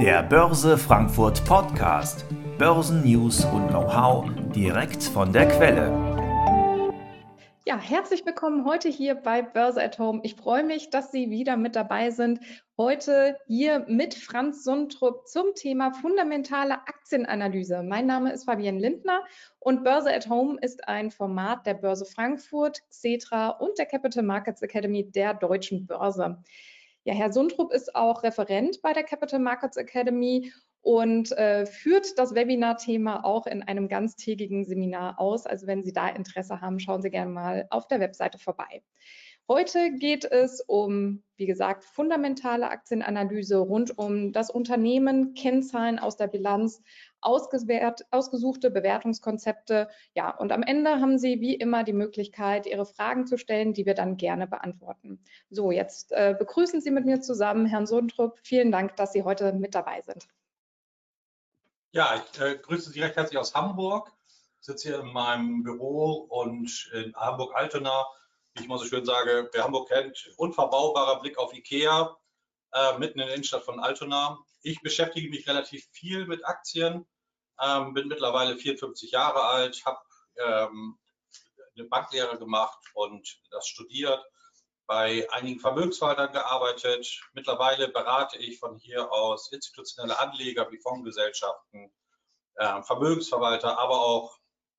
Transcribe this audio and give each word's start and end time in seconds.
Der 0.00 0.22
Börse 0.22 0.78
Frankfurt 0.78 1.44
Podcast. 1.44 2.24
Börsennews 2.56 3.44
und 3.44 3.68
Know-how 3.68 4.30
direkt 4.54 5.02
von 5.02 5.30
der 5.30 5.46
Quelle. 5.46 5.90
Ja, 7.66 7.78
herzlich 7.78 8.24
willkommen 8.24 8.64
heute 8.64 8.88
hier 8.88 9.14
bei 9.14 9.42
Börse 9.42 9.82
at 9.82 9.98
Home. 9.98 10.20
Ich 10.22 10.36
freue 10.36 10.64
mich, 10.64 10.88
dass 10.88 11.12
Sie 11.12 11.28
wieder 11.28 11.58
mit 11.58 11.76
dabei 11.76 12.10
sind. 12.10 12.40
Heute 12.78 13.36
hier 13.46 13.84
mit 13.88 14.14
Franz 14.14 14.64
Sundrup 14.64 15.28
zum 15.28 15.54
Thema 15.54 15.92
fundamentale 15.92 16.76
Aktienanalyse. 16.76 17.82
Mein 17.82 18.06
Name 18.06 18.32
ist 18.32 18.44
Fabienne 18.44 18.80
Lindner 18.80 19.20
und 19.58 19.84
Börse 19.84 20.14
at 20.14 20.30
Home 20.30 20.56
ist 20.62 20.88
ein 20.88 21.10
Format 21.10 21.66
der 21.66 21.74
Börse 21.74 22.06
Frankfurt, 22.06 22.80
Xetra 22.88 23.50
und 23.50 23.78
der 23.78 23.84
Capital 23.84 24.22
Markets 24.22 24.62
Academy 24.62 25.10
der 25.10 25.34
Deutschen 25.34 25.86
Börse. 25.86 26.38
Ja, 27.04 27.14
Herr 27.14 27.32
Sundrup 27.32 27.72
ist 27.72 27.94
auch 27.94 28.22
Referent 28.22 28.82
bei 28.82 28.92
der 28.92 29.04
Capital 29.04 29.40
Markets 29.40 29.78
Academy 29.78 30.52
und 30.82 31.32
äh, 31.32 31.64
führt 31.64 32.18
das 32.18 32.34
Webinar-Thema 32.34 33.24
auch 33.24 33.46
in 33.46 33.62
einem 33.62 33.88
ganztägigen 33.88 34.64
Seminar 34.64 35.18
aus. 35.18 35.46
Also 35.46 35.66
wenn 35.66 35.82
Sie 35.82 35.92
da 35.92 36.08
Interesse 36.08 36.60
haben, 36.60 36.78
schauen 36.78 37.00
Sie 37.00 37.10
gerne 37.10 37.30
mal 37.30 37.66
auf 37.70 37.86
der 37.88 38.00
Webseite 38.00 38.38
vorbei. 38.38 38.82
Heute 39.48 39.92
geht 39.92 40.24
es 40.24 40.60
um, 40.60 41.24
wie 41.36 41.46
gesagt, 41.46 41.84
fundamentale 41.84 42.68
Aktienanalyse 42.68 43.58
rund 43.58 43.96
um 43.98 44.32
das 44.32 44.50
Unternehmen, 44.50 45.34
Kennzahlen 45.34 45.98
aus 45.98 46.16
der 46.16 46.28
Bilanz, 46.28 46.82
ausgesuchte 47.22 48.70
Bewertungskonzepte. 48.70 49.88
Ja, 50.14 50.36
und 50.36 50.52
am 50.52 50.62
Ende 50.62 51.00
haben 51.00 51.18
Sie 51.18 51.40
wie 51.40 51.54
immer 51.54 51.84
die 51.84 51.92
Möglichkeit, 51.92 52.66
Ihre 52.66 52.86
Fragen 52.86 53.26
zu 53.26 53.38
stellen, 53.38 53.72
die 53.72 53.86
wir 53.86 53.94
dann 53.94 54.16
gerne 54.16 54.46
beantworten. 54.46 55.22
So, 55.50 55.70
jetzt 55.70 56.12
äh, 56.12 56.34
begrüßen 56.38 56.80
Sie 56.80 56.90
mit 56.90 57.04
mir 57.04 57.20
zusammen 57.20 57.66
Herrn 57.66 57.86
Sundrup. 57.86 58.38
Vielen 58.42 58.72
Dank, 58.72 58.96
dass 58.96 59.12
Sie 59.12 59.22
heute 59.22 59.52
mit 59.52 59.74
dabei 59.74 60.00
sind. 60.02 60.28
Ja, 61.92 62.14
ich 62.16 62.40
äh, 62.40 62.56
grüße 62.56 62.90
Sie 62.90 63.00
recht 63.00 63.16
herzlich 63.16 63.38
aus 63.38 63.54
Hamburg. 63.54 64.12
Ich 64.60 64.66
sitze 64.66 64.88
hier 64.88 65.00
in 65.00 65.12
meinem 65.12 65.62
Büro 65.62 66.26
und 66.28 66.90
in 66.92 67.14
Hamburg-Altona 67.14 68.06
wie 68.54 68.62
ich 68.62 68.68
mal 68.68 68.78
so 68.78 68.84
schön 68.84 69.04
sage, 69.04 69.48
wer 69.52 69.64
Hamburg 69.64 69.88
kennt, 69.88 70.32
unverbaubarer 70.36 71.20
Blick 71.20 71.38
auf 71.38 71.54
Ikea, 71.54 72.16
äh, 72.72 72.98
mitten 72.98 73.20
in 73.20 73.26
der 73.26 73.34
Innenstadt 73.34 73.64
von 73.64 73.80
Altona. 73.80 74.38
Ich 74.62 74.80
beschäftige 74.80 75.28
mich 75.30 75.48
relativ 75.48 75.86
viel 75.92 76.26
mit 76.26 76.44
Aktien, 76.46 77.06
ähm, 77.60 77.94
bin 77.94 78.08
mittlerweile 78.08 78.56
54 78.56 79.10
Jahre 79.12 79.44
alt, 79.44 79.84
habe 79.84 80.00
ähm, 80.36 80.98
eine 81.76 81.86
Banklehre 81.86 82.38
gemacht 82.38 82.78
und 82.94 83.40
das 83.50 83.66
studiert, 83.66 84.22
bei 84.86 85.26
einigen 85.30 85.60
Vermögensverwaltern 85.60 86.32
gearbeitet. 86.32 87.20
Mittlerweile 87.32 87.88
berate 87.88 88.38
ich 88.38 88.58
von 88.58 88.76
hier 88.76 89.10
aus 89.12 89.52
institutionelle 89.52 90.18
Anleger 90.18 90.70
wie 90.70 90.78
Fondsgesellschaften, 90.78 91.92
äh, 92.56 92.82
Vermögensverwalter, 92.82 93.78
aber 93.78 94.00
auch 94.00 94.36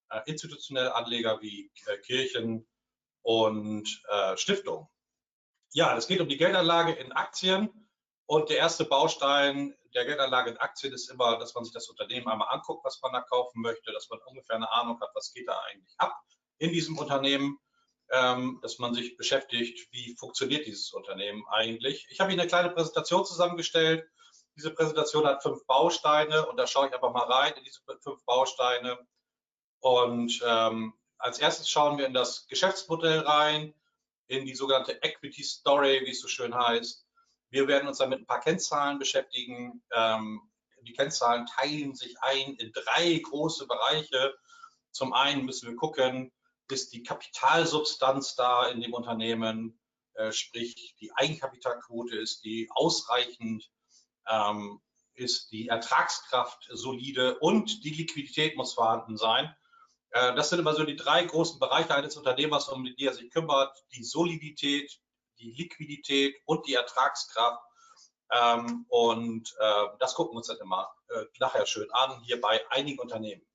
äh, 0.09 0.19
institutionelle 0.25 0.93
Anleger 0.93 1.41
wie 1.41 1.71
äh, 1.87 1.97
Kirchen, 1.99 2.67
und 3.23 4.03
äh, 4.09 4.37
Stiftung. 4.37 4.89
Ja, 5.73 5.95
es 5.95 6.07
geht 6.07 6.19
um 6.19 6.27
die 6.27 6.37
Geldanlage 6.37 6.93
in 6.93 7.11
Aktien 7.11 7.80
und 8.31 8.49
der 8.49 8.59
erste 8.59 8.85
Baustein 8.85 9.75
der 9.93 10.05
Geldanlage 10.05 10.51
in 10.51 10.57
Aktien 10.57 10.93
ist 10.93 11.09
immer, 11.09 11.37
dass 11.37 11.53
man 11.53 11.65
sich 11.65 11.73
das 11.73 11.89
Unternehmen 11.89 12.29
einmal 12.29 12.47
anguckt, 12.47 12.85
was 12.85 13.01
man 13.01 13.11
da 13.11 13.19
kaufen 13.19 13.61
möchte, 13.61 13.91
dass 13.91 14.07
man 14.09 14.19
ungefähr 14.25 14.55
eine 14.55 14.71
Ahnung 14.71 15.01
hat, 15.01 15.09
was 15.13 15.33
geht 15.33 15.49
da 15.49 15.59
eigentlich 15.69 15.93
ab 15.97 16.17
in 16.57 16.71
diesem 16.71 16.97
Unternehmen, 16.97 17.59
ähm, 18.09 18.59
dass 18.61 18.79
man 18.79 18.93
sich 18.93 19.17
beschäftigt, 19.17 19.85
wie 19.91 20.15
funktioniert 20.15 20.65
dieses 20.65 20.93
Unternehmen 20.93 21.43
eigentlich. 21.49 22.07
Ich 22.09 22.21
habe 22.21 22.31
Ihnen 22.31 22.39
eine 22.39 22.47
kleine 22.47 22.69
Präsentation 22.69 23.25
zusammengestellt. 23.25 24.09
Diese 24.55 24.71
Präsentation 24.71 25.25
hat 25.25 25.43
fünf 25.43 25.65
Bausteine 25.65 26.45
und 26.47 26.55
da 26.55 26.67
schaue 26.67 26.87
ich 26.87 26.93
einfach 26.93 27.11
mal 27.11 27.29
rein 27.29 27.51
in 27.57 27.65
diese 27.65 27.81
fünf 27.99 28.23
Bausteine. 28.23 28.97
Und 29.81 30.39
ähm, 30.47 30.93
als 31.17 31.39
erstes 31.39 31.69
schauen 31.69 31.97
wir 31.97 32.05
in 32.05 32.13
das 32.13 32.47
Geschäftsmodell 32.47 33.19
rein, 33.19 33.73
in 34.27 34.45
die 34.45 34.55
sogenannte 34.55 35.03
Equity 35.03 35.43
Story, 35.43 36.03
wie 36.05 36.11
es 36.11 36.21
so 36.21 36.29
schön 36.29 36.55
heißt. 36.55 37.05
Wir 37.51 37.67
werden 37.67 37.87
uns 37.87 37.99
dann 37.99 38.09
mit 38.09 38.19
ein 38.19 38.25
paar 38.25 38.39
Kennzahlen 38.39 38.97
beschäftigen. 38.97 39.83
Ähm, 39.93 40.41
die 40.81 40.93
Kennzahlen 40.93 41.45
teilen 41.45 41.93
sich 41.95 42.15
ein 42.21 42.55
in 42.55 42.71
drei 42.71 43.19
große 43.19 43.67
Bereiche. 43.67 44.33
Zum 44.91 45.13
einen 45.13 45.45
müssen 45.45 45.69
wir 45.69 45.75
gucken, 45.75 46.31
ist 46.69 46.93
die 46.93 47.03
Kapitalsubstanz 47.03 48.35
da 48.35 48.67
in 48.69 48.81
dem 48.81 48.93
Unternehmen, 48.93 49.79
äh, 50.13 50.31
sprich 50.31 50.95
die 50.99 51.11
Eigenkapitalquote, 51.13 52.17
ist 52.17 52.43
die 52.43 52.69
ausreichend, 52.71 53.69
ähm, 54.29 54.81
ist 55.13 55.51
die 55.51 55.67
Ertragskraft 55.67 56.69
solide 56.71 57.37
und 57.39 57.83
die 57.83 57.91
Liquidität 57.91 58.55
muss 58.55 58.73
vorhanden 58.73 59.17
sein. 59.17 59.53
Äh, 60.11 60.35
das 60.35 60.49
sind 60.49 60.59
immer 60.59 60.73
so 60.73 60.83
die 60.83 60.95
drei 60.95 61.23
großen 61.25 61.59
Bereiche 61.59 61.95
eines 61.95 62.15
Unternehmers, 62.15 62.69
um 62.69 62.83
die 62.83 63.05
er 63.05 63.13
sich 63.13 63.29
kümmert. 63.29 63.75
Die 63.93 64.03
Solidität, 64.03 64.99
die 65.41 65.51
Liquidität 65.51 66.35
und 66.45 66.67
die 66.67 66.75
Ertragskraft. 66.75 67.63
Ähm, 68.31 68.85
und 68.87 69.53
äh, 69.59 69.85
das 69.99 70.15
gucken 70.15 70.33
wir 70.33 70.37
uns 70.37 70.47
dann 70.47 70.57
immer 70.59 70.89
äh, 71.09 71.25
nachher 71.39 71.65
schön 71.65 71.91
an, 71.91 72.21
hier 72.21 72.39
bei 72.39 72.61
einigen 72.69 72.99
Unternehmen. 72.99 73.45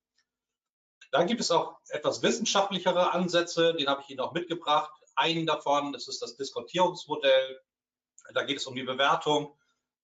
Dann 1.12 1.26
gibt 1.26 1.40
es 1.40 1.50
auch 1.50 1.78
etwas 1.88 2.22
wissenschaftlichere 2.22 3.12
Ansätze, 3.12 3.74
den 3.74 3.88
habe 3.88 4.02
ich 4.02 4.10
Ihnen 4.10 4.20
auch 4.20 4.32
mitgebracht. 4.32 4.90
Einen 5.14 5.46
davon, 5.46 5.92
das 5.92 6.08
ist 6.08 6.20
das 6.20 6.36
Diskontierungsmodell. 6.36 7.60
Da 8.34 8.42
geht 8.42 8.58
es 8.58 8.66
um 8.66 8.74
die 8.74 8.82
Bewertung, 8.82 9.56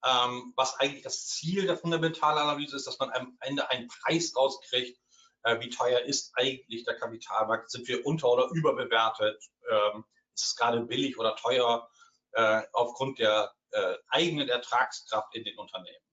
ähm, 0.05 0.53
was 0.57 0.79
eigentlich 0.79 1.03
das 1.03 1.27
Ziel 1.27 1.67
der 1.67 1.77
Fundamentalanalyse 1.77 2.77
ist, 2.77 2.87
dass 2.87 2.99
man 2.99 3.11
am 3.11 3.37
Ende 3.41 3.69
einen 3.69 3.89
Preis 3.89 4.35
rauskriegt, 4.35 4.99
äh, 5.43 5.61
wie 5.61 5.71
teuer 5.71 6.01
ist 6.01 6.33
eigentlich 6.35 6.85
der 6.85 6.97
Kapitalmarkt, 6.97 7.71
sind 7.71 7.87
wir 7.89 8.07
unter- 8.07 8.29
oder 8.29 8.49
überbewertet, 8.53 9.43
ähm, 9.71 10.05
ist 10.35 10.45
es 10.45 10.57
gerade 10.57 10.81
billig 10.83 11.19
oder 11.19 11.37
teuer 11.37 11.89
äh, 12.33 12.63
aufgrund 12.73 13.19
der 13.19 13.53
äh, 13.71 13.95
eigenen 14.09 14.49
Ertragskraft 14.49 15.35
in 15.35 15.45
den 15.45 15.59
Unternehmen. 15.59 16.05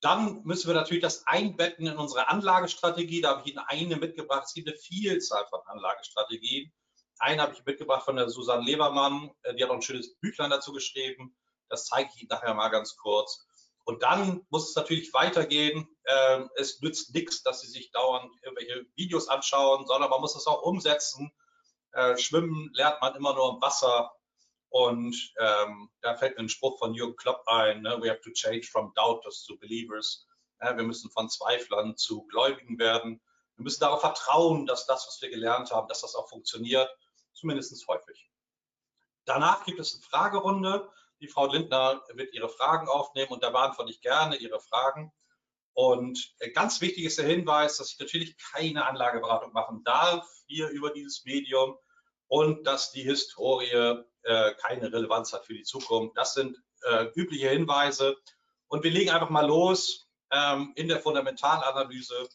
Dann 0.00 0.42
müssen 0.44 0.68
wir 0.68 0.74
natürlich 0.74 1.02
das 1.02 1.26
einbetten 1.26 1.86
in 1.86 1.96
unsere 1.96 2.28
Anlagestrategie. 2.28 3.22
Da 3.22 3.30
habe 3.30 3.42
ich 3.44 3.52
Ihnen 3.52 3.64
eine 3.66 3.96
mitgebracht. 3.96 4.44
Es 4.46 4.54
gibt 4.54 4.68
eine 4.68 4.76
Vielzahl 4.76 5.46
von 5.46 5.60
Anlagestrategien. 5.66 6.72
Eine 7.18 7.42
habe 7.42 7.54
ich 7.54 7.64
mitgebracht 7.64 8.04
von 8.04 8.16
der 8.16 8.28
Susanne 8.28 8.64
Lebermann. 8.64 9.30
Die 9.56 9.62
hat 9.62 9.70
auch 9.70 9.74
ein 9.74 9.82
schönes 9.82 10.16
Büchlein 10.18 10.50
dazu 10.50 10.72
geschrieben. 10.72 11.34
Das 11.68 11.86
zeige 11.86 12.10
ich 12.14 12.22
Ihnen 12.22 12.28
nachher 12.28 12.54
mal 12.54 12.68
ganz 12.68 12.96
kurz. 12.96 13.46
Und 13.84 14.02
dann 14.02 14.44
muss 14.50 14.68
es 14.68 14.74
natürlich 14.74 15.12
weitergehen. 15.14 15.88
Ähm, 16.06 16.50
es 16.56 16.80
nützt 16.80 17.14
nichts, 17.14 17.42
dass 17.42 17.60
Sie 17.60 17.68
sich 17.68 17.90
dauernd 17.92 18.32
irgendwelche 18.42 18.84
Videos 18.96 19.28
anschauen, 19.28 19.86
sondern 19.86 20.10
man 20.10 20.20
muss 20.20 20.36
es 20.36 20.46
auch 20.46 20.62
umsetzen. 20.62 21.32
Äh, 21.96 22.18
schwimmen 22.18 22.70
lernt 22.74 23.00
man 23.00 23.14
immer 23.16 23.34
nur 23.34 23.54
im 23.54 23.62
Wasser. 23.62 24.12
Und 24.68 25.16
ähm, 25.38 25.90
da 26.02 26.14
fällt 26.14 26.36
mir 26.36 26.44
ein 26.44 26.50
Spruch 26.50 26.78
von 26.78 26.92
Jürgen 26.92 27.16
Klopp 27.16 27.42
ein, 27.46 27.80
ne? 27.80 27.96
we 28.02 28.10
have 28.10 28.20
to 28.20 28.30
change 28.32 28.68
from 28.70 28.92
doubters 28.94 29.46
to 29.46 29.56
believers. 29.56 30.26
Ja, 30.60 30.76
wir 30.76 30.84
müssen 30.84 31.10
von 31.10 31.30
Zweiflern 31.30 31.96
zu 31.96 32.26
Gläubigen 32.26 32.78
werden. 32.78 33.22
Wir 33.56 33.62
müssen 33.62 33.80
darauf 33.80 34.02
vertrauen, 34.02 34.66
dass 34.66 34.86
das, 34.86 35.06
was 35.06 35.22
wir 35.22 35.30
gelernt 35.30 35.70
haben, 35.70 35.88
dass 35.88 36.02
das 36.02 36.14
auch 36.14 36.28
funktioniert, 36.28 36.90
zumindest 37.32 37.86
häufig. 37.88 38.30
Danach 39.24 39.64
gibt 39.64 39.80
es 39.80 39.94
eine 39.94 40.02
Fragerunde. 40.02 40.90
Die 41.20 41.28
Frau 41.28 41.46
Lindner 41.46 42.02
wird 42.12 42.34
Ihre 42.34 42.50
Fragen 42.50 42.88
aufnehmen 42.88 43.30
und 43.30 43.42
da 43.42 43.48
beantworte 43.48 43.90
ich 43.90 44.02
gerne 44.02 44.36
Ihre 44.36 44.60
Fragen. 44.60 45.12
Und 45.72 46.34
äh, 46.40 46.50
ganz 46.50 46.82
wichtig 46.82 47.04
ist 47.04 47.18
der 47.18 47.26
Hinweis, 47.26 47.78
dass 47.78 47.92
ich 47.92 47.98
natürlich 47.98 48.36
keine 48.36 48.86
Anlageberatung 48.86 49.54
machen 49.54 49.82
darf 49.84 50.28
hier 50.46 50.68
über 50.68 50.90
dieses 50.90 51.24
Medium 51.24 51.78
und 52.28 52.66
dass 52.66 52.90
die 52.90 53.02
Historie 53.02 54.04
äh, 54.22 54.54
keine 54.54 54.92
Relevanz 54.92 55.32
hat 55.32 55.46
für 55.46 55.54
die 55.54 55.62
Zukunft. 55.62 56.16
Das 56.16 56.34
sind 56.34 56.56
äh, 56.82 57.06
übliche 57.14 57.48
Hinweise. 57.48 58.16
Und 58.68 58.82
wir 58.82 58.90
legen 58.90 59.10
einfach 59.10 59.30
mal 59.30 59.46
los 59.46 60.08
ähm, 60.30 60.72
in 60.74 60.88
der 60.88 61.00
Fundamentalanalyse. 61.00 62.28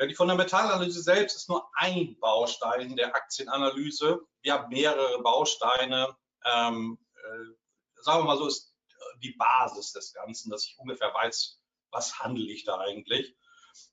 Die 0.00 0.14
Fundamentalanalyse 0.14 1.02
selbst 1.02 1.36
ist 1.36 1.48
nur 1.48 1.66
ein 1.74 2.18
Baustein 2.18 2.96
der 2.96 3.14
Aktienanalyse. 3.14 4.20
Wir 4.42 4.54
haben 4.54 4.68
mehrere 4.68 5.22
Bausteine. 5.22 6.16
Ähm, 6.44 6.98
äh, 7.14 8.02
sagen 8.02 8.20
wir 8.20 8.24
mal 8.24 8.36
so, 8.36 8.48
ist 8.48 8.74
die 9.22 9.32
Basis 9.32 9.92
des 9.92 10.12
Ganzen, 10.12 10.50
dass 10.50 10.64
ich 10.64 10.76
ungefähr 10.78 11.12
weiß, 11.14 11.60
was 11.90 12.18
handle 12.18 12.50
ich 12.52 12.64
da 12.64 12.78
eigentlich. 12.78 13.36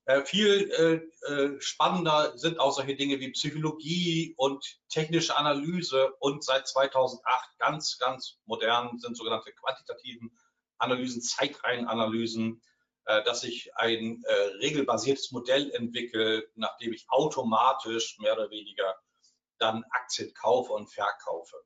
Äh, 0.06 0.24
viel 0.25 0.72
äh, 0.72 1.31
äh, 1.31 1.62
spannender 1.62 2.38
sind 2.38 2.60
auch 2.60 2.74
solche 2.74 2.95
Dinge 2.95 3.19
wie 3.19 3.31
Psychologie 3.31 4.33
und 4.38 4.80
technische 4.89 5.36
Analyse 5.36 6.13
und 6.19 6.44
seit 6.44 6.68
2008 6.68 7.57
ganz, 7.60 7.98
ganz 7.98 8.39
modern 8.45 8.98
sind 9.00 9.16
sogenannte 9.16 9.51
quantitativen 9.54 10.38
Analysen, 10.78 11.22
Zeitreihenanalysen, 11.22 12.60
dass 13.06 13.44
ich 13.44 13.75
ein 13.75 14.24
regelbasiertes 14.60 15.31
Modell 15.31 15.69
entwickle, 15.72 16.48
nachdem 16.56 16.94
ich 16.94 17.06
automatisch 17.10 18.18
mehr 18.18 18.33
oder 18.33 18.50
weniger 18.50 18.95
dann 19.60 19.83
Aktien 19.92 20.33
kaufe 20.33 20.74
und 20.74 20.88
verkaufe. 20.88 21.57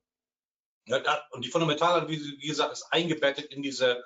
Ja, 0.86 1.24
und 1.30 1.46
die 1.46 1.48
Fundamentalanalyse, 1.48 2.32
wie 2.38 2.46
gesagt, 2.46 2.72
ist 2.72 2.88
eingebettet 2.90 3.46
in 3.46 3.62
diese 3.62 4.04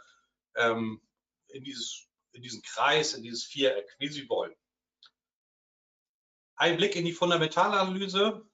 ähm, 0.55 1.01
in, 1.49 1.65
dieses, 1.65 2.09
in 2.33 2.43
diesen 2.43 2.63
Kreis, 2.63 3.15
in 3.15 3.23
dieses 3.23 3.45
Viereck, 3.45 3.95
wie 3.99 4.09
Sie 4.09 4.29
wollen. 4.29 4.55
Ein 6.57 6.77
Blick 6.77 6.97
in 6.97 7.05
die 7.05 7.13
Fundamentalanalyse. 7.13 8.47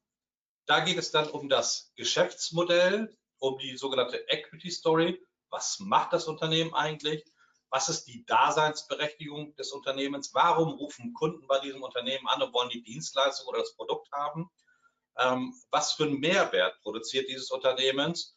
Da 0.67 0.81
geht 0.81 0.99
es 0.99 1.11
dann 1.11 1.29
um 1.29 1.49
das 1.49 1.93
Geschäftsmodell, 1.97 3.17
um 3.39 3.59
die 3.59 3.77
sogenannte 3.77 4.29
Equity 4.29 4.71
Story. 4.71 5.21
Was 5.51 5.79
macht 5.81 6.13
das 6.13 6.27
Unternehmen 6.27 6.75
eigentlich? 6.75 7.25
Was 7.71 7.89
ist 7.89 8.05
die 8.05 8.25
Daseinsberechtigung 8.27 9.57
des 9.57 9.73
Unternehmens? 9.73 10.33
Warum 10.35 10.71
rufen 10.75 11.13
Kunden 11.15 11.47
bei 11.47 11.59
diesem 11.59 11.83
Unternehmen 11.83 12.29
an 12.29 12.43
und 12.43 12.53
wollen 12.53 12.71
die 12.71 12.83
Dienstleistung 12.83 13.49
oder 13.49 13.59
das 13.59 13.75
Produkt 13.75 14.11
haben? 14.13 14.49
Ähm, 15.19 15.53
was 15.71 15.95
für 15.95 16.05
einen 16.05 16.21
Mehrwert 16.21 16.81
produziert 16.83 17.29
dieses 17.29 17.51
Unternehmens? 17.51 18.36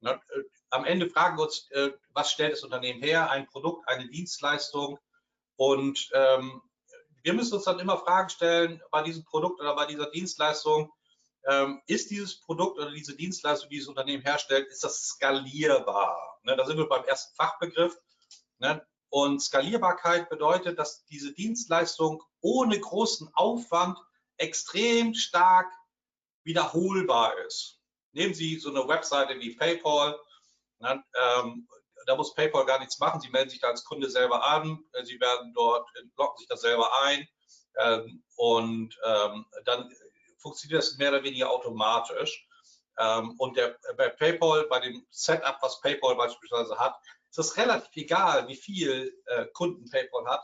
Na, 0.00 0.12
äh, 0.12 0.42
am 0.70 0.84
Ende 0.84 1.08
fragen 1.10 1.38
wir 1.38 1.44
uns, 1.44 1.70
äh, 1.70 1.90
was 2.12 2.30
stellt 2.30 2.52
das 2.52 2.62
Unternehmen 2.62 3.02
her? 3.02 3.30
Ein 3.30 3.46
Produkt, 3.46 3.88
eine 3.88 4.08
Dienstleistung? 4.08 4.98
Und 5.56 6.08
ähm, 6.12 6.62
wir 7.22 7.32
müssen 7.32 7.54
uns 7.54 7.64
dann 7.64 7.80
immer 7.80 7.98
Fragen 7.98 8.28
stellen 8.28 8.80
bei 8.90 9.02
diesem 9.02 9.24
Produkt 9.24 9.60
oder 9.60 9.74
bei 9.74 9.86
dieser 9.86 10.10
Dienstleistung. 10.10 10.92
Ähm, 11.46 11.80
ist 11.86 12.10
dieses 12.10 12.40
Produkt 12.40 12.78
oder 12.78 12.90
diese 12.90 13.16
Dienstleistung, 13.16 13.68
die 13.68 13.76
dieses 13.76 13.88
Unternehmen 13.88 14.22
herstellt, 14.22 14.68
ist 14.68 14.84
das 14.84 15.02
skalierbar? 15.04 16.40
Ne, 16.42 16.56
da 16.56 16.64
sind 16.66 16.78
wir 16.78 16.88
beim 16.88 17.04
ersten 17.04 17.34
Fachbegriff. 17.34 17.96
Ne? 18.58 18.86
Und 19.10 19.42
Skalierbarkeit 19.42 20.28
bedeutet, 20.28 20.78
dass 20.78 21.04
diese 21.06 21.32
Dienstleistung 21.32 22.22
ohne 22.40 22.78
großen 22.78 23.30
Aufwand 23.34 23.98
extrem 24.36 25.14
stark 25.14 25.72
wiederholbar 26.44 27.36
ist. 27.46 27.77
Nehmen 28.18 28.34
Sie 28.34 28.58
so 28.58 28.70
eine 28.70 28.88
Webseite 28.88 29.38
wie 29.38 29.54
PayPal. 29.54 30.18
Ne? 30.80 31.04
Ähm, 31.14 31.68
da 32.04 32.16
muss 32.16 32.34
PayPal 32.34 32.66
gar 32.66 32.80
nichts 32.80 32.98
machen. 32.98 33.20
Sie 33.20 33.30
melden 33.30 33.48
sich 33.48 33.60
da 33.60 33.68
als 33.68 33.84
Kunde 33.84 34.10
selber 34.10 34.44
an. 34.44 34.80
Sie 35.04 35.20
werden 35.20 35.52
dort, 35.54 35.88
locken 36.16 36.38
sich 36.38 36.48
das 36.48 36.62
selber 36.62 36.90
ein. 37.04 37.28
Ähm, 37.78 38.24
und 38.34 38.98
ähm, 39.04 39.46
dann 39.64 39.88
funktioniert 40.38 40.82
das 40.82 40.96
mehr 40.96 41.10
oder 41.10 41.22
weniger 41.22 41.48
automatisch. 41.48 42.44
Ähm, 42.98 43.36
und 43.38 43.56
der, 43.56 43.78
bei 43.96 44.08
PayPal, 44.08 44.66
bei 44.66 44.80
dem 44.80 45.06
Setup, 45.10 45.56
was 45.60 45.80
PayPal 45.80 46.16
beispielsweise 46.16 46.76
hat, 46.76 46.96
ist 47.30 47.38
es 47.38 47.56
relativ 47.56 47.94
egal, 47.94 48.48
wie 48.48 48.56
viel 48.56 49.16
äh, 49.26 49.46
Kunden 49.52 49.88
PayPal 49.88 50.26
hat. 50.26 50.42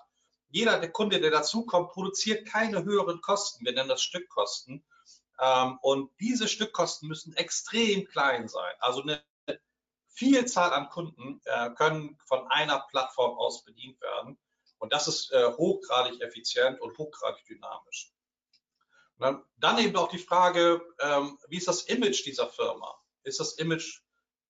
Jeder 0.48 0.78
der 0.78 0.92
Kunde, 0.92 1.20
der 1.20 1.32
dazukommt, 1.32 1.90
produziert 1.90 2.46
keine 2.46 2.84
höheren 2.84 3.20
Kosten. 3.20 3.64
Wir 3.64 3.72
nennen 3.72 3.88
das 3.88 4.02
Stückkosten. 4.02 4.84
Ähm, 5.40 5.78
und 5.82 6.10
diese 6.20 6.48
Stückkosten 6.48 7.08
müssen 7.08 7.34
extrem 7.34 8.06
klein 8.06 8.48
sein. 8.48 8.74
Also 8.80 9.02
eine 9.02 9.22
Vielzahl 10.08 10.72
an 10.72 10.88
Kunden 10.88 11.40
äh, 11.44 11.70
können 11.70 12.18
von 12.26 12.46
einer 12.48 12.80
Plattform 12.90 13.36
aus 13.36 13.64
bedient 13.64 14.00
werden. 14.00 14.38
Und 14.78 14.92
das 14.92 15.08
ist 15.08 15.32
äh, 15.32 15.52
hochgradig 15.52 16.20
effizient 16.20 16.80
und 16.80 16.96
hochgradig 16.98 17.44
dynamisch. 17.46 18.12
Und 19.18 19.44
dann 19.56 19.78
eben 19.78 19.96
auch 19.96 20.08
die 20.08 20.18
Frage, 20.18 20.82
ähm, 21.00 21.38
wie 21.48 21.56
ist 21.56 21.68
das 21.68 21.82
Image 21.82 22.24
dieser 22.24 22.48
Firma? 22.48 22.94
Ist 23.22 23.40
das 23.40 23.54
Image 23.54 24.00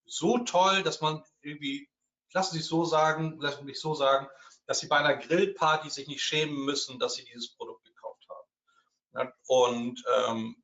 so 0.05 0.39
toll, 0.39 0.83
dass 0.83 1.01
man 1.01 1.23
irgendwie 1.41 1.89
lassen 2.33 2.55
sich 2.55 2.65
so 2.65 2.83
sagen, 2.83 3.39
lassen 3.39 3.65
mich 3.65 3.79
so 3.79 3.95
sagen, 3.95 4.27
dass 4.67 4.79
sie 4.79 4.87
bei 4.87 4.97
einer 4.97 5.15
Grillparty 5.15 5.89
sich 5.89 6.07
nicht 6.07 6.21
schämen 6.21 6.65
müssen, 6.65 6.99
dass 6.99 7.15
sie 7.15 7.23
dieses 7.23 7.55
Produkt 7.55 7.85
gekauft 7.85 8.27
haben. 8.29 9.31
Und 9.47 10.03
ähm, 10.17 10.63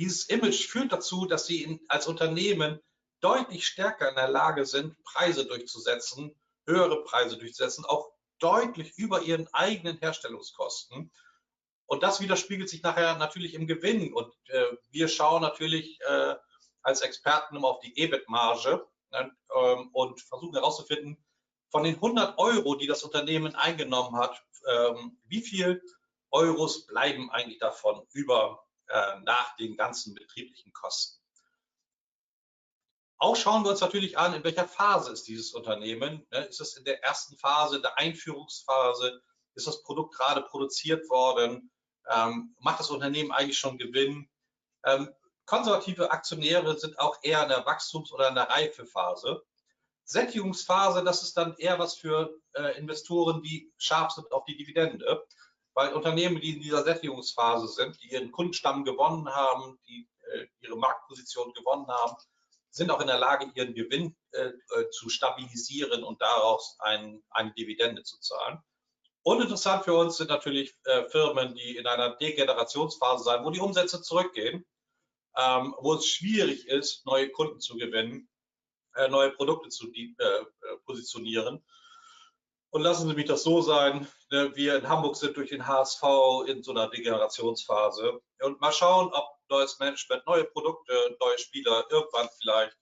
dieses 0.00 0.24
Image 0.30 0.66
führt 0.66 0.92
dazu, 0.92 1.26
dass 1.26 1.46
sie 1.46 1.62
in, 1.62 1.80
als 1.88 2.06
Unternehmen 2.06 2.80
deutlich 3.20 3.66
stärker 3.66 4.08
in 4.08 4.14
der 4.14 4.28
Lage 4.28 4.64
sind, 4.64 4.96
Preise 5.04 5.44
durchzusetzen, 5.44 6.34
höhere 6.66 7.04
Preise 7.04 7.36
durchzusetzen, 7.36 7.84
auch 7.84 8.10
deutlich 8.38 8.96
über 8.96 9.20
ihren 9.20 9.46
eigenen 9.52 9.98
Herstellungskosten. 9.98 11.12
Und 11.84 12.02
das 12.02 12.20
widerspiegelt 12.20 12.70
sich 12.70 12.82
nachher 12.82 13.18
natürlich 13.18 13.52
im 13.52 13.66
Gewinn. 13.66 14.14
Und 14.14 14.32
äh, 14.48 14.64
wir 14.88 15.08
schauen 15.08 15.42
natürlich 15.42 16.00
äh, 16.08 16.34
als 16.82 17.02
Experten 17.02 17.56
immer 17.56 17.68
auf 17.68 17.80
die 17.80 17.98
EBIT-Marge 17.98 18.86
ne, 19.10 19.36
ähm, 19.54 19.90
und 19.92 20.18
versuchen 20.22 20.54
herauszufinden, 20.54 21.22
von 21.68 21.84
den 21.84 21.96
100 21.96 22.38
Euro, 22.38 22.74
die 22.74 22.86
das 22.86 23.02
Unternehmen 23.02 23.54
eingenommen 23.54 24.16
hat, 24.16 24.42
ähm, 24.66 25.20
wie 25.26 25.42
viel 25.42 25.82
Euros 26.30 26.86
bleiben 26.86 27.30
eigentlich 27.30 27.58
davon 27.58 28.06
über 28.12 28.64
äh, 28.90 29.20
nach 29.20 29.56
den 29.56 29.76
ganzen 29.76 30.14
betrieblichen 30.14 30.72
Kosten. 30.72 31.20
Auch 33.18 33.36
schauen 33.36 33.64
wir 33.64 33.70
uns 33.70 33.82
natürlich 33.82 34.16
an, 34.16 34.32
in 34.32 34.44
welcher 34.44 34.66
Phase 34.66 35.12
ist 35.12 35.28
dieses 35.28 35.52
Unternehmen. 35.52 36.26
Ne? 36.30 36.38
Ist 36.46 36.60
es 36.60 36.76
in 36.76 36.84
der 36.84 37.04
ersten 37.04 37.36
Phase, 37.36 37.76
in 37.76 37.82
der 37.82 37.98
Einführungsphase? 37.98 39.20
Ist 39.54 39.66
das 39.66 39.82
Produkt 39.82 40.14
gerade 40.14 40.40
produziert 40.42 41.08
worden? 41.10 41.70
Ähm, 42.08 42.56
macht 42.58 42.80
das 42.80 42.90
Unternehmen 42.90 43.30
eigentlich 43.30 43.58
schon 43.58 43.76
Gewinn? 43.76 44.30
Ähm, 44.84 45.12
Konservative 45.44 46.10
Aktionäre 46.10 46.78
sind 46.78 46.98
auch 46.98 47.18
eher 47.22 47.42
in 47.42 47.50
der 47.50 47.66
Wachstums- 47.66 48.12
oder 48.12 48.28
in 48.28 48.36
der 48.36 48.48
Reifephase. 48.48 49.42
Sättigungsphase, 50.04 51.04
das 51.04 51.22
ist 51.22 51.36
dann 51.36 51.56
eher 51.58 51.78
was 51.78 51.96
für 51.96 52.40
äh, 52.54 52.78
Investoren, 52.78 53.42
die 53.42 53.72
scharf 53.76 54.12
sind 54.12 54.32
auf 54.32 54.44
die 54.44 54.56
Dividende, 54.56 55.26
weil 55.74 55.92
Unternehmen, 55.92 56.40
die 56.40 56.56
in 56.56 56.60
dieser 56.60 56.82
Sättigungsphase 56.82 57.68
sind, 57.68 58.02
die 58.02 58.12
ihren 58.12 58.32
Kundenstamm 58.32 58.84
gewonnen 58.84 59.28
haben, 59.28 59.78
die 59.86 60.08
äh, 60.32 60.46
ihre 60.60 60.76
Marktposition 60.76 61.52
gewonnen 61.52 61.86
haben, 61.88 62.16
sind 62.70 62.90
auch 62.90 63.00
in 63.00 63.08
der 63.08 63.18
Lage, 63.18 63.50
ihren 63.54 63.74
Gewinn 63.74 64.16
äh, 64.32 64.46
äh 64.48 64.90
zu 64.90 65.08
stabilisieren 65.08 66.04
und 66.04 66.20
daraus 66.20 66.76
ein, 66.80 67.22
eine 67.30 67.52
Dividende 67.52 68.02
zu 68.02 68.18
zahlen. 68.20 68.60
Uninteressant 69.22 69.84
für 69.84 69.94
uns 69.94 70.16
sind 70.16 70.30
natürlich 70.30 70.74
äh, 70.84 71.08
Firmen, 71.10 71.54
die 71.54 71.76
in 71.76 71.86
einer 71.86 72.16
Degenerationsphase 72.16 73.24
sein, 73.24 73.44
wo 73.44 73.50
die 73.50 73.60
Umsätze 73.60 74.02
zurückgehen 74.02 74.64
ähm, 75.36 75.74
wo 75.78 75.94
es 75.94 76.06
schwierig 76.06 76.66
ist, 76.66 77.06
neue 77.06 77.30
Kunden 77.30 77.60
zu 77.60 77.76
gewinnen, 77.76 78.28
äh, 78.94 79.08
neue 79.08 79.30
Produkte 79.30 79.68
zu 79.68 79.92
äh, 79.92 80.14
positionieren. 80.84 81.64
Und 82.70 82.82
lassen 82.82 83.08
Sie 83.08 83.14
mich 83.14 83.26
das 83.26 83.42
so 83.42 83.60
sein, 83.62 84.06
ne, 84.30 84.54
wir 84.54 84.76
in 84.76 84.88
Hamburg 84.88 85.16
sind 85.16 85.36
durch 85.36 85.50
den 85.50 85.66
HSV 85.66 86.02
in 86.46 86.62
so 86.62 86.70
einer 86.70 86.88
Degenerationsphase. 86.88 88.20
Und 88.42 88.60
mal 88.60 88.72
schauen, 88.72 89.12
ob 89.12 89.38
neues 89.48 89.78
Management, 89.80 90.24
neue 90.26 90.44
Produkte, 90.44 91.16
neue 91.20 91.38
Spieler 91.38 91.84
irgendwann 91.90 92.28
vielleicht 92.40 92.76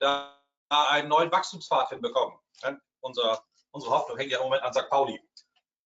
da 0.00 0.36
einen 0.68 1.08
neuen 1.08 1.30
Wachstumspfad 1.30 1.90
hinbekommen. 1.90 2.36
Ne? 2.64 2.80
Unser, 3.00 3.44
unsere 3.70 3.92
Hoffnung 3.92 4.18
hängt 4.18 4.32
ja 4.32 4.38
im 4.38 4.44
Moment 4.44 4.62
an 4.62 4.72
St. 4.72 4.88
Pauli. 4.88 5.20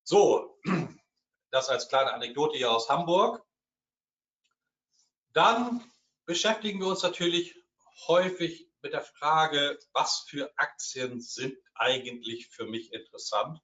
So, 0.04 0.58
das 1.50 1.68
als 1.68 1.88
kleine 1.88 2.12
Anekdote 2.12 2.56
hier 2.56 2.70
aus 2.70 2.88
Hamburg. 2.88 3.44
Dann 5.32 5.84
beschäftigen 6.24 6.80
wir 6.80 6.86
uns 6.86 7.02
natürlich 7.02 7.54
häufig 8.06 8.65
mit 8.86 8.92
der 8.92 9.02
Frage, 9.02 9.80
was 9.92 10.26
für 10.28 10.52
Aktien 10.56 11.20
sind 11.20 11.58
eigentlich 11.74 12.46
für 12.46 12.66
mich 12.66 12.92
interessant. 12.92 13.60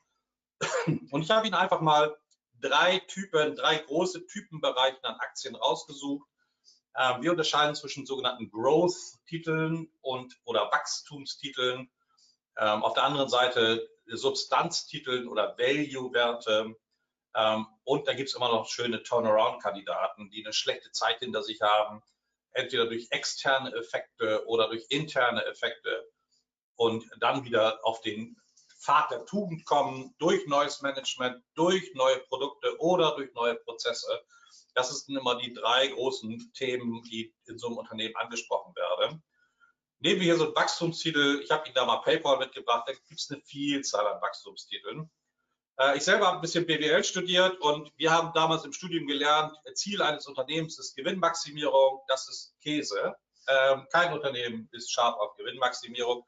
Und 1.13 1.23
ich 1.23 1.31
habe 1.31 1.47
Ihnen 1.47 1.55
einfach 1.55 1.81
mal 1.81 2.17
drei 2.61 2.99
Typen, 2.99 3.55
drei 3.55 3.79
große 3.79 4.27
Typenbereiche 4.27 5.05
an 5.05 5.15
Aktien 5.21 5.55
rausgesucht. 5.55 6.29
Ähm, 6.97 7.23
wir 7.23 7.31
unterscheiden 7.31 7.77
zwischen 7.77 8.05
sogenannten 8.05 8.51
Growth-Titeln 8.51 9.93
und 10.01 10.35
oder 10.45 10.73
Wachstumstiteln. 10.73 11.89
Ähm, 12.59 12.83
auf 12.83 12.95
der 12.95 13.05
anderen 13.05 13.29
Seite 13.29 13.89
Substanztiteln 14.07 15.29
oder 15.29 15.57
Value-Werte. 15.57 16.75
Ähm, 17.37 17.67
und 17.85 18.09
da 18.09 18.15
gibt 18.15 18.29
es 18.29 18.35
immer 18.35 18.49
noch 18.49 18.69
schöne 18.69 19.05
Turnaround-Kandidaten, 19.05 20.31
die 20.31 20.45
eine 20.45 20.53
schlechte 20.53 20.91
Zeit 20.91 21.21
hinter 21.21 21.45
sich 21.45 21.61
haben, 21.61 22.03
entweder 22.53 22.87
durch 22.87 23.09
externe 23.11 23.75
Effekte 23.75 24.47
oder 24.47 24.69
durch 24.69 24.87
interne 24.91 25.45
Effekte 25.47 26.09
und 26.77 27.05
dann 27.21 27.45
wieder 27.45 27.85
auf 27.85 28.01
den 28.01 28.37
Pfad 28.81 29.11
der 29.11 29.25
Tugend 29.27 29.65
kommen, 29.65 30.15
durch 30.19 30.47
neues 30.47 30.83
Management, 30.83 31.43
durch 31.55 31.93
neue 31.95 32.19
Produkte 32.29 32.77
oder 32.81 33.15
durch 33.15 33.33
neue 33.35 33.55
Prozesse. 33.57 34.21
Das 34.75 34.91
sind 34.91 35.17
immer 35.17 35.39
die 35.39 35.53
drei 35.53 35.89
großen 35.89 36.53
Themen, 36.55 37.03
die 37.03 37.35
in 37.47 37.59
so 37.59 37.69
einem 37.69 37.77
Unternehmen 37.77 38.17
angesprochen 38.17 38.75
werden. 38.75 39.23
Nehmen 40.01 40.21
wir 40.21 40.25
hier 40.25 40.37
so 40.37 40.47
einen 40.47 40.57
Wachstumstitel. 40.57 41.41
Ich 41.45 41.51
habe 41.51 41.67
Ihnen 41.67 41.75
da 41.75 41.85
mal 41.85 41.99
PayPal 41.99 42.39
mitgebracht. 42.39 42.89
Da 42.89 42.93
gibt 42.93 43.21
es 43.21 43.31
eine 43.31 43.41
Vielzahl 43.43 44.07
an 44.07 44.21
Wachstumstiteln. 44.21 45.09
Äh, 45.83 45.97
ich 45.97 46.05
selber 46.05 46.27
habe 46.27 46.39
ein 46.39 46.41
bisschen 46.41 46.67
BWL 46.67 47.03
studiert 47.05 47.61
und 47.61 47.91
wir 47.97 48.11
haben 48.11 48.33
damals 48.35 48.65
im 48.65 48.73
Studium 48.73 49.07
gelernt, 49.07 49.57
Ziel 49.75 50.03
eines 50.03 50.27
Unternehmens 50.27 50.79
ist 50.79 50.97
Gewinnmaximierung, 50.97 52.01
das 52.09 52.29
ist 52.29 52.55
Käse. 52.61 53.17
Ähm, 53.49 53.87
kein 53.91 54.13
Unternehmen 54.13 54.69
ist 54.73 54.93
scharf 54.93 55.17
auf 55.17 55.35
Gewinnmaximierung. 55.37 56.25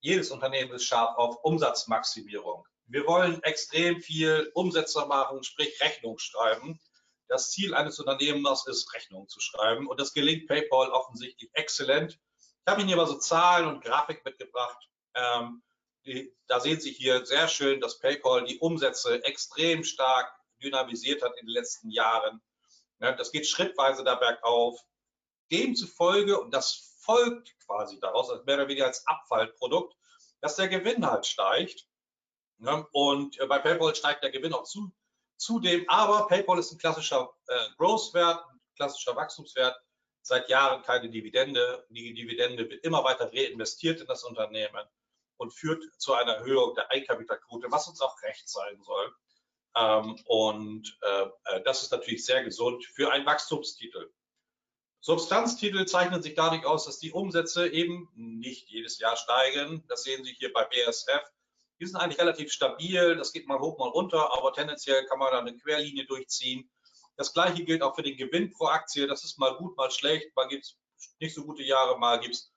Jedes 0.00 0.30
Unternehmen 0.30 0.72
ist 0.72 0.84
scharf 0.84 1.16
auf 1.16 1.42
Umsatzmaximierung. 1.42 2.64
Wir 2.86 3.04
wollen 3.06 3.42
extrem 3.42 4.00
viel 4.00 4.50
Umsätze 4.54 5.04
machen, 5.06 5.42
sprich 5.42 5.80
Rechnung 5.80 6.18
schreiben. 6.18 6.80
Das 7.26 7.50
Ziel 7.50 7.74
eines 7.74 7.98
Unternehmens 7.98 8.68
ist, 8.68 8.94
Rechnung 8.94 9.28
zu 9.28 9.40
schreiben. 9.40 9.88
Und 9.88 9.98
das 9.98 10.12
gelingt 10.12 10.46
PayPal 10.46 10.90
offensichtlich 10.90 11.50
exzellent. 11.54 12.12
Ich 12.12 12.70
habe 12.70 12.80
Ihnen 12.80 12.88
hier 12.88 12.96
mal 12.96 13.08
so 13.08 13.18
Zahlen 13.18 13.66
und 13.66 13.82
Grafik 13.82 14.24
mitgebracht. 14.24 14.88
Da 16.46 16.60
sehen 16.60 16.80
Sie 16.80 16.92
hier 16.92 17.26
sehr 17.26 17.48
schön, 17.48 17.80
dass 17.80 17.98
PayPal 17.98 18.44
die 18.44 18.58
Umsätze 18.58 19.24
extrem 19.24 19.82
stark 19.82 20.32
dynamisiert 20.62 21.22
hat 21.22 21.36
in 21.38 21.46
den 21.46 21.54
letzten 21.54 21.90
Jahren. 21.90 22.40
Ja, 23.00 23.12
das 23.12 23.32
geht 23.32 23.46
schrittweise 23.46 24.04
da 24.04 24.14
bergauf. 24.14 24.80
Demzufolge, 25.50 26.40
und 26.40 26.52
das 26.52 26.96
folgt 27.00 27.54
quasi 27.64 27.98
daraus, 28.00 28.30
also 28.30 28.44
mehr 28.44 28.56
oder 28.56 28.68
weniger 28.68 28.86
als 28.86 29.06
Abfallprodukt, 29.06 29.96
dass 30.40 30.56
der 30.56 30.68
Gewinn 30.68 31.08
halt 31.08 31.26
steigt. 31.26 31.86
Ja, 32.58 32.86
und 32.92 33.38
äh, 33.38 33.46
bei 33.46 33.58
PayPal 33.58 33.94
steigt 33.94 34.22
der 34.22 34.30
Gewinn 34.30 34.54
auch 34.54 34.64
zu, 34.64 34.92
zudem, 35.36 35.88
aber 35.88 36.26
PayPal 36.28 36.58
ist 36.58 36.72
ein 36.72 36.78
klassischer 36.78 37.34
äh, 37.48 37.68
Growth-Wert, 37.76 38.44
ein 38.48 38.60
klassischer 38.76 39.14
Wachstumswert, 39.14 39.76
seit 40.22 40.48
Jahren 40.48 40.82
keine 40.82 41.10
Dividende. 41.10 41.86
Die 41.90 42.14
Dividende 42.14 42.68
wird 42.70 42.84
immer 42.84 43.04
weiter 43.04 43.30
reinvestiert 43.32 44.00
in 44.00 44.06
das 44.06 44.24
Unternehmen 44.24 44.88
und 45.36 45.52
führt 45.52 45.82
zu 45.98 46.14
einer 46.14 46.34
Erhöhung 46.34 46.74
der 46.74 46.90
Eigenkapitalquote, 46.90 47.70
was 47.70 47.88
uns 47.88 48.00
auch 48.00 48.20
recht 48.22 48.48
sein 48.48 48.80
soll. 48.82 49.14
Ähm, 49.76 50.18
und 50.24 50.98
äh, 51.02 51.26
äh, 51.44 51.62
das 51.64 51.82
ist 51.82 51.92
natürlich 51.92 52.24
sehr 52.24 52.42
gesund 52.44 52.84
für 52.84 53.12
einen 53.12 53.26
Wachstumstitel. 53.26 54.10
Substanztitel 55.00 55.84
zeichnen 55.84 56.22
sich 56.22 56.34
dadurch 56.34 56.64
aus, 56.64 56.86
dass 56.86 56.98
die 56.98 57.12
Umsätze 57.12 57.68
eben 57.68 58.08
nicht 58.14 58.68
jedes 58.68 58.98
Jahr 58.98 59.16
steigen. 59.16 59.84
Das 59.88 60.02
sehen 60.02 60.24
Sie 60.24 60.32
hier 60.32 60.52
bei 60.52 60.64
BSF. 60.64 61.22
Die 61.78 61.86
sind 61.86 61.96
eigentlich 61.96 62.18
relativ 62.18 62.50
stabil. 62.50 63.16
Das 63.16 63.32
geht 63.32 63.46
mal 63.46 63.60
hoch, 63.60 63.78
mal 63.78 63.88
runter, 63.88 64.32
aber 64.36 64.52
tendenziell 64.52 65.04
kann 65.06 65.18
man 65.18 65.30
da 65.30 65.38
eine 65.40 65.56
Querlinie 65.56 66.06
durchziehen. 66.06 66.70
Das 67.16 67.32
gleiche 67.32 67.64
gilt 67.64 67.82
auch 67.82 67.94
für 67.94 68.02
den 68.02 68.16
Gewinn 68.16 68.50
pro 68.50 68.66
Aktie. 68.66 69.06
Das 69.06 69.24
ist 69.24 69.38
mal 69.38 69.56
gut, 69.56 69.76
mal 69.76 69.90
schlecht. 69.90 70.34
Mal 70.34 70.48
gibt 70.48 70.64
es 70.64 70.76
nicht 71.20 71.34
so 71.34 71.44
gute 71.44 71.62
Jahre, 71.62 71.98
mal 71.98 72.18
gibt 72.18 72.34
es 72.34 72.52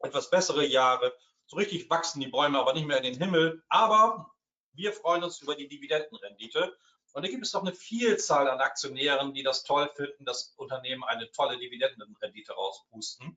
etwas 0.00 0.30
bessere 0.30 0.66
Jahre. 0.66 1.14
So 1.52 1.58
richtig 1.58 1.90
wachsen 1.90 2.20
die 2.20 2.28
Bäume 2.28 2.58
aber 2.58 2.72
nicht 2.72 2.86
mehr 2.86 2.96
in 2.96 3.02
den 3.02 3.18
Himmel. 3.18 3.62
Aber 3.68 4.32
wir 4.72 4.90
freuen 4.90 5.22
uns 5.22 5.42
über 5.42 5.54
die 5.54 5.68
Dividendenrendite. 5.68 6.74
Und 7.12 7.26
da 7.26 7.30
gibt 7.30 7.44
es 7.44 7.52
doch 7.52 7.60
eine 7.60 7.74
Vielzahl 7.74 8.48
an 8.48 8.60
Aktionären, 8.60 9.34
die 9.34 9.42
das 9.42 9.62
toll 9.62 9.90
finden, 9.94 10.24
dass 10.24 10.54
Unternehmen 10.56 11.04
eine 11.04 11.30
tolle 11.30 11.58
Dividendenrendite 11.58 12.54
rauspusten. 12.54 13.36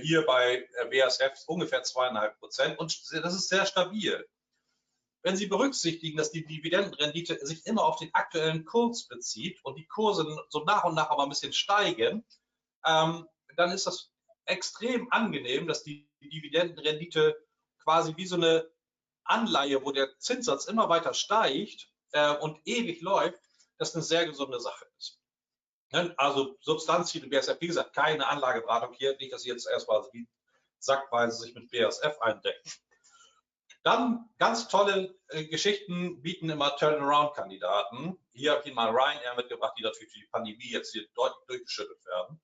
Hier 0.00 0.24
bei 0.24 0.66
BASF 0.90 1.44
ungefähr 1.46 1.82
zweieinhalb 1.82 2.38
Prozent 2.38 2.78
und 2.78 2.98
das 3.12 3.34
ist 3.34 3.50
sehr 3.50 3.66
stabil. 3.66 4.26
Wenn 5.20 5.36
Sie 5.36 5.46
berücksichtigen, 5.46 6.16
dass 6.16 6.30
die 6.30 6.46
Dividendenrendite 6.46 7.44
sich 7.44 7.66
immer 7.66 7.84
auf 7.84 7.98
den 7.98 8.08
aktuellen 8.14 8.64
Kurs 8.64 9.06
bezieht 9.06 9.62
und 9.66 9.76
die 9.76 9.86
Kurse 9.86 10.24
so 10.48 10.64
nach 10.64 10.84
und 10.84 10.94
nach 10.94 11.10
aber 11.10 11.24
ein 11.24 11.28
bisschen 11.28 11.52
steigen, 11.52 12.24
ähm, 12.86 13.28
dann 13.54 13.70
ist 13.70 13.86
das 13.86 14.14
extrem 14.46 15.12
angenehm, 15.12 15.66
dass 15.66 15.82
die 15.82 16.08
Dividendenrendite 16.28 17.36
quasi 17.82 18.16
wie 18.16 18.26
so 18.26 18.36
eine 18.36 18.70
Anleihe, 19.24 19.84
wo 19.84 19.92
der 19.92 20.18
Zinssatz 20.18 20.66
immer 20.66 20.88
weiter 20.88 21.14
steigt 21.14 21.88
äh, 22.12 22.34
und 22.36 22.60
ewig 22.64 23.00
läuft, 23.00 23.40
das 23.78 23.94
eine 23.94 24.02
sehr 24.02 24.26
gesunde 24.26 24.60
Sache 24.60 24.86
ist. 24.98 25.20
Ne? 25.92 26.14
Also 26.16 26.56
Substanztitel 26.60 27.28
BASF, 27.28 27.60
wie 27.60 27.68
gesagt, 27.68 27.94
keine 27.94 28.26
Anlageberatung 28.26 28.94
hier, 28.94 29.16
nicht, 29.16 29.32
dass 29.32 29.42
Sie 29.42 29.48
jetzt 29.48 29.68
erstmal 29.68 30.02
wie 30.12 30.28
sackweise 30.78 31.38
sich 31.38 31.54
mit 31.54 31.70
BASF 31.70 32.20
eindecken. 32.20 32.70
Dann 33.82 34.30
ganz 34.38 34.68
tolle 34.68 35.14
äh, 35.28 35.44
Geschichten 35.44 36.22
bieten 36.22 36.48
immer 36.48 36.74
Turnaround-Kandidaten. 36.76 38.18
Hier 38.32 38.52
habe 38.52 38.62
ich 38.62 38.66
Ihnen 38.66 38.76
mal 38.76 38.90
Ryanair 38.90 39.36
mitgebracht, 39.36 39.74
die 39.78 39.82
natürlich 39.82 40.10
durch 40.10 40.24
die 40.24 40.30
Pandemie 40.30 40.70
jetzt 40.70 40.92
hier 40.92 41.06
deutlich 41.14 41.46
durchgeschüttelt 41.46 42.04
werden. 42.06 42.40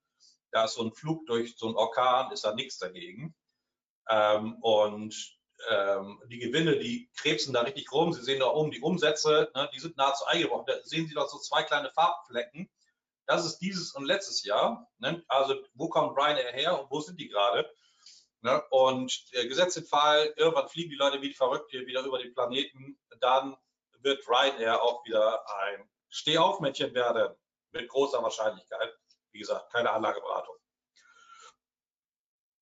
Da 0.50 0.64
ist 0.64 0.74
so 0.74 0.82
ein 0.82 0.92
Flug 0.92 1.26
durch 1.26 1.56
so 1.56 1.66
einen 1.66 1.76
Orkan, 1.76 2.30
ist 2.32 2.44
da 2.44 2.54
nichts 2.54 2.78
dagegen. 2.78 3.34
Ähm, 4.10 4.56
und 4.60 5.14
ähm, 5.68 6.20
die 6.28 6.38
Gewinne, 6.38 6.78
die 6.78 7.10
krebsen 7.16 7.52
da 7.52 7.62
richtig 7.62 7.90
rum. 7.92 8.12
Sie 8.12 8.22
sehen 8.22 8.40
da 8.40 8.46
oben 8.46 8.70
die 8.70 8.80
Umsätze, 8.80 9.50
ne, 9.54 9.70
die 9.74 9.80
sind 9.80 9.96
nahezu 9.96 10.24
eingebrochen. 10.24 10.66
Da 10.66 10.74
sehen 10.84 11.06
Sie 11.06 11.14
doch 11.14 11.28
so 11.28 11.38
zwei 11.38 11.62
kleine 11.62 11.90
Farbflecken. 11.90 12.70
Das 13.26 13.46
ist 13.46 13.58
dieses 13.58 13.92
und 13.94 14.04
letztes 14.04 14.44
Jahr. 14.44 14.88
Ne? 14.98 15.22
Also 15.28 15.54
wo 15.74 15.88
kommt 15.88 16.16
Ryanair 16.16 16.52
her 16.52 16.80
und 16.80 16.90
wo 16.90 17.00
sind 17.00 17.20
die 17.20 17.28
gerade? 17.28 17.70
Ne? 18.40 18.60
Und 18.70 19.24
äh, 19.32 19.46
gesetzt 19.46 19.76
den 19.76 19.84
Fall, 19.84 20.32
irgendwann 20.36 20.68
fliegen 20.68 20.90
die 20.90 20.96
Leute 20.96 21.22
wie 21.22 21.32
verrückt 21.32 21.70
hier 21.70 21.86
wieder 21.86 22.02
über 22.02 22.18
den 22.18 22.34
Planeten, 22.34 22.98
dann 23.20 23.56
wird 24.00 24.26
Ryanair 24.26 24.82
auch 24.82 25.04
wieder 25.04 25.44
ein 25.60 25.88
Stehaufmännchen 26.08 26.94
werden, 26.94 27.36
mit 27.72 27.88
großer 27.88 28.22
Wahrscheinlichkeit. 28.22 28.98
Wie 29.30 29.38
gesagt, 29.38 29.70
keine 29.72 29.92
Anlageberatung. 29.92 30.56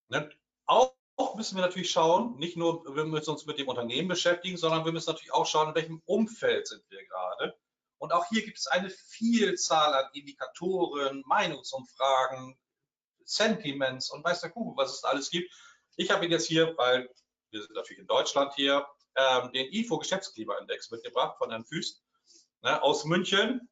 Ne? 0.09 0.31
Auch 0.67 0.98
müssen 1.39 1.57
wir 1.57 1.63
natürlich 1.63 1.91
schauen, 1.91 2.37
nicht 2.37 2.57
nur, 2.57 2.85
wir 2.95 3.05
müssen 3.05 3.31
uns 3.31 3.47
mit 3.47 3.59
dem 3.59 3.69
Unternehmen 3.69 4.09
beschäftigen, 4.09 4.57
sondern 4.57 4.85
wir 4.85 4.93
müssen 4.93 5.11
natürlich 5.11 5.33
auch 5.33 5.47
schauen, 5.47 5.69
in 5.69 5.75
welchem 5.75 6.03
Umfeld 6.05 6.67
sind 6.67 6.83
wir 6.91 7.05
gerade. 7.07 7.57
Und 7.99 8.13
auch 8.13 8.27
hier 8.29 8.45
gibt 8.45 8.59
es 8.59 8.67
eine 8.67 8.91
Vielzahl 8.91 9.95
an 9.95 10.11
Indikatoren, 10.13 11.23
Meinungsumfragen, 11.27 12.57
Sentiments 13.25 14.11
und 14.11 14.25
weiß 14.25 14.41
der 14.41 14.51
Kuh, 14.51 14.77
was 14.77 14.95
es 14.95 15.05
alles 15.05 15.31
gibt. 15.31 15.53
Ich 15.97 16.11
habe 16.11 16.25
Ihnen 16.25 16.33
jetzt 16.33 16.47
hier, 16.47 16.77
weil 16.77 17.09
wir 17.51 17.63
sind 17.63 17.75
natürlich 17.75 18.01
in 18.01 18.07
Deutschland 18.07 18.55
hier, 18.55 18.87
ähm, 19.17 19.53
den 19.53 19.73
IFO 19.73 19.99
Geschäftsklimaindex 19.99 20.91
mitgebracht 20.91 21.37
von 21.39 21.51
Herrn 21.51 21.65
Füß 21.65 22.03
ne, 22.63 22.83
aus 22.83 23.05
München. 23.05 23.69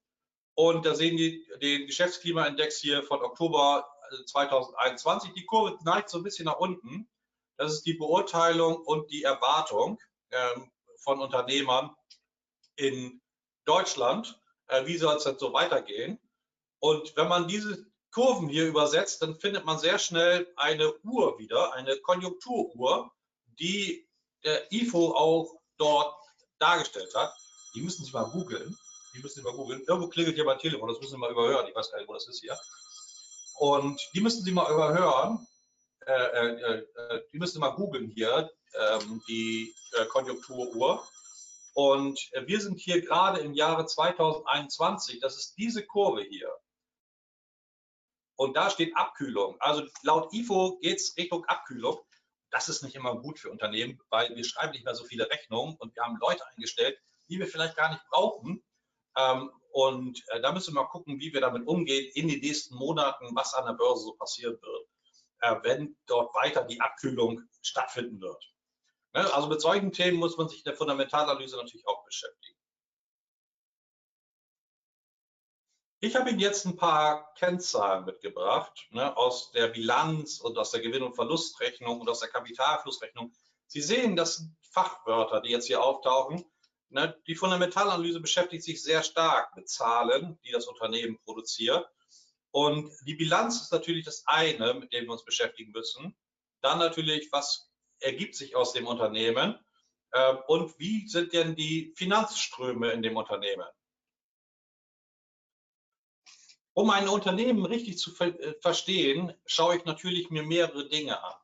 Und 0.55 0.87
da 0.87 0.95
sehen 0.95 1.19
Sie 1.19 1.47
den 1.63 1.87
Geschäftsklimaindex 1.87 2.79
hier 2.79 3.03
von 3.03 3.23
Oktober 3.23 3.89
2021. 4.27 5.33
Die 5.35 5.45
Kurve 5.45 5.79
neigt 5.85 6.11
so 6.11 6.19
ein 6.19 6.25
bisschen 6.25 6.47
nach 6.47 6.59
unten. 6.59 7.09
Das 7.57 7.73
ist 7.73 7.87
die 7.87 7.95
Beurteilung 7.95 8.77
und 8.77 9.11
die 9.11 9.23
Erwartung 9.23 9.99
ähm, 10.31 10.71
von 10.99 11.21
Unternehmern 11.21 11.95
in 12.77 13.21
Deutschland. 13.65 14.41
Äh, 14.69 14.87
wie 14.87 14.99
soll 14.99 15.17
es 15.17 15.25
denn 15.25 15.39
so 15.39 15.53
weitergehen? 15.53 16.19
Und 16.81 17.17
wenn 17.17 17.29
man 17.29 17.49
diese 17.49 17.87
Kurven 18.13 18.49
hier 18.49 18.67
übersetzt, 18.67 19.23
dann 19.23 19.39
findet 19.39 19.65
man 19.65 19.79
sehr 19.79 19.99
schnell 19.99 20.53
eine 20.57 20.95
Uhr 21.03 21.39
wieder, 21.39 21.73
eine 21.75 21.97
Konjunkturuhr, 21.99 23.11
die 23.59 24.09
der 24.45 24.73
IFO 24.73 25.15
auch 25.15 25.61
dort 25.79 26.17
dargestellt 26.59 27.15
hat. 27.15 27.35
Die 27.75 27.83
müssen 27.83 28.05
Sie 28.05 28.13
mal 28.13 28.31
googeln. 28.31 28.77
Die 29.15 29.21
müssen 29.21 29.37
Sie 29.37 29.43
mal 29.43 29.55
googeln. 29.55 29.83
Irgendwo 29.87 30.09
klingelt 30.09 30.37
hier 30.37 30.45
mein 30.45 30.59
Telefon, 30.59 30.89
das 30.89 30.99
müssen 30.99 31.13
Sie 31.13 31.19
mal 31.19 31.31
überhören. 31.31 31.67
Ich 31.69 31.75
weiß 31.75 31.91
gar 31.91 31.99
nicht, 31.99 32.09
wo 32.09 32.15
das 32.15 32.29
ist 32.29 32.41
hier. 32.41 32.59
Und 33.59 34.01
die 34.15 34.21
müssen 34.21 34.45
Sie 34.45 34.53
mal 34.53 34.71
überhören. 34.73 35.47
Äh, 36.07 36.13
äh, 36.13 36.87
äh, 36.95 37.23
die 37.33 37.39
müssen 37.39 37.59
mal 37.61 37.71
googeln 37.71 38.09
hier, 38.09 38.49
ähm, 38.75 39.23
die 39.29 39.75
Konjunkturuhr. 40.11 41.07
Und 41.75 42.31
wir 42.47 42.61
sind 42.61 42.79
hier 42.79 43.03
gerade 43.03 43.41
im 43.41 43.55
Jahre 43.55 43.87
2021. 43.87 45.21
Das 45.21 45.37
ist 45.37 45.57
diese 45.59 45.85
Kurve 45.85 46.23
hier. 46.23 46.51
Und 48.37 48.57
da 48.57 48.71
steht 48.71 48.97
Abkühlung. 48.97 49.57
Also 49.61 49.85
laut 50.03 50.33
IFO 50.33 50.79
geht 50.79 50.99
es 50.99 51.17
Richtung 51.17 51.45
Abkühlung. 51.47 51.99
Das 52.51 52.69
ist 52.69 52.83
nicht 52.83 52.95
immer 52.95 53.17
gut 53.17 53.39
für 53.39 53.51
Unternehmen, 53.51 54.01
weil 54.11 54.35
wir 54.35 54.45
schreiben 54.45 54.73
nicht 54.73 54.85
mehr 54.85 54.95
so 54.95 55.05
viele 55.05 55.29
Rechnungen 55.29 55.77
und 55.77 55.95
wir 55.95 56.03
haben 56.03 56.19
Leute 56.21 56.47
eingestellt, 56.49 56.99
die 57.29 57.39
wir 57.39 57.47
vielleicht 57.47 57.77
gar 57.77 57.91
nicht 57.91 58.05
brauchen. 58.11 58.63
Ähm, 59.17 59.51
und 59.71 60.23
da 60.43 60.53
müssen 60.53 60.75
wir 60.75 60.83
mal 60.83 60.89
gucken, 60.89 61.19
wie 61.21 61.33
wir 61.33 61.41
damit 61.41 61.67
umgehen 61.67 62.11
in 62.15 62.29
den 62.29 62.41
nächsten 62.41 62.77
Monaten, 62.77 63.35
was 63.35 63.55
an 63.55 63.67
der 63.67 63.75
Börse 63.75 64.05
so 64.05 64.13
passieren 64.13 64.59
wird. 64.63 64.89
Äh, 65.41 65.57
wenn 65.63 65.97
dort 66.07 66.35
weiter 66.35 66.65
die 66.65 66.81
Abkühlung 66.81 67.43
stattfinden 67.63 68.21
wird. 68.21 68.43
Ne, 69.13 69.33
also 69.35 69.49
mit 69.49 69.61
solchen 69.61 69.93
Themen 69.93 70.19
muss 70.19 70.37
man 70.37 70.49
sich 70.49 70.59
in 70.59 70.65
der 70.65 70.77
Fundamentalanalyse 70.77 71.57
natürlich 71.57 71.87
auch 71.87 72.05
beschäftigen. 72.05 72.57
Ich 76.01 76.15
habe 76.15 76.31
Ihnen 76.31 76.39
jetzt 76.39 76.65
ein 76.67 76.77
paar 76.77 77.33
Kennzahlen 77.35 78.05
mitgebracht 78.05 78.87
ne, 78.91 79.17
aus 79.17 79.51
der 79.51 79.69
Bilanz 79.69 80.41
und 80.41 80.57
aus 80.59 80.71
der 80.71 80.81
Gewinn- 80.81 81.03
und 81.03 81.15
Verlustrechnung 81.15 82.01
und 82.01 82.09
aus 82.09 82.21
der 82.21 82.29
Kapitalflussrechnung. 82.29 83.33
Sie 83.67 83.81
sehen, 83.81 84.17
das 84.17 84.37
sind 84.37 84.57
Fachwörter, 84.71 85.41
die 85.41 85.51
jetzt 85.51 85.67
hier 85.67 85.83
auftauchen. 85.83 86.45
Ne, 86.91 87.21
die 87.27 87.35
Fundamentalanalyse 87.35 88.21
beschäftigt 88.21 88.63
sich 88.63 88.83
sehr 88.83 89.03
stark 89.03 89.57
mit 89.57 89.69
Zahlen, 89.69 90.39
die 90.45 90.53
das 90.53 90.67
Unternehmen 90.67 91.19
produziert. 91.25 91.87
Und 92.57 92.91
die 93.05 93.17
Bilanz 93.17 93.61
ist 93.61 93.71
natürlich 93.71 94.07
das 94.07 94.27
eine, 94.27 94.73
mit 94.73 94.91
dem 94.91 95.05
wir 95.05 95.13
uns 95.13 95.27
beschäftigen 95.27 95.73
müssen. 95.73 96.17
Dann 96.63 96.79
natürlich, 96.79 97.31
was 97.31 97.71
ergibt 98.01 98.35
sich 98.35 98.57
aus 98.57 98.73
dem 98.73 98.87
Unternehmen 98.87 99.63
ähm, 100.15 100.39
und 100.47 100.79
wie 100.79 101.07
sind 101.07 101.35
denn 101.35 101.55
die 101.55 101.93
Finanzströme 101.97 102.93
in 102.93 103.03
dem 103.03 103.19
Unternehmen? 103.19 103.69
Um 106.73 106.89
ein 106.89 107.11
Unternehmen 107.11 107.67
richtig 107.67 107.99
zu 107.99 108.19
äh, 108.21 108.55
verstehen, 108.63 109.35
schaue 109.45 109.77
ich 109.77 109.85
natürlich 109.85 110.31
mir 110.31 110.43
mehrere 110.43 110.89
Dinge 110.89 111.23
an. 111.23 111.39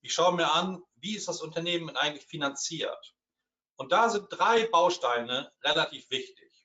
Ich 0.00 0.14
schaue 0.14 0.36
mir 0.36 0.52
an, 0.52 0.80
wie 0.94 1.16
ist 1.16 1.26
das 1.26 1.40
Unternehmen 1.40 1.96
eigentlich 1.96 2.26
finanziert? 2.26 3.16
Und 3.74 3.90
da 3.90 4.08
sind 4.08 4.28
drei 4.30 4.68
Bausteine 4.68 5.52
relativ 5.64 6.08
wichtig 6.12 6.55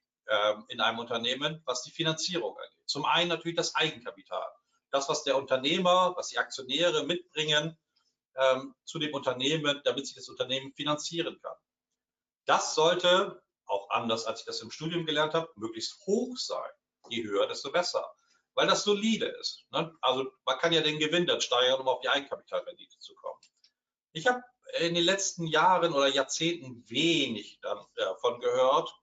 in 0.70 0.80
einem 0.82 1.00
Unternehmen, 1.00 1.62
was 1.66 1.84
die 1.84 1.92
Finanzierung 1.92 2.56
angeht. 2.58 2.80
Zum 2.86 3.06
einen 3.06 3.30
natürlich 3.30 3.58
das 3.58 3.76
Eigenkapital. 3.76 4.48
Das, 4.92 5.10
was 5.10 5.24
der 5.24 5.38
Unternehmer, 5.38 6.14
was 6.16 6.30
die 6.30 6.38
Aktionäre 6.38 7.06
mitbringen, 7.06 7.78
ähm, 8.36 8.76
zu 8.86 9.00
dem 9.00 9.14
Unternehmen, 9.14 9.82
damit 9.84 10.08
sich 10.08 10.16
das 10.16 10.30
Unternehmen 10.30 10.74
finanzieren 10.74 11.40
kann. 11.42 11.56
Das 12.46 12.76
sollte, 12.76 13.42
auch 13.66 13.90
anders 13.90 14.26
als 14.26 14.42
ich 14.42 14.46
das 14.46 14.62
im 14.62 14.72
Studium 14.72 15.06
gelernt 15.06 15.34
habe, 15.34 15.50
möglichst 15.56 16.00
hoch 16.06 16.38
sein. 16.38 16.72
Je 17.10 17.24
höher, 17.24 17.48
desto 17.48 17.72
besser, 17.72 18.14
weil 18.54 18.68
das 18.68 18.84
solide 18.84 19.26
ist. 19.26 19.66
Ne? 19.72 19.94
Also 20.02 20.32
man 20.46 20.58
kann 20.60 20.74
ja 20.74 20.82
den 20.82 21.00
Gewinn 21.00 21.26
dann 21.26 21.42
steigern, 21.42 21.82
um 21.82 21.88
auf 21.88 22.02
die 22.02 22.10
Eigenkapitalrendite 22.10 23.00
zu 23.00 23.16
kommen. 23.16 23.40
Ich 24.14 24.28
habe 24.28 24.44
in 24.80 24.94
den 24.94 25.04
letzten 25.04 25.48
Jahren 25.48 25.94
oder 25.94 26.08
Jahrzehnten 26.08 26.88
wenig 26.90 27.60
davon 27.96 28.40
gehört, 28.40 28.94
ähm, 28.94 29.01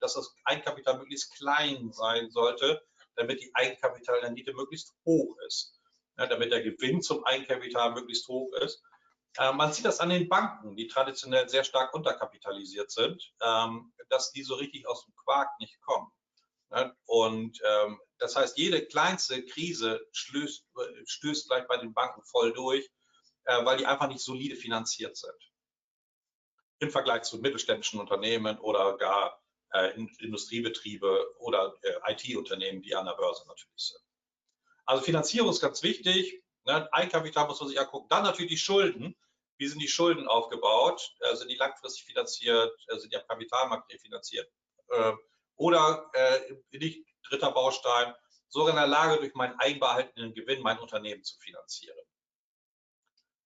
dass 0.00 0.14
das 0.14 0.34
Eigenkapital 0.44 0.98
möglichst 0.98 1.34
klein 1.36 1.92
sein 1.92 2.30
sollte, 2.30 2.82
damit 3.16 3.40
die 3.40 3.50
Eigenkapitalrendite 3.54 4.52
möglichst 4.54 4.94
hoch 5.04 5.36
ist, 5.46 5.78
damit 6.16 6.52
der 6.52 6.62
Gewinn 6.62 7.02
zum 7.02 7.24
Eigenkapital 7.24 7.92
möglichst 7.92 8.28
hoch 8.28 8.52
ist. 8.62 8.82
Äh, 9.38 9.52
man 9.52 9.72
sieht 9.72 9.84
das 9.84 10.00
an 10.00 10.10
den 10.10 10.28
Banken, 10.28 10.76
die 10.76 10.88
traditionell 10.88 11.48
sehr 11.48 11.64
stark 11.64 11.94
unterkapitalisiert 11.94 12.90
sind, 12.90 13.32
ähm, 13.40 13.92
dass 14.08 14.32
die 14.32 14.42
so 14.42 14.54
richtig 14.54 14.88
aus 14.88 15.04
dem 15.04 15.14
Quark 15.16 15.48
nicht 15.60 15.80
kommen. 15.82 16.10
Und 17.06 17.58
ähm, 17.64 18.00
das 18.18 18.36
heißt, 18.36 18.56
jede 18.56 18.86
kleinste 18.86 19.44
Krise 19.44 20.06
stößt, 20.12 20.68
stößt 21.04 21.48
gleich 21.48 21.66
bei 21.66 21.76
den 21.78 21.92
Banken 21.92 22.22
voll 22.22 22.52
durch, 22.52 22.88
äh, 23.44 23.64
weil 23.64 23.76
die 23.78 23.86
einfach 23.86 24.06
nicht 24.06 24.20
solide 24.20 24.54
finanziert 24.54 25.16
sind 25.16 25.34
im 26.78 26.90
Vergleich 26.90 27.22
zu 27.22 27.38
mittelständischen 27.38 28.00
Unternehmen 28.00 28.58
oder 28.60 28.96
gar 28.96 29.39
äh, 29.72 29.90
Industriebetriebe 30.18 31.34
oder 31.38 31.74
äh, 31.82 32.12
IT-Unternehmen, 32.12 32.82
die 32.82 32.94
an 32.94 33.06
der 33.06 33.14
Börse 33.14 33.46
natürlich 33.46 33.82
sind. 33.82 34.00
Also 34.86 35.04
Finanzierung 35.04 35.50
ist 35.50 35.60
ganz 35.60 35.82
wichtig. 35.82 36.42
Ne? 36.64 36.92
Eigenkapital 36.92 37.46
muss 37.46 37.60
man 37.60 37.68
sich 37.68 37.78
angucken. 37.78 38.08
Dann 38.08 38.24
natürlich 38.24 38.50
die 38.50 38.58
Schulden. 38.58 39.16
Wie 39.58 39.68
sind 39.68 39.80
die 39.80 39.88
Schulden 39.88 40.26
aufgebaut? 40.26 41.14
Äh, 41.20 41.36
sind 41.36 41.48
die 41.48 41.56
langfristig 41.56 42.04
finanziert? 42.04 42.72
Äh, 42.88 42.98
sind 42.98 43.12
die 43.12 43.16
am 43.16 43.26
Kapitalmarkt 43.26 43.92
refinanziert? 43.92 44.50
Äh, 44.88 45.12
oder 45.56 46.10
äh, 46.14 46.54
bin 46.70 46.82
ich 46.82 47.04
dritter 47.28 47.52
Baustein 47.52 48.14
sogar 48.48 48.70
in 48.70 48.76
der 48.76 48.86
Lage, 48.86 49.18
durch 49.18 49.34
meinen 49.34 49.58
eigenbehaltenen 49.60 50.34
Gewinn 50.34 50.62
mein 50.62 50.78
Unternehmen 50.78 51.22
zu 51.22 51.38
finanzieren? 51.38 51.98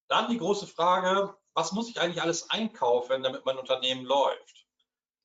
Dann 0.07 0.29
die 0.29 0.37
große 0.37 0.67
Frage, 0.67 1.35
was 1.53 1.71
muss 1.71 1.89
ich 1.89 1.99
eigentlich 1.99 2.21
alles 2.21 2.49
einkaufen, 2.49 3.23
damit 3.23 3.45
mein 3.45 3.57
Unternehmen 3.57 4.05
läuft? 4.05 4.64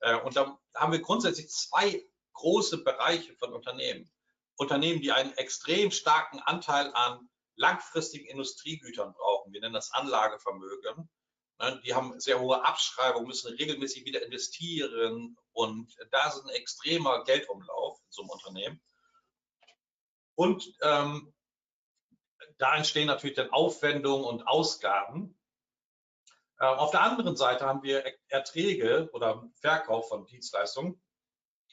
Äh, 0.01 0.17
und 0.21 0.37
da 0.37 0.59
haben 0.75 0.93
wir 0.93 1.01
grundsätzlich 1.01 1.49
zwei 1.49 2.05
große 2.35 2.83
Bereiche 2.85 3.35
von 3.37 3.53
Unternehmen. 3.53 4.11
Unternehmen, 4.57 5.01
die 5.01 5.13
einen 5.13 5.33
extrem 5.35 5.91
starken 5.91 6.39
Anteil 6.41 6.93
an 6.95 7.29
langfristigen 7.57 8.27
Industriegütern 8.27 9.13
brauchen. 9.13 9.53
Wir 9.53 9.61
nennen 9.61 9.75
das 9.75 9.93
Anlagevermögen. 9.93 11.11
Ne, 11.59 11.81
die 11.85 11.95
haben 11.95 12.19
sehr 12.21 12.41
hohe 12.41 12.65
Abschreibungen, 12.65 13.29
müssen 13.29 13.55
regelmäßig 13.55 14.05
wieder 14.05 14.23
investieren 14.23 15.37
und 15.53 15.95
da 16.11 16.29
ist 16.29 16.43
ein 16.43 16.49
extremer 16.51 17.23
Geldumlauf 17.25 17.99
in 18.01 18.11
so 18.11 18.23
einem 18.23 18.31
Unternehmen. 18.31 18.83
Und 20.35 20.73
ähm, 20.81 21.35
da 22.57 22.77
entstehen 22.77 23.07
natürlich 23.07 23.37
dann 23.37 23.51
Aufwendungen 23.51 24.25
und 24.25 24.47
Ausgaben. 24.47 25.39
Äh, 26.61 26.67
auf 26.67 26.91
der 26.91 27.03
anderen 27.03 27.37
Seite 27.37 27.65
haben 27.65 27.83
wir 27.83 28.05
Erträge 28.29 29.09
oder 29.13 29.49
Verkauf 29.61 30.09
von 30.09 30.27
Dienstleistungen. 30.27 31.01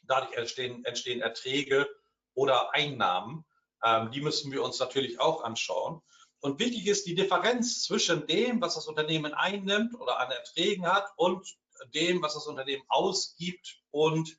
Dadurch 0.04 0.34
entstehen, 0.36 0.86
entstehen 0.86 1.22
Erträge 1.22 1.88
oder 2.34 2.74
Einnahmen. 2.74 3.46
Ähm, 3.84 4.12
die 4.12 4.22
müssen 4.22 4.52
wir 4.52 4.64
uns 4.64 4.80
natürlich 4.80 5.20
auch 5.20 5.44
anschauen. 5.44 6.02
Und 6.40 6.60
wichtig 6.60 6.88
ist 6.88 7.06
die 7.06 7.16
Differenz 7.16 7.84
zwischen 7.84 8.26
dem, 8.28 8.62
was 8.62 8.76
das 8.76 8.88
Unternehmen 8.88 9.34
einnimmt 9.34 9.96
oder 10.00 10.20
an 10.20 10.32
Erträgen 10.32 10.86
hat 10.86 11.12
und 11.18 11.46
dem, 11.94 12.22
was 12.22 12.36
das 12.36 12.48
Unternehmen 12.48 12.84
ausgibt 12.88 13.82
und 13.92 14.38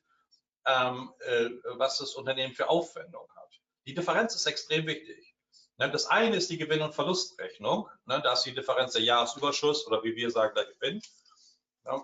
ähm, 0.65 1.13
äh, 1.19 1.49
was 1.77 1.99
das 1.99 2.15
Unternehmen 2.15 2.53
für 2.53 2.69
Aufwendungen 2.69 3.29
hat. 3.35 3.61
Die 3.85 3.93
Differenz 3.93 4.35
ist 4.35 4.45
extrem 4.45 4.87
wichtig. 4.87 5.28
Ne, 5.79 5.89
das 5.89 6.07
eine 6.07 6.35
ist 6.35 6.49
die 6.49 6.57
Gewinn- 6.57 6.81
und 6.81 6.93
Verlustrechnung. 6.93 7.89
Ne, 8.05 8.21
da 8.21 8.33
ist 8.33 8.43
die 8.43 8.53
Differenz 8.53 8.93
der 8.93 9.01
Jahresüberschuss 9.01 9.87
oder 9.87 10.03
wie 10.03 10.13
wir 10.13 10.29
sagen, 10.29 10.53
der 10.53 10.65
Gewinn. 10.65 11.01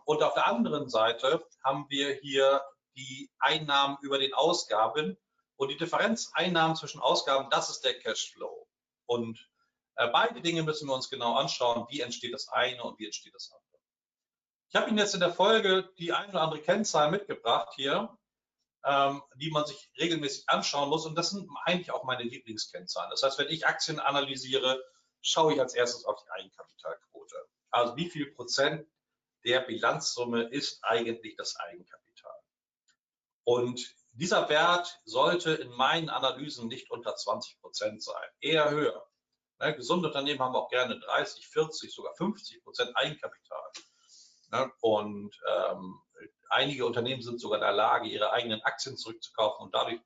Und 0.05 0.23
auf 0.23 0.33
der 0.33 0.47
anderen 0.47 0.89
Seite 0.89 1.45
haben 1.61 1.85
wir 1.89 2.13
hier 2.13 2.63
die 2.95 3.29
Einnahmen 3.37 3.97
über 4.01 4.17
den 4.17 4.33
Ausgaben 4.33 5.17
und 5.57 5.67
die 5.69 5.77
Differenz 5.77 6.31
Einnahmen 6.33 6.77
zwischen 6.77 7.01
Ausgaben, 7.01 7.49
das 7.49 7.69
ist 7.69 7.81
der 7.81 7.99
Cashflow. 7.99 8.65
Und 9.07 9.45
äh, 9.97 10.07
beide 10.07 10.41
Dinge 10.41 10.63
müssen 10.63 10.87
wir 10.87 10.95
uns 10.95 11.09
genau 11.09 11.35
anschauen, 11.35 11.85
wie 11.89 11.99
entsteht 11.99 12.33
das 12.33 12.47
eine 12.47 12.81
und 12.81 12.97
wie 12.97 13.05
entsteht 13.05 13.35
das 13.35 13.51
andere. 13.51 13.81
Ich 14.69 14.75
habe 14.75 14.89
Ihnen 14.89 14.97
jetzt 14.97 15.13
in 15.13 15.19
der 15.19 15.33
Folge 15.33 15.93
die 15.99 16.13
ein 16.13 16.29
oder 16.29 16.41
andere 16.41 16.61
Kennzahl 16.61 17.11
mitgebracht 17.11 17.73
hier 17.75 18.17
ähm, 18.85 19.23
die 19.35 19.49
man 19.49 19.65
sich 19.65 19.89
regelmäßig 19.99 20.47
anschauen 20.47 20.89
muss. 20.89 21.05
Und 21.05 21.15
das 21.15 21.31
sind 21.31 21.49
eigentlich 21.65 21.91
auch 21.91 22.03
meine 22.03 22.23
Lieblingskennzahlen. 22.23 23.09
Das 23.09 23.23
heißt, 23.23 23.39
wenn 23.39 23.49
ich 23.49 23.65
Aktien 23.65 23.99
analysiere, 23.99 24.83
schaue 25.21 25.53
ich 25.53 25.59
als 25.59 25.73
erstes 25.73 26.05
auf 26.05 26.23
die 26.23 26.29
Eigenkapitalquote. 26.29 27.35
Also 27.71 27.95
wie 27.97 28.09
viel 28.09 28.31
Prozent 28.31 28.87
der 29.43 29.61
Bilanzsumme 29.61 30.43
ist 30.43 30.83
eigentlich 30.83 31.35
das 31.35 31.55
Eigenkapital? 31.57 32.39
Und 33.43 33.95
dieser 34.11 34.49
Wert 34.49 35.01
sollte 35.03 35.53
in 35.53 35.69
meinen 35.71 36.09
Analysen 36.09 36.67
nicht 36.67 36.89
unter 36.89 37.15
20 37.15 37.59
Prozent 37.59 38.03
sein, 38.03 38.29
eher 38.39 38.69
höher. 38.69 39.05
Ne, 39.59 39.75
gesunde 39.75 40.07
Unternehmen 40.07 40.41
haben 40.41 40.55
auch 40.55 40.69
gerne 40.69 40.99
30, 40.99 41.47
40, 41.47 41.93
sogar 41.93 42.13
50 42.15 42.63
Prozent 42.63 42.95
Eigenkapital. 42.95 43.71
Ne, 44.51 44.71
und 44.81 45.35
ähm, 45.47 46.01
einige 46.49 46.85
Unternehmen 46.85 47.21
sind 47.21 47.39
sogar 47.39 47.57
in 47.57 47.63
der 47.63 47.73
Lage, 47.73 48.07
ihre 48.07 48.31
eigenen 48.31 48.61
Aktien 48.61 48.97
zurückzukaufen 48.97 49.65
und 49.65 49.73
dadurch 49.73 49.99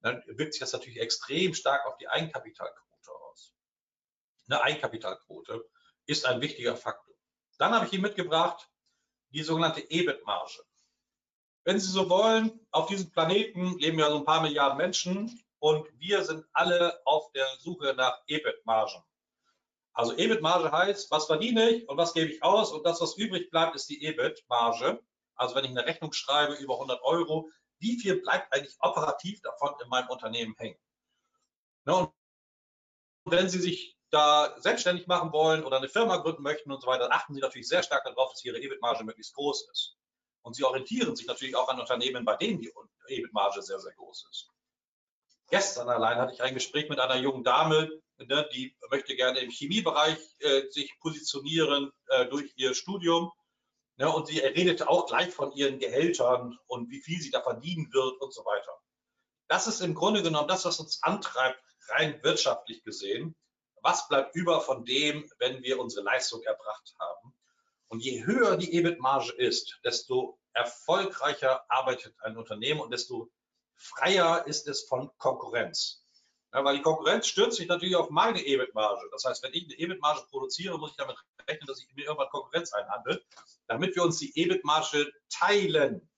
ne, 0.00 0.22
wirkt 0.26 0.54
sich 0.54 0.60
das 0.60 0.72
natürlich 0.72 1.00
extrem 1.00 1.54
stark 1.54 1.86
auf 1.86 1.96
die 1.98 2.08
Eigenkapitalquote 2.08 3.10
aus. 3.30 3.54
Eine 4.48 4.62
Eigenkapitalquote 4.62 5.68
ist 6.06 6.26
ein 6.26 6.40
wichtiger 6.40 6.76
Faktor. 6.76 7.14
Dann 7.58 7.72
habe 7.72 7.86
ich 7.86 7.92
Ihnen 7.92 8.02
mitgebracht 8.02 8.68
die 9.30 9.42
sogenannte 9.42 9.80
EBIT-Marge. 9.80 10.64
Wenn 11.64 11.80
Sie 11.80 11.90
so 11.90 12.10
wollen, 12.10 12.60
auf 12.70 12.86
diesem 12.86 13.10
Planeten 13.10 13.78
leben 13.78 13.98
ja 13.98 14.10
so 14.10 14.18
ein 14.18 14.24
paar 14.24 14.42
Milliarden 14.42 14.76
Menschen 14.76 15.44
und 15.60 15.88
wir 15.98 16.24
sind 16.24 16.44
alle 16.52 17.00
auf 17.06 17.32
der 17.32 17.46
Suche 17.58 17.94
nach 17.94 18.22
EBIT-Margen. 18.26 19.02
Also 19.94 20.16
EBIT-Marge 20.16 20.72
heißt, 20.72 21.10
was 21.10 21.26
verdiene 21.26 21.70
ich 21.70 21.88
und 21.88 21.96
was 21.96 22.12
gebe 22.12 22.30
ich 22.30 22.42
aus 22.42 22.72
und 22.72 22.84
das, 22.84 23.00
was 23.00 23.16
übrig 23.16 23.50
bleibt, 23.50 23.76
ist 23.76 23.88
die 23.88 24.04
EBIT-Marge. 24.04 25.00
Also 25.36 25.54
wenn 25.54 25.64
ich 25.64 25.70
eine 25.70 25.86
Rechnung 25.86 26.12
schreibe 26.12 26.54
über 26.54 26.74
100 26.74 27.02
Euro, 27.02 27.50
wie 27.78 27.98
viel 27.98 28.20
bleibt 28.20 28.52
eigentlich 28.52 28.76
operativ 28.80 29.40
davon 29.42 29.74
in 29.82 29.88
meinem 29.88 30.08
Unternehmen 30.08 30.54
hängen? 30.56 30.78
Ne, 31.84 31.96
und 31.96 32.12
wenn 33.24 33.48
Sie 33.48 33.58
sich 33.58 33.98
da 34.10 34.54
selbstständig 34.60 35.06
machen 35.06 35.32
wollen 35.32 35.64
oder 35.64 35.78
eine 35.78 35.88
Firma 35.88 36.18
gründen 36.18 36.42
möchten 36.42 36.70
und 36.70 36.80
so 36.80 36.86
weiter, 36.86 37.10
achten 37.10 37.34
Sie 37.34 37.40
natürlich 37.40 37.68
sehr 37.68 37.82
stark 37.82 38.04
darauf, 38.04 38.32
dass 38.32 38.44
Ihre 38.44 38.58
EBIT-Marge 38.58 39.04
möglichst 39.04 39.34
groß 39.34 39.68
ist. 39.72 39.96
Und 40.42 40.54
Sie 40.54 40.64
orientieren 40.64 41.16
sich 41.16 41.26
natürlich 41.26 41.56
auch 41.56 41.68
an 41.68 41.80
Unternehmen, 41.80 42.24
bei 42.24 42.36
denen 42.36 42.60
die 42.60 42.72
EBIT-Marge 43.08 43.62
sehr, 43.62 43.80
sehr 43.80 43.92
groß 43.92 44.28
ist. 44.30 44.50
Gestern 45.50 45.88
allein 45.88 46.18
hatte 46.18 46.32
ich 46.32 46.42
ein 46.42 46.54
Gespräch 46.54 46.88
mit 46.88 47.00
einer 47.00 47.16
jungen 47.16 47.44
Dame, 47.44 47.90
ne, 48.18 48.48
die 48.54 48.76
möchte 48.90 49.16
gerne 49.16 49.40
im 49.40 49.50
Chemiebereich 49.50 50.18
äh, 50.40 50.68
sich 50.68 50.96
positionieren 51.00 51.92
äh, 52.08 52.26
durch 52.26 52.52
ihr 52.56 52.74
Studium 52.74 53.32
Ne, 53.96 54.12
und 54.12 54.26
sie 54.26 54.40
redete 54.40 54.88
auch 54.88 55.06
gleich 55.06 55.32
von 55.32 55.52
ihren 55.52 55.78
Gehältern 55.78 56.58
und 56.66 56.90
wie 56.90 57.00
viel 57.00 57.20
sie 57.20 57.30
da 57.30 57.40
verdienen 57.40 57.92
wird 57.92 58.20
und 58.20 58.34
so 58.34 58.44
weiter. 58.44 58.72
Das 59.48 59.66
ist 59.68 59.80
im 59.80 59.94
Grunde 59.94 60.22
genommen 60.22 60.48
das, 60.48 60.64
was 60.64 60.80
uns 60.80 61.02
antreibt, 61.02 61.62
rein 61.88 62.20
wirtschaftlich 62.24 62.82
gesehen. 62.82 63.36
Was 63.82 64.08
bleibt 64.08 64.34
über 64.34 64.60
von 64.60 64.84
dem, 64.84 65.30
wenn 65.38 65.62
wir 65.62 65.78
unsere 65.78 66.04
Leistung 66.04 66.42
erbracht 66.42 66.94
haben? 66.98 67.34
Und 67.88 68.00
je 68.00 68.24
höher 68.24 68.56
die 68.56 68.72
EBIT-Marge 68.74 69.32
ist, 69.32 69.78
desto 69.84 70.40
erfolgreicher 70.54 71.64
arbeitet 71.70 72.16
ein 72.20 72.36
Unternehmen 72.36 72.80
und 72.80 72.90
desto 72.90 73.30
freier 73.74 74.46
ist 74.46 74.66
es 74.66 74.84
von 74.88 75.10
Konkurrenz. 75.18 76.03
Weil 76.62 76.76
die 76.76 76.82
Konkurrenz 76.82 77.26
stürzt 77.26 77.56
sich 77.56 77.66
natürlich 77.66 77.96
auf 77.96 78.10
meine 78.10 78.40
EBIT-Marge. 78.40 79.08
Das 79.10 79.24
heißt, 79.24 79.42
wenn 79.42 79.52
ich 79.52 79.64
eine 79.64 79.74
EBIT-Marge 79.74 80.22
produziere, 80.30 80.78
muss 80.78 80.92
ich 80.92 80.96
damit 80.96 81.16
rechnen, 81.48 81.66
dass 81.66 81.80
ich 81.80 81.92
mir 81.96 82.04
irgendwann 82.04 82.28
Konkurrenz 82.28 82.72
einhandle, 82.72 83.24
damit 83.66 83.96
wir 83.96 84.04
uns 84.04 84.18
die 84.18 84.38
EBIT-Marge 84.38 85.12
teilen. 85.30 86.08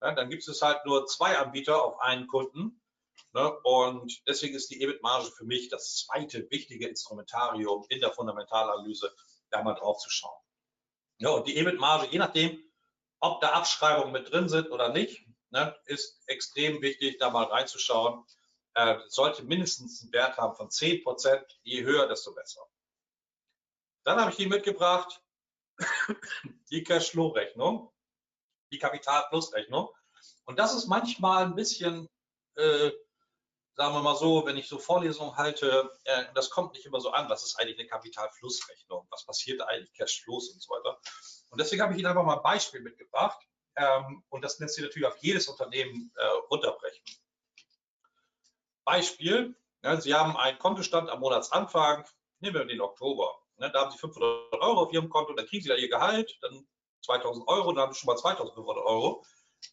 Ja, 0.00 0.14
dann 0.14 0.30
gibt 0.30 0.46
es 0.48 0.62
halt 0.62 0.84
nur 0.84 1.06
zwei 1.06 1.38
Anbieter 1.38 1.84
auf 1.84 2.00
einen 2.00 2.26
Kunden. 2.26 2.82
Ne, 3.34 3.50
und 3.62 4.20
deswegen 4.26 4.56
ist 4.56 4.68
die 4.70 4.82
EBIT-Marge 4.82 5.30
für 5.30 5.44
mich 5.44 5.68
das 5.68 5.94
zweite 5.94 6.50
wichtige 6.50 6.88
Instrumentarium 6.88 7.86
in 7.88 8.00
der 8.00 8.12
Fundamentalanalyse, 8.12 9.14
da 9.50 9.62
mal 9.62 9.74
drauf 9.74 9.98
zu 9.98 10.10
schauen. 10.10 10.38
Ja, 11.18 11.30
und 11.30 11.46
die 11.46 11.56
EBIT-Marge, 11.56 12.08
je 12.10 12.18
nachdem, 12.18 12.60
ob 13.20 13.40
da 13.40 13.52
Abschreibungen 13.52 14.12
mit 14.12 14.32
drin 14.32 14.48
sind 14.48 14.72
oder 14.72 14.88
nicht, 14.88 15.24
ne, 15.50 15.76
ist 15.86 16.20
extrem 16.26 16.82
wichtig, 16.82 17.18
da 17.18 17.30
mal 17.30 17.44
reinzuschauen 17.44 18.24
äh, 18.74 18.98
sollte 19.08 19.42
mindestens 19.44 20.02
einen 20.02 20.12
Wert 20.12 20.36
haben 20.36 20.56
von 20.56 20.70
10 20.70 21.02
Prozent. 21.02 21.60
Je 21.62 21.82
höher, 21.82 22.06
desto 22.08 22.32
besser. 22.34 22.62
Dann 24.04 24.20
habe 24.20 24.32
ich 24.32 24.38
Ihnen 24.38 24.50
mitgebracht 24.50 25.22
die 26.70 26.82
Cashflow-Rechnung, 26.82 27.92
die 28.72 28.78
Kapitalplusrechnung. 28.78 29.88
Und 30.44 30.58
das 30.58 30.74
ist 30.74 30.86
manchmal 30.86 31.44
ein 31.44 31.54
bisschen, 31.54 32.08
äh, 32.56 32.90
sagen 33.74 33.94
wir 33.94 34.02
mal 34.02 34.16
so, 34.16 34.44
wenn 34.46 34.56
ich 34.56 34.68
so 34.68 34.78
Vorlesungen 34.78 35.36
halte, 35.36 35.90
äh, 36.04 36.24
das 36.34 36.50
kommt 36.50 36.74
nicht 36.74 36.86
immer 36.86 37.00
so 37.00 37.10
an, 37.10 37.28
was 37.28 37.44
ist 37.44 37.58
eigentlich 37.58 37.78
eine 37.78 37.88
Kapitalflussrechnung, 37.88 39.06
was 39.10 39.24
passiert 39.24 39.60
eigentlich, 39.62 39.92
Cashflows 39.94 40.50
und 40.50 40.62
so 40.62 40.70
weiter. 40.74 40.98
Und 41.50 41.60
deswegen 41.60 41.82
habe 41.82 41.92
ich 41.92 41.98
Ihnen 41.98 42.08
einfach 42.08 42.24
mal 42.24 42.36
ein 42.36 42.42
Beispiel 42.42 42.80
mitgebracht. 42.80 43.38
Ähm, 43.76 44.22
und 44.28 44.42
das 44.42 44.58
lässt 44.58 44.74
sich 44.74 44.84
natürlich 44.84 45.08
auf 45.08 45.16
jedes 45.18 45.48
Unternehmen 45.48 46.12
äh, 46.16 46.24
runterbrechen. 46.50 47.02
Beispiel, 48.84 49.56
ja, 49.82 50.00
Sie 50.00 50.14
haben 50.14 50.36
einen 50.36 50.58
Kontostand 50.58 51.10
am 51.10 51.20
Monatsanfang, 51.20 52.04
nehmen 52.40 52.54
wir 52.54 52.64
den 52.64 52.80
Oktober. 52.80 53.42
Ne, 53.58 53.70
da 53.70 53.82
haben 53.82 53.90
Sie 53.90 53.98
500 53.98 54.52
Euro 54.60 54.82
auf 54.82 54.92
Ihrem 54.92 55.08
Konto, 55.08 55.32
dann 55.34 55.46
kriegen 55.46 55.62
Sie 55.62 55.68
da 55.68 55.76
Ihr 55.76 55.88
Gehalt, 55.88 56.36
dann 56.40 56.66
2000 57.04 57.46
Euro, 57.48 57.72
dann 57.72 57.84
haben 57.84 57.92
Sie 57.92 58.00
schon 58.00 58.08
mal 58.08 58.16
2500 58.16 58.84
Euro. 58.84 59.24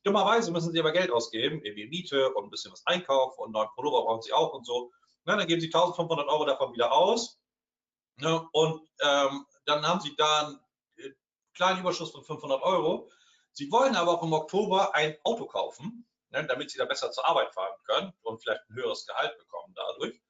Dummerweise 0.04 0.52
müssen 0.52 0.72
Sie 0.72 0.80
aber 0.80 0.92
Geld 0.92 1.12
ausgeben, 1.12 1.64
irgendwie 1.64 1.88
Miete 1.88 2.34
und 2.34 2.46
ein 2.46 2.50
bisschen 2.50 2.72
was 2.72 2.86
einkaufen 2.86 3.42
und 3.42 3.52
neuen 3.52 3.70
Pullover 3.76 4.04
brauchen 4.04 4.22
Sie 4.22 4.34
auch 4.34 4.54
und 4.54 4.66
so. 4.66 4.92
Ne, 5.26 5.38
dann 5.38 5.48
geben 5.48 5.62
Sie 5.62 5.68
1500 5.68 6.28
Euro 6.28 6.46
davon 6.46 6.74
wieder 6.74 6.92
aus. 6.92 7.40
Ne, 8.18 8.48
und 8.52 8.88
ähm, 9.02 9.46
dann 9.66 9.88
haben 9.88 10.02
Sie 10.02 10.16
da 10.16 10.48
einen 10.48 10.60
äh, 10.98 11.12
kleinen 11.54 11.80
Überschuss 11.80 12.12
von 12.12 12.24
500 12.24 12.62
Euro. 12.64 13.10
Sie 13.54 13.72
wollen 13.72 13.96
aber 13.96 14.12
auch 14.12 14.24
im 14.24 14.34
Oktober 14.34 14.94
ein 14.94 15.18
Auto 15.24 15.46
kaufen, 15.46 16.06
ne, 16.30 16.46
damit 16.46 16.72
Sie 16.72 16.78
da 16.78 16.86
besser 16.86 17.12
zur 17.12 17.28
Arbeit 17.28 17.54
fahren 17.54 17.76
können 17.86 18.14
und 18.22 18.42
vielleicht 18.42 18.62
ein 18.70 18.76
höheres 18.76 19.06
Gehalt 19.06 19.38
bekommen 19.38 19.74
dadurch. 19.76 20.22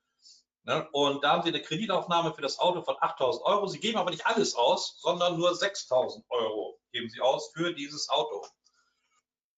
Ne? 0.64 0.88
Und 0.92 1.24
da 1.24 1.32
haben 1.32 1.44
Sie 1.44 1.50
eine 1.50 1.62
Kreditaufnahme 1.62 2.34
für 2.34 2.42
das 2.42 2.60
Auto 2.60 2.82
von 2.82 2.96
8.000 2.96 3.42
Euro. 3.42 3.68
Sie 3.68 3.80
geben 3.80 3.98
aber 3.98 4.12
nicht 4.12 4.26
alles 4.26 4.56
aus, 4.56 5.00
sondern 5.00 5.38
nur 5.38 5.52
6.000 5.52 6.24
Euro 6.30 6.80
geben 6.92 7.10
Sie 7.10 7.22
aus 7.22 7.52
für 7.54 7.74
dieses 7.74 8.10
Auto. 8.10 8.46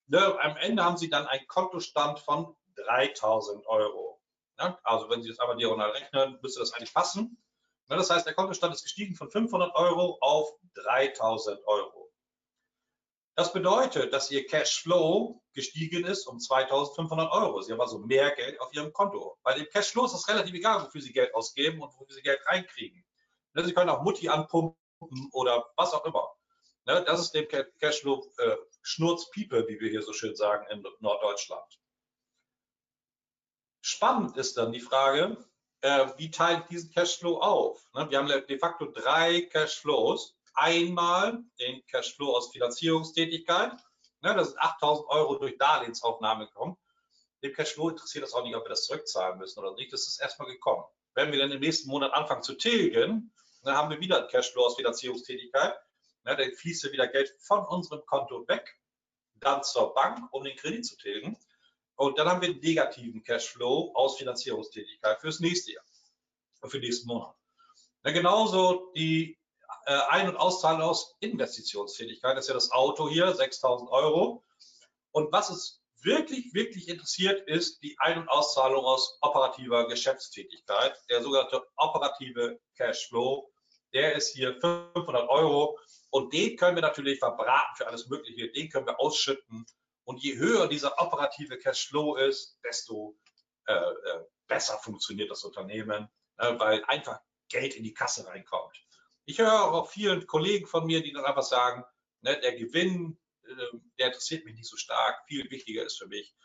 Ne? 0.07 0.37
Am 0.41 0.57
Ende 0.57 0.83
haben 0.83 0.97
Sie 0.97 1.09
dann 1.09 1.27
einen 1.27 1.47
Kontostand 1.47 2.19
von 2.19 2.55
3.000 2.77 3.65
Euro. 3.65 4.21
Ne? 4.59 4.77
Also 4.83 5.09
wenn 5.09 5.21
Sie 5.21 5.29
das 5.29 5.39
einmal 5.39 5.57
diagonal 5.57 5.91
rechnen, 5.91 6.39
müsste 6.41 6.59
das 6.59 6.73
eigentlich 6.73 6.93
passen. 6.93 7.41
Ne? 7.87 7.97
Das 7.97 8.09
heißt, 8.09 8.25
der 8.25 8.33
Kontostand 8.33 8.73
ist 8.73 8.83
gestiegen 8.83 9.15
von 9.15 9.29
500 9.29 9.75
Euro 9.75 10.17
auf 10.21 10.53
3.000 10.75 11.63
Euro. 11.65 12.00
Das 13.35 13.53
bedeutet, 13.53 14.11
dass 14.13 14.29
Ihr 14.29 14.45
Cashflow 14.45 15.41
gestiegen 15.53 16.05
ist 16.05 16.27
um 16.27 16.37
2.500 16.37 17.31
Euro. 17.31 17.61
Sie 17.61 17.71
haben 17.71 17.81
also 17.81 17.99
mehr 17.99 18.31
Geld 18.31 18.59
auf 18.59 18.73
Ihrem 18.73 18.91
Konto. 18.91 19.37
Bei 19.43 19.53
dem 19.53 19.67
Cashflow 19.69 20.05
ist 20.05 20.13
es 20.13 20.27
relativ 20.27 20.53
egal, 20.53 20.83
wofür 20.83 21.01
Sie 21.01 21.13
Geld 21.13 21.33
ausgeben 21.33 21.81
und 21.81 21.93
wofür 21.97 22.13
Sie 22.13 22.21
Geld 22.21 22.45
reinkriegen. 22.45 23.05
Ne, 23.53 23.63
Sie 23.63 23.73
können 23.73 23.89
auch 23.89 24.01
Mutti 24.01 24.27
anpumpen 24.27 24.75
oder 25.31 25.71
was 25.77 25.93
auch 25.93 26.05
immer. 26.05 26.29
Ne, 26.85 27.03
das 27.05 27.21
ist 27.21 27.31
dem 27.31 27.47
Cashflow 27.79 28.29
äh, 28.37 28.57
Schnurzpiepe, 28.81 29.67
wie 29.67 29.79
wir 29.79 29.89
hier 29.89 30.01
so 30.01 30.13
schön 30.13 30.35
sagen 30.35 30.67
in 30.69 30.85
Norddeutschland. 30.99 31.79
Spannend 33.81 34.35
ist 34.37 34.57
dann 34.57 34.73
die 34.73 34.81
Frage, 34.81 35.37
äh, 35.81 36.07
wie 36.17 36.31
teile 36.31 36.59
ich 36.59 36.65
diesen 36.65 36.91
Cashflow 36.91 37.39
auf? 37.39 37.87
Ne, 37.93 38.09
wir 38.09 38.17
haben 38.17 38.27
de 38.27 38.59
facto 38.59 38.85
drei 38.85 39.41
Cashflows 39.41 40.35
einmal 40.53 41.43
den 41.59 41.85
Cashflow 41.87 42.35
aus 42.35 42.51
Finanzierungstätigkeit. 42.51 43.73
Ne, 44.21 44.35
das 44.35 44.49
sind 44.49 44.59
8000 44.59 45.07
Euro 45.09 45.35
durch 45.37 45.57
Darlehensaufnahme 45.57 46.47
gekommen. 46.47 46.77
Dem 47.43 47.53
Cashflow 47.53 47.89
interessiert 47.89 48.23
das 48.23 48.33
auch 48.33 48.43
nicht, 48.43 48.55
ob 48.55 48.65
wir 48.65 48.69
das 48.69 48.85
zurückzahlen 48.85 49.39
müssen 49.39 49.59
oder 49.59 49.73
nicht. 49.73 49.91
Das 49.91 50.07
ist 50.07 50.21
erstmal 50.21 50.47
gekommen. 50.47 50.83
Wenn 51.15 51.31
wir 51.31 51.39
dann 51.39 51.51
im 51.51 51.59
nächsten 51.59 51.89
Monat 51.89 52.13
anfangen 52.13 52.43
zu 52.43 52.53
tilgen, 52.53 53.33
dann 53.63 53.75
haben 53.75 53.89
wir 53.89 53.99
wieder 53.99 54.19
einen 54.19 54.27
Cashflow 54.27 54.65
aus 54.65 54.75
Finanzierungstätigkeit. 54.75 55.75
Ne, 56.23 56.35
dann 56.35 56.51
fließt 56.53 56.91
wieder 56.91 57.07
Geld 57.07 57.35
von 57.39 57.65
unserem 57.65 58.05
Konto 58.05 58.47
weg, 58.47 58.79
dann 59.35 59.63
zur 59.63 59.93
Bank, 59.93 60.31
um 60.31 60.43
den 60.43 60.55
Kredit 60.55 60.85
zu 60.85 60.95
tilgen. 60.97 61.35
Und 61.95 62.17
dann 62.17 62.27
haben 62.27 62.41
wir 62.41 62.49
einen 62.49 62.59
negativen 62.59 63.23
Cashflow 63.23 63.91
aus 63.95 64.17
Finanzierungstätigkeit 64.17 65.19
fürs 65.19 65.39
nächste 65.39 65.73
Jahr, 65.73 65.83
für 66.61 66.79
den 66.79 66.81
nächsten 66.81 67.07
Monat. 67.07 67.35
Ja, 68.03 68.11
genauso 68.11 68.91
die 68.95 69.37
äh, 69.85 69.93
Ein- 70.09 70.29
und 70.29 70.37
Auszahlung 70.37 70.81
aus 70.81 71.15
Investitionstätigkeit. 71.19 72.37
Das 72.37 72.45
ist 72.45 72.49
ja 72.49 72.53
das 72.53 72.71
Auto 72.71 73.09
hier, 73.09 73.35
6.000 73.35 73.89
Euro. 73.89 74.43
Und 75.11 75.31
was 75.31 75.49
es 75.49 75.81
wirklich, 76.03 76.53
wirklich 76.53 76.87
interessiert, 76.87 77.47
ist 77.47 77.81
die 77.83 77.97
Ein- 77.99 78.19
und 78.19 78.29
Auszahlung 78.29 78.83
aus 78.85 79.17
operativer 79.21 79.87
Geschäftstätigkeit. 79.87 80.97
Der 81.09 81.21
sogenannte 81.21 81.63
operative 81.77 82.59
Cashflow, 82.75 83.51
der 83.93 84.15
ist 84.15 84.33
hier 84.33 84.59
500 84.59 85.29
Euro. 85.29 85.77
Und 86.09 86.33
den 86.33 86.57
können 86.57 86.75
wir 86.75 86.81
natürlich 86.81 87.19
verbraten 87.19 87.75
für 87.75 87.87
alles 87.87 88.07
Mögliche. 88.07 88.51
Den 88.51 88.69
können 88.69 88.87
wir 88.87 88.99
ausschütten. 88.99 89.65
Und 90.03 90.21
je 90.21 90.37
höher 90.37 90.67
dieser 90.67 90.99
operative 90.99 91.57
Cashflow 91.57 92.15
ist, 92.15 92.57
desto 92.63 93.17
äh, 93.67 93.73
äh, 93.73 94.25
besser 94.47 94.77
funktioniert 94.79 95.29
das 95.29 95.43
Unternehmen, 95.43 96.09
äh, 96.37 96.59
weil 96.59 96.83
einfach 96.85 97.21
Geld 97.49 97.75
in 97.75 97.83
die 97.83 97.93
Kasse 97.93 98.25
reinkommt. 98.25 98.75
Ich 99.31 99.39
höre 99.39 99.71
auch 99.71 99.89
vielen 99.89 100.27
Kollegen 100.27 100.67
von 100.67 100.85
mir, 100.85 101.01
die 101.01 101.13
dann 101.13 101.23
einfach 101.23 101.41
sagen, 101.41 101.85
ne, 102.19 102.37
der 102.41 102.53
Gewinn, 102.53 103.17
äh, 103.45 103.77
der 103.97 104.07
interessiert 104.07 104.43
mich 104.43 104.55
nicht 104.55 104.67
so 104.67 104.75
stark. 104.75 105.23
Viel 105.25 105.49
wichtiger 105.49 105.85
ist 105.85 105.97
für 105.97 106.07
mich, 106.07 106.35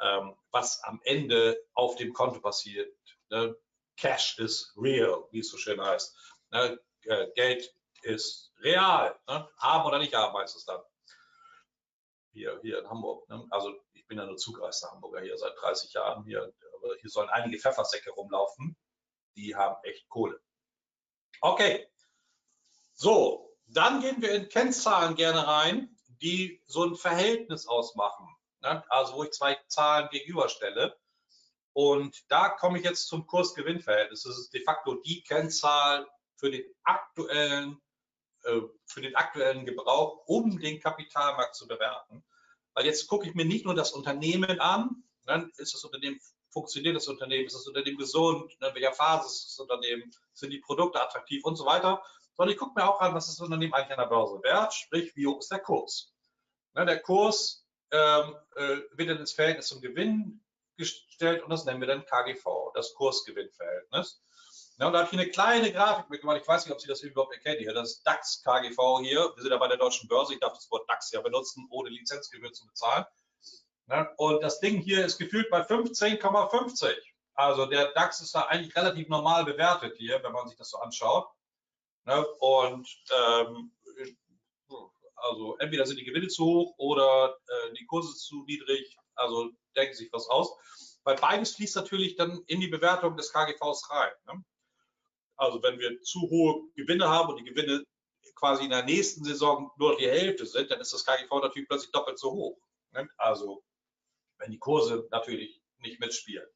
ähm, 0.00 0.34
was 0.50 0.82
am 0.84 1.02
Ende 1.04 1.62
auf 1.74 1.96
dem 1.96 2.14
Konto 2.14 2.40
passiert. 2.40 2.96
Ne? 3.28 3.54
Cash 3.98 4.38
is 4.38 4.72
real, 4.78 5.28
wie 5.32 5.40
es 5.40 5.50
so 5.50 5.58
schön 5.58 5.82
heißt. 5.82 6.16
Ne? 6.50 6.80
Äh, 7.02 7.30
Geld 7.34 7.76
ist 8.04 8.54
real. 8.60 9.20
Ne? 9.28 9.46
Haben 9.58 9.86
oder 9.86 9.98
nicht 9.98 10.14
haben, 10.14 10.34
heißt 10.34 10.56
es 10.56 10.64
dann. 10.64 10.80
Hier, 12.32 12.58
hier 12.62 12.78
in 12.78 12.88
Hamburg. 12.88 13.28
Also 13.50 13.74
ich 13.92 14.06
bin 14.06 14.16
ja 14.16 14.24
nur 14.24 14.38
zugereister 14.38 14.90
Hamburger 14.90 15.20
hier 15.20 15.36
seit 15.36 15.52
30 15.60 15.92
Jahren. 15.92 16.24
Hier, 16.24 16.50
hier 17.02 17.10
sollen 17.10 17.28
einige 17.28 17.58
Pfeffersäcke 17.58 18.12
rumlaufen. 18.12 18.78
Die 19.36 19.54
haben 19.54 19.76
echt 19.82 20.08
Kohle. 20.08 20.40
Okay, 21.42 21.90
so, 23.00 23.56
dann 23.66 24.02
gehen 24.02 24.20
wir 24.20 24.34
in 24.34 24.50
Kennzahlen 24.50 25.14
gerne 25.14 25.46
rein, 25.46 25.96
die 26.20 26.62
so 26.66 26.84
ein 26.84 26.96
Verhältnis 26.96 27.66
ausmachen. 27.66 28.28
Ne? 28.60 28.84
Also 28.90 29.14
wo 29.14 29.24
ich 29.24 29.30
zwei 29.30 29.58
Zahlen 29.68 30.10
gegenüberstelle. 30.10 30.94
Und 31.72 32.14
da 32.28 32.50
komme 32.50 32.78
ich 32.78 32.84
jetzt 32.84 33.08
zum 33.08 33.26
Kurs-Gewinn-Verhältnis. 33.26 34.24
Das 34.24 34.36
ist 34.36 34.52
de 34.52 34.62
facto 34.62 34.96
die 34.96 35.22
Kennzahl 35.22 36.06
für 36.36 36.50
den 36.50 36.64
aktuellen, 36.82 37.80
äh, 38.42 38.60
für 38.84 39.00
den 39.00 39.16
aktuellen 39.16 39.64
Gebrauch, 39.64 40.24
um 40.26 40.60
den 40.60 40.78
Kapitalmarkt 40.78 41.54
zu 41.54 41.66
bewerten. 41.66 42.22
Weil 42.74 42.84
jetzt 42.84 43.06
gucke 43.06 43.26
ich 43.26 43.34
mir 43.34 43.46
nicht 43.46 43.64
nur 43.64 43.74
das 43.74 43.92
Unternehmen 43.92 44.60
an, 44.60 45.04
dann 45.24 45.44
ne? 45.44 45.50
ist 45.56 45.72
das 45.72 45.84
Unternehmen, 45.84 46.20
funktioniert 46.50 46.96
das 46.96 47.08
Unternehmen, 47.08 47.46
ist 47.46 47.56
das 47.56 47.66
Unternehmen 47.66 47.96
gesund, 47.96 48.52
in 48.52 48.74
welcher 48.74 48.92
Phase 48.92 49.26
ist 49.26 49.46
das 49.46 49.58
Unternehmen, 49.58 50.10
sind 50.34 50.50
die 50.50 50.58
Produkte 50.58 51.00
attraktiv 51.00 51.42
und 51.44 51.56
so 51.56 51.64
weiter, 51.64 52.02
sondern 52.40 52.54
ich 52.54 52.58
gucke 52.58 52.80
mir 52.80 52.88
auch 52.88 53.00
an, 53.00 53.14
was 53.14 53.26
das 53.26 53.38
Unternehmen 53.38 53.74
eigentlich 53.74 53.90
an 53.90 53.98
der 53.98 54.08
Börse 54.08 54.42
wert, 54.42 54.72
sprich, 54.72 55.14
wie 55.14 55.26
hoch 55.26 55.40
ist 55.40 55.52
der 55.52 55.58
Kurs. 55.58 56.14
Ne, 56.72 56.86
der 56.86 56.98
Kurs 57.02 57.66
ähm, 57.90 58.34
äh, 58.56 58.78
wird 58.92 59.10
dann 59.10 59.18
ins 59.18 59.32
Verhältnis 59.32 59.66
zum 59.66 59.82
Gewinn 59.82 60.42
gestellt 60.78 61.42
und 61.42 61.50
das 61.50 61.66
nennen 61.66 61.82
wir 61.82 61.88
dann 61.88 62.06
KGV, 62.06 62.72
das 62.72 62.94
Kursgewinnverhältnis. 62.94 64.22
Ja, 64.78 64.86
und 64.86 64.94
da 64.94 65.00
habe 65.00 65.08
ich 65.12 65.20
eine 65.20 65.28
kleine 65.28 65.70
Grafik 65.70 66.08
mitgemacht. 66.08 66.40
Ich 66.40 66.48
weiß 66.48 66.64
nicht, 66.64 66.72
ob 66.72 66.80
Sie 66.80 66.88
das 66.88 67.02
überhaupt 67.02 67.34
erkennen 67.34 67.58
hier. 67.58 67.74
Das 67.74 67.90
ist 67.90 68.06
DAX 68.06 68.42
KGV 68.42 69.00
hier. 69.02 69.18
Wir 69.34 69.42
sind 69.42 69.52
ja 69.52 69.58
bei 69.58 69.68
der 69.68 69.76
deutschen 69.76 70.08
Börse. 70.08 70.32
Ich 70.32 70.40
darf 70.40 70.54
das 70.54 70.70
Wort 70.70 70.88
DAX 70.88 71.10
ja 71.10 71.20
benutzen, 71.20 71.68
ohne 71.68 71.90
Lizenzgebühr 71.90 72.54
zu 72.54 72.66
bezahlen. 72.66 73.04
Ja, 73.90 74.10
und 74.16 74.42
das 74.42 74.60
Ding 74.60 74.78
hier 74.80 75.04
ist 75.04 75.18
gefühlt 75.18 75.50
bei 75.50 75.60
15,50. 75.60 76.96
Also 77.34 77.66
der 77.66 77.92
DAX 77.92 78.22
ist 78.22 78.34
da 78.34 78.46
eigentlich 78.46 78.74
relativ 78.74 79.10
normal 79.10 79.44
bewertet 79.44 79.98
hier, 79.98 80.22
wenn 80.22 80.32
man 80.32 80.48
sich 80.48 80.56
das 80.56 80.70
so 80.70 80.78
anschaut. 80.78 81.28
Ne? 82.10 82.26
Und 82.40 82.88
ähm, 83.16 83.70
also 85.14 85.56
entweder 85.58 85.86
sind 85.86 85.96
die 85.96 86.04
Gewinne 86.04 86.26
zu 86.26 86.44
hoch 86.44 86.74
oder 86.76 87.38
äh, 87.46 87.74
die 87.74 87.86
Kurse 87.86 88.16
zu 88.16 88.42
niedrig. 88.46 88.96
Also 89.14 89.50
denken 89.76 89.94
sich 89.94 90.12
was 90.12 90.28
aus. 90.28 90.98
Weil 91.04 91.16
beides 91.16 91.54
fließt 91.54 91.76
natürlich 91.76 92.16
dann 92.16 92.42
in 92.48 92.60
die 92.60 92.66
Bewertung 92.66 93.16
des 93.16 93.32
KGVs 93.32 93.90
rein. 93.90 94.12
Ne? 94.26 94.44
Also 95.36 95.62
wenn 95.62 95.78
wir 95.78 96.00
zu 96.02 96.22
hohe 96.22 96.68
Gewinne 96.74 97.08
haben 97.08 97.28
und 97.28 97.36
die 97.36 97.44
Gewinne 97.44 97.84
quasi 98.34 98.64
in 98.64 98.70
der 98.70 98.84
nächsten 98.84 99.22
Saison 99.22 99.70
nur 99.78 99.96
die 99.96 100.10
Hälfte 100.10 100.46
sind, 100.46 100.68
dann 100.70 100.80
ist 100.80 100.92
das 100.92 101.04
KGV 101.04 101.30
natürlich 101.30 101.68
plötzlich 101.68 101.92
doppelt 101.92 102.18
so 102.18 102.32
hoch. 102.32 102.58
Ne? 102.90 103.08
Also 103.18 103.62
wenn 104.38 104.50
die 104.50 104.58
Kurse 104.58 105.06
natürlich 105.12 105.62
nicht 105.78 106.00
mitspielen. 106.00 106.48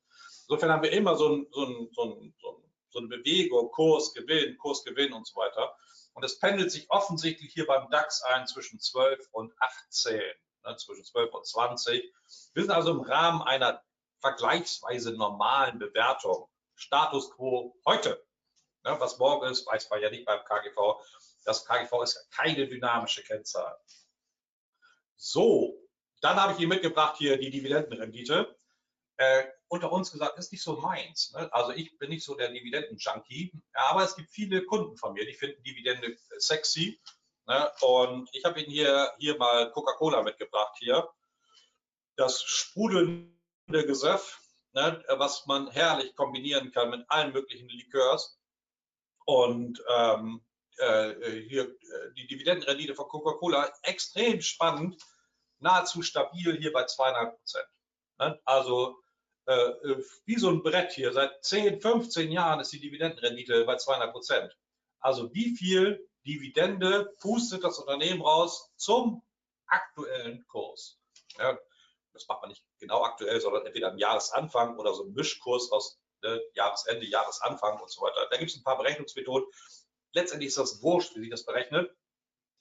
Insofern 0.48 0.72
haben 0.72 0.82
wir 0.82 0.92
immer 0.92 1.16
so 1.16 1.28
ein, 1.28 1.46
so 1.52 1.64
ein, 1.64 1.88
so 1.92 2.02
ein, 2.02 2.34
so 2.40 2.56
ein 2.56 2.63
so 2.94 3.00
eine 3.00 3.08
Bewegung, 3.08 3.70
Kurs, 3.72 4.14
Gewinn, 4.14 4.56
Kurs, 4.56 4.84
Gewinn 4.84 5.12
und 5.12 5.26
so 5.26 5.36
weiter. 5.36 5.76
Und 6.14 6.24
es 6.24 6.38
pendelt 6.38 6.70
sich 6.70 6.88
offensichtlich 6.90 7.52
hier 7.52 7.66
beim 7.66 7.90
DAX 7.90 8.22
ein 8.22 8.46
zwischen 8.46 8.78
12 8.78 9.28
und 9.32 9.52
18, 9.58 10.20
ne, 10.64 10.76
zwischen 10.76 11.04
12 11.04 11.34
und 11.34 11.44
20. 11.44 12.14
Wir 12.54 12.62
sind 12.62 12.70
also 12.70 12.92
im 12.92 13.00
Rahmen 13.00 13.42
einer 13.42 13.82
vergleichsweise 14.20 15.12
normalen 15.12 15.80
Bewertung. 15.80 16.48
Status 16.76 17.30
quo 17.32 17.76
heute. 17.84 18.24
Ne, 18.84 18.96
was 19.00 19.18
morgen 19.18 19.48
ist, 19.48 19.66
weiß 19.66 19.90
man 19.90 20.00
ja 20.00 20.10
nicht 20.10 20.24
beim 20.24 20.44
KGV. 20.44 21.02
Das 21.44 21.64
KGV 21.64 22.02
ist 22.04 22.30
keine 22.30 22.68
dynamische 22.68 23.24
Kennzahl. 23.24 23.76
So, 25.16 25.82
dann 26.20 26.36
habe 26.36 26.52
ich 26.52 26.60
Ihnen 26.60 26.68
mitgebracht 26.68 27.16
hier 27.18 27.38
die 27.38 27.50
Dividendenrendite. 27.50 28.56
Äh, 29.16 29.44
unter 29.68 29.92
uns 29.92 30.10
gesagt, 30.10 30.38
ist 30.38 30.52
nicht 30.52 30.62
so 30.62 30.76
meins. 30.76 31.32
Ne? 31.32 31.52
Also 31.52 31.72
ich 31.72 31.96
bin 31.98 32.10
nicht 32.10 32.24
so 32.24 32.34
der 32.34 32.50
Dividenden-Junkie, 32.50 33.52
aber 33.72 34.02
es 34.04 34.16
gibt 34.16 34.30
viele 34.30 34.64
Kunden 34.64 34.96
von 34.96 35.12
mir, 35.14 35.24
die 35.24 35.34
finden 35.34 35.62
Dividende 35.62 36.16
sexy. 36.38 37.00
Ne? 37.46 37.70
Und 37.80 38.28
ich 38.32 38.44
habe 38.44 38.60
Ihnen 38.60 38.70
hier, 38.70 39.12
hier 39.18 39.36
mal 39.38 39.70
Coca-Cola 39.70 40.22
mitgebracht 40.22 40.76
hier. 40.78 41.08
Das 42.16 42.42
sprudelnde 42.42 43.36
Gesöff, 43.86 44.40
ne? 44.72 45.04
was 45.08 45.46
man 45.46 45.70
herrlich 45.70 46.14
kombinieren 46.16 46.72
kann 46.72 46.90
mit 46.90 47.04
allen 47.08 47.32
möglichen 47.32 47.68
Likörs. 47.68 48.38
Und 49.26 49.82
ähm, 49.96 50.44
äh, 50.78 51.40
hier 51.48 51.64
äh, 51.64 52.12
die 52.16 52.26
Dividendenrendite 52.26 52.94
von 52.94 53.08
Coca-Cola 53.08 53.72
extrem 53.82 54.40
spannend, 54.40 55.00
nahezu 55.58 56.02
stabil 56.02 56.58
hier 56.58 56.72
bei 56.72 56.84
zweieinhalb 56.84 57.36
Prozent. 57.36 57.66
Ne? 58.18 58.40
Also 58.44 58.90
äh, 58.90 58.92
äh 58.92 59.03
wie 59.46 60.38
so 60.38 60.50
ein 60.50 60.62
Brett 60.62 60.92
hier. 60.92 61.12
Seit 61.12 61.44
10, 61.44 61.80
15 61.80 62.30
Jahren 62.30 62.60
ist 62.60 62.72
die 62.72 62.80
Dividendenrendite 62.80 63.64
bei 63.64 63.76
200 63.76 64.12
Prozent. 64.12 64.56
Also 65.00 65.34
wie 65.34 65.54
viel 65.56 66.08
Dividende 66.26 67.12
pustet 67.20 67.62
das 67.62 67.78
Unternehmen 67.78 68.22
raus 68.22 68.72
zum 68.76 69.22
aktuellen 69.66 70.46
Kurs? 70.46 70.98
Ja, 71.38 71.58
das 72.14 72.26
macht 72.28 72.40
man 72.40 72.50
nicht 72.50 72.64
genau 72.78 73.02
aktuell, 73.02 73.40
sondern 73.40 73.66
entweder 73.66 73.90
am 73.90 73.98
Jahresanfang 73.98 74.78
oder 74.78 74.94
so 74.94 75.04
ein 75.04 75.12
Mischkurs 75.12 75.70
aus 75.72 76.00
ne, 76.22 76.40
Jahresende, 76.54 77.06
Jahresanfang 77.06 77.80
und 77.80 77.90
so 77.90 78.00
weiter. 78.02 78.26
Da 78.30 78.38
gibt 78.38 78.50
es 78.50 78.56
ein 78.56 78.62
paar 78.62 78.78
Berechnungsmethoden. 78.78 79.46
Letztendlich 80.12 80.48
ist 80.48 80.58
das 80.58 80.80
wurscht, 80.80 81.14
wie 81.16 81.20
sich 81.20 81.30
das 81.30 81.44
berechnet. 81.44 81.94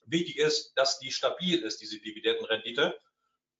Wichtig 0.06 0.38
ist, 0.38 0.74
dass 0.76 1.00
die 1.00 1.12
stabil 1.12 1.62
ist, 1.62 1.80
diese 1.80 2.00
Dividendenrendite. 2.00 3.00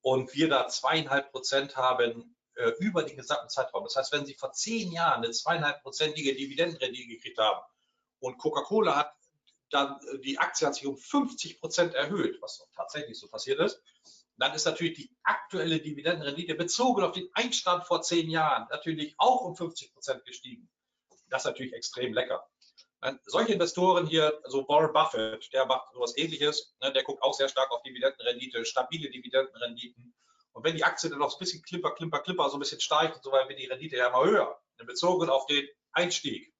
Und 0.02 0.34
wir 0.34 0.48
da 0.48 0.68
zweieinhalb 0.68 1.30
Prozent 1.30 1.76
haben 1.76 2.33
äh, 2.54 2.70
über 2.78 3.02
den 3.02 3.16
gesamten 3.16 3.48
Zeitraum. 3.48 3.84
Das 3.84 3.96
heißt, 3.96 4.12
wenn 4.12 4.26
Sie 4.26 4.34
vor 4.34 4.52
zehn 4.52 4.92
Jahren 4.92 5.24
eine 5.24 5.32
zweieinhalbprozentige 5.32 6.34
Dividendenrendite 6.34 7.08
gekriegt 7.08 7.38
haben 7.38 7.60
und 8.20 8.38
Coca-Cola 8.38 8.96
hat 8.96 9.14
dann 9.74 9.98
äh, 10.12 10.18
die 10.18 10.38
Aktie 10.38 10.66
hat 10.66 10.74
sich 10.74 10.86
um 10.86 10.96
50 10.96 11.60
Prozent 11.60 11.94
erhöht, 11.94 12.40
was 12.40 12.66
tatsächlich 12.74 13.18
so 13.18 13.28
passiert 13.28 13.60
ist, 13.60 13.82
dann 14.36 14.54
ist 14.54 14.64
natürlich 14.64 14.94
die 14.94 15.10
aktuelle 15.22 15.80
Dividendenrendite 15.80 16.54
bezogen 16.54 17.02
auf 17.02 17.12
den 17.12 17.28
Einstand 17.34 17.84
vor 17.84 18.02
zehn 18.02 18.30
Jahren 18.30 18.66
natürlich 18.70 19.14
auch 19.18 19.42
um 19.42 19.56
50 19.56 19.92
Prozent 19.92 20.24
gestiegen. 20.24 20.68
Das 21.28 21.42
ist 21.42 21.46
natürlich 21.46 21.72
extrem 21.72 22.14
lecker. 22.14 22.46
Solche 23.26 23.52
Investoren 23.52 24.06
hier, 24.06 24.40
also 24.44 24.66
Warren 24.66 24.92
Buffett, 24.92 25.52
der 25.52 25.66
macht 25.66 25.92
sowas 25.92 26.16
ähnliches, 26.16 26.74
ne, 26.80 26.90
der 26.90 27.04
guckt 27.04 27.22
auch 27.22 27.34
sehr 27.34 27.50
stark 27.50 27.70
auf 27.70 27.82
Dividendenrendite, 27.82 28.64
stabile 28.64 29.10
Dividendenrenditen. 29.10 30.14
Und 30.54 30.64
wenn 30.64 30.76
die 30.76 30.84
Aktie 30.84 31.10
dann 31.10 31.18
noch 31.18 31.34
ein 31.34 31.38
bisschen 31.38 31.62
klimper, 31.62 31.90
klimper, 31.90 32.20
klimper 32.20 32.48
so 32.48 32.56
ein 32.56 32.60
bisschen 32.60 32.80
steigt 32.80 33.16
und 33.16 33.24
so 33.24 33.32
weiter, 33.32 33.48
wird 33.48 33.58
die 33.58 33.66
Rendite 33.66 33.96
ja 33.96 34.08
immer 34.08 34.24
höher, 34.24 34.60
bezogen 34.78 35.28
auf 35.28 35.46
den 35.46 35.68
Einstieg. 35.92 36.54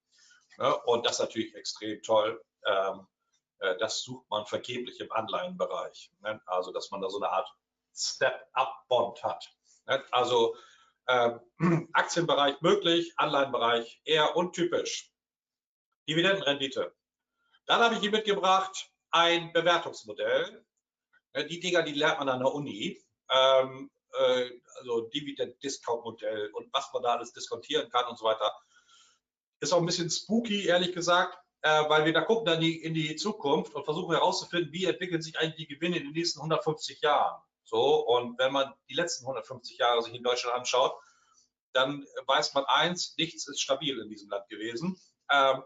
Ne, 0.58 0.76
und 0.82 1.06
das 1.06 1.12
ist 1.14 1.20
natürlich 1.20 1.54
extrem 1.54 2.02
toll. 2.02 2.44
Ähm, 2.66 3.06
äh, 3.60 3.76
das 3.78 4.02
sucht 4.02 4.28
man 4.30 4.46
vergeblich 4.46 5.00
im 5.00 5.10
Anleihenbereich. 5.12 6.10
Ne, 6.20 6.40
also, 6.46 6.72
dass 6.72 6.90
man 6.90 7.00
da 7.00 7.08
so 7.08 7.18
eine 7.18 7.30
Art 7.30 7.48
Step-up-Bond 7.94 9.22
hat. 9.22 9.48
Ne, 9.86 10.04
also, 10.10 10.56
ähm, 11.08 11.40
Aktienbereich 11.92 12.60
möglich, 12.62 13.14
Anleihenbereich 13.16 14.00
eher 14.04 14.36
untypisch. 14.36 15.12
Dividendenrendite. 16.08 16.94
Dann 17.66 17.80
habe 17.80 17.94
ich 17.94 18.00
hier 18.00 18.10
mitgebracht 18.10 18.90
ein 19.10 19.52
Bewertungsmodell. 19.52 20.64
Die 21.48 21.60
Dinger, 21.60 21.82
die 21.82 21.94
lernt 21.94 22.18
man 22.18 22.28
an 22.28 22.40
der 22.40 22.52
Uni. 22.52 23.02
Ähm, 23.34 23.90
äh, 24.12 24.50
also 24.78 25.08
Dividend-Discount-Modell 25.08 26.50
und 26.52 26.72
was 26.72 26.90
man 26.92 27.02
da 27.02 27.14
alles 27.16 27.32
diskontieren 27.32 27.90
kann 27.90 28.06
und 28.06 28.18
so 28.18 28.24
weiter. 28.24 28.52
Ist 29.60 29.72
auch 29.72 29.78
ein 29.78 29.86
bisschen 29.86 30.10
spooky, 30.10 30.66
ehrlich 30.66 30.92
gesagt, 30.92 31.38
äh, 31.62 31.88
weil 31.88 32.04
wir 32.04 32.12
da 32.12 32.20
gucken 32.20 32.46
dann 32.46 32.60
die, 32.60 32.82
in 32.82 32.94
die 32.94 33.16
Zukunft 33.16 33.74
und 33.74 33.84
versuchen 33.84 34.14
herauszufinden, 34.14 34.72
wie 34.72 34.84
entwickeln 34.84 35.22
sich 35.22 35.38
eigentlich 35.38 35.68
die 35.68 35.74
Gewinne 35.74 35.96
in 35.96 36.04
den 36.04 36.12
nächsten 36.12 36.40
150 36.40 37.00
Jahren. 37.00 37.40
So, 37.64 38.06
und 38.06 38.38
wenn 38.38 38.52
man 38.52 38.74
die 38.88 38.94
letzten 38.94 39.24
150 39.24 39.78
Jahre 39.78 40.02
sich 40.02 40.14
in 40.14 40.22
Deutschland 40.22 40.54
anschaut, 40.56 40.94
dann 41.72 42.06
weiß 42.26 42.54
man 42.54 42.64
eins, 42.66 43.14
nichts 43.16 43.48
ist 43.48 43.60
stabil 43.60 43.98
in 43.98 44.08
diesem 44.10 44.28
Land 44.28 44.48
gewesen. 44.48 44.98
Ähm, 45.30 45.62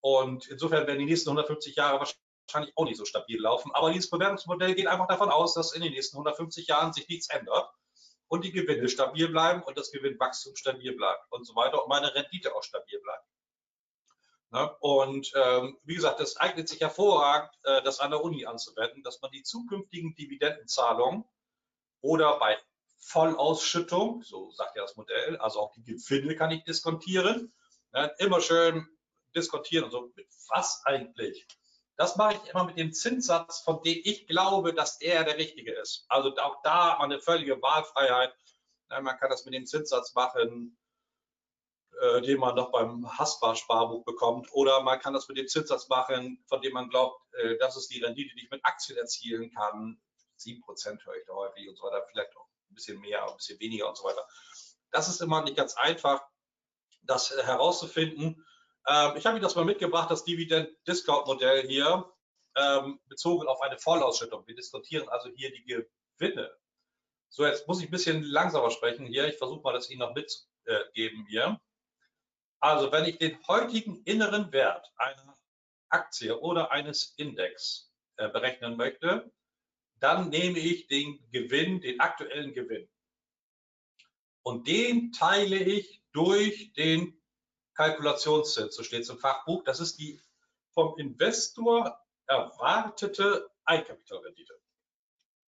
und 0.00 0.46
insofern 0.48 0.86
werden 0.86 0.98
die 0.98 1.06
nächsten 1.06 1.30
150 1.30 1.76
Jahre 1.76 2.04
wahrscheinlich 2.52 2.76
auch 2.76 2.84
nicht 2.84 2.98
so 2.98 3.04
stabil 3.04 3.40
laufen. 3.40 3.70
Aber 3.74 3.90
dieses 3.90 4.10
Bewertungsmodell 4.10 4.74
geht 4.74 4.86
einfach 4.86 5.08
davon 5.08 5.30
aus, 5.30 5.54
dass 5.54 5.72
in 5.72 5.82
den 5.82 5.92
nächsten 5.92 6.16
150 6.16 6.66
Jahren 6.66 6.92
sich 6.92 7.08
nichts 7.08 7.28
ändert 7.30 7.70
und 8.28 8.44
die 8.44 8.52
Gewinne 8.52 8.88
stabil 8.88 9.28
bleiben 9.28 9.62
und 9.62 9.78
das 9.78 9.90
Gewinnwachstum 9.90 10.56
stabil 10.56 10.94
bleibt 10.94 11.24
und 11.30 11.44
so 11.44 11.54
weiter 11.54 11.82
und 11.82 11.88
meine 11.88 12.14
Rendite 12.14 12.54
auch 12.54 12.62
stabil 12.62 13.00
bleibt. 13.00 13.26
Ne? 14.50 14.76
Und 14.80 15.32
ähm, 15.34 15.78
wie 15.84 15.94
gesagt, 15.94 16.20
das 16.20 16.36
eignet 16.36 16.68
sich 16.68 16.80
hervorragend, 16.80 17.50
äh, 17.64 17.82
das 17.82 18.00
an 18.00 18.10
der 18.10 18.22
Uni 18.22 18.44
anzuwenden, 18.44 19.02
dass 19.02 19.20
man 19.22 19.30
die 19.30 19.42
zukünftigen 19.42 20.14
Dividendenzahlungen 20.14 21.24
oder 22.02 22.38
bei 22.38 22.58
Vollausschüttung, 22.98 24.22
so 24.22 24.50
sagt 24.52 24.76
ja 24.76 24.82
das 24.82 24.96
Modell, 24.96 25.36
also 25.38 25.60
auch 25.60 25.72
die 25.72 25.82
Gewinne 25.82 26.36
kann 26.36 26.50
ich 26.50 26.64
diskontieren, 26.64 27.52
ne? 27.92 28.14
immer 28.18 28.40
schön 28.40 28.86
diskutieren 29.34 29.84
und 29.84 29.90
so, 29.90 30.12
mit 30.14 30.28
was 30.48 30.82
eigentlich? 30.84 31.46
Das 32.02 32.16
mache 32.16 32.34
ich 32.34 32.50
immer 32.50 32.64
mit 32.64 32.76
dem 32.76 32.92
Zinssatz, 32.92 33.60
von 33.60 33.80
dem 33.84 34.00
ich 34.02 34.26
glaube, 34.26 34.74
dass 34.74 34.98
der 34.98 35.22
der 35.22 35.38
richtige 35.38 35.72
ist. 35.72 36.04
Also 36.08 36.36
auch 36.38 36.60
da 36.64 36.94
eine 36.94 37.20
völlige 37.20 37.62
Wahlfreiheit. 37.62 38.34
Man 38.88 39.16
kann 39.18 39.30
das 39.30 39.44
mit 39.44 39.54
dem 39.54 39.66
Zinssatz 39.66 40.12
machen, 40.16 40.76
äh, 42.00 42.20
den 42.22 42.40
man 42.40 42.56
noch 42.56 42.72
beim 42.72 43.06
Haspa-Sparbuch 43.16 44.04
bekommt. 44.04 44.52
Oder 44.52 44.82
man 44.82 44.98
kann 44.98 45.14
das 45.14 45.28
mit 45.28 45.36
dem 45.38 45.46
Zinssatz 45.46 45.88
machen, 45.88 46.44
von 46.48 46.60
dem 46.60 46.72
man 46.72 46.88
glaubt, 46.88 47.22
äh, 47.34 47.56
das 47.58 47.76
ist 47.76 47.86
die 47.92 48.02
Rendite, 48.02 48.34
die 48.34 48.46
ich 48.46 48.50
mit 48.50 48.64
Aktien 48.64 48.98
erzielen 48.98 49.54
kann. 49.54 50.02
7% 50.40 51.06
höre 51.06 51.14
ich 51.14 51.26
da 51.28 51.34
häufig 51.34 51.68
und 51.68 51.76
so 51.76 51.84
weiter. 51.84 52.04
Vielleicht 52.10 52.36
auch 52.36 52.48
ein 52.68 52.74
bisschen 52.74 52.98
mehr, 52.98 53.24
ein 53.28 53.36
bisschen 53.36 53.60
weniger 53.60 53.88
und 53.88 53.96
so 53.96 54.02
weiter. 54.02 54.26
Das 54.90 55.08
ist 55.08 55.22
immer 55.22 55.42
nicht 55.42 55.56
ganz 55.56 55.76
einfach, 55.76 56.20
das 57.02 57.30
herauszufinden. 57.30 58.44
Ähm, 58.88 59.16
ich 59.16 59.26
habe 59.26 59.36
Ihnen 59.36 59.42
das 59.42 59.54
mal 59.54 59.64
mitgebracht, 59.64 60.10
das 60.10 60.24
Dividend-Discount-Modell 60.24 61.66
hier, 61.66 62.12
ähm, 62.56 63.00
bezogen 63.06 63.46
auf 63.48 63.60
eine 63.62 63.78
Vollausschüttung. 63.78 64.46
Wir 64.46 64.54
diskutieren 64.54 65.08
also 65.08 65.30
hier 65.34 65.52
die 65.52 65.64
Gewinne. 65.64 66.50
So, 67.28 67.46
jetzt 67.46 67.66
muss 67.66 67.80
ich 67.80 67.88
ein 67.88 67.90
bisschen 67.90 68.22
langsamer 68.22 68.70
sprechen 68.70 69.06
hier. 69.06 69.26
Ich 69.26 69.38
versuche 69.38 69.62
mal, 69.62 69.72
das 69.72 69.88
Ihnen 69.88 70.00
noch 70.00 70.14
mitzugeben 70.14 71.26
hier. 71.28 71.60
Also, 72.60 72.92
wenn 72.92 73.06
ich 73.06 73.18
den 73.18 73.38
heutigen 73.48 74.02
inneren 74.04 74.52
Wert 74.52 74.92
einer 74.96 75.34
Aktie 75.88 76.38
oder 76.38 76.70
eines 76.70 77.14
Index 77.16 77.90
äh, 78.16 78.28
berechnen 78.28 78.76
möchte, 78.76 79.32
dann 79.96 80.28
nehme 80.28 80.58
ich 80.58 80.88
den 80.88 81.24
Gewinn, 81.30 81.80
den 81.80 82.00
aktuellen 82.00 82.52
Gewinn. 82.52 82.88
Und 84.42 84.66
den 84.66 85.12
teile 85.12 85.56
ich 85.56 86.02
durch 86.12 86.72
den 86.74 87.21
Kalkulationszins, 87.74 88.74
so 88.74 88.82
steht 88.82 89.02
es 89.02 89.08
im 89.08 89.18
Fachbuch. 89.18 89.64
Das 89.64 89.80
ist 89.80 89.98
die 89.98 90.20
vom 90.70 90.98
Investor 90.98 91.98
erwartete 92.26 93.50
Eigenkapitalrendite. 93.64 94.58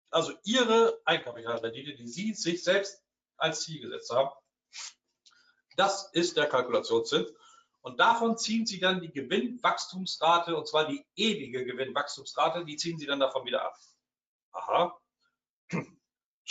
Also 0.10 0.34
Ihre 0.44 1.02
Eigenkapitalrendite, 1.06 1.96
die 1.96 2.08
Sie 2.08 2.34
sich 2.34 2.64
selbst 2.64 3.04
als 3.38 3.62
Ziel 3.62 3.82
gesetzt 3.82 4.12
haben, 4.12 4.30
das 5.76 6.12
ist 6.14 6.38
der 6.38 6.48
Kalkulationszins. 6.48 7.34
Und 7.82 8.00
davon 8.00 8.38
ziehen 8.38 8.66
Sie 8.66 8.80
dann 8.80 9.02
die 9.02 9.12
Gewinnwachstumsrate, 9.12 10.56
und 10.56 10.68
zwar 10.68 10.88
die 10.88 11.06
ewige 11.16 11.66
Gewinnwachstumsrate, 11.66 12.64
die 12.64 12.78
ziehen 12.78 12.98
Sie 12.98 13.06
dann 13.06 13.20
davon 13.20 13.46
wieder 13.46 13.66
ab. 13.66 13.78
Aha. 14.52 14.98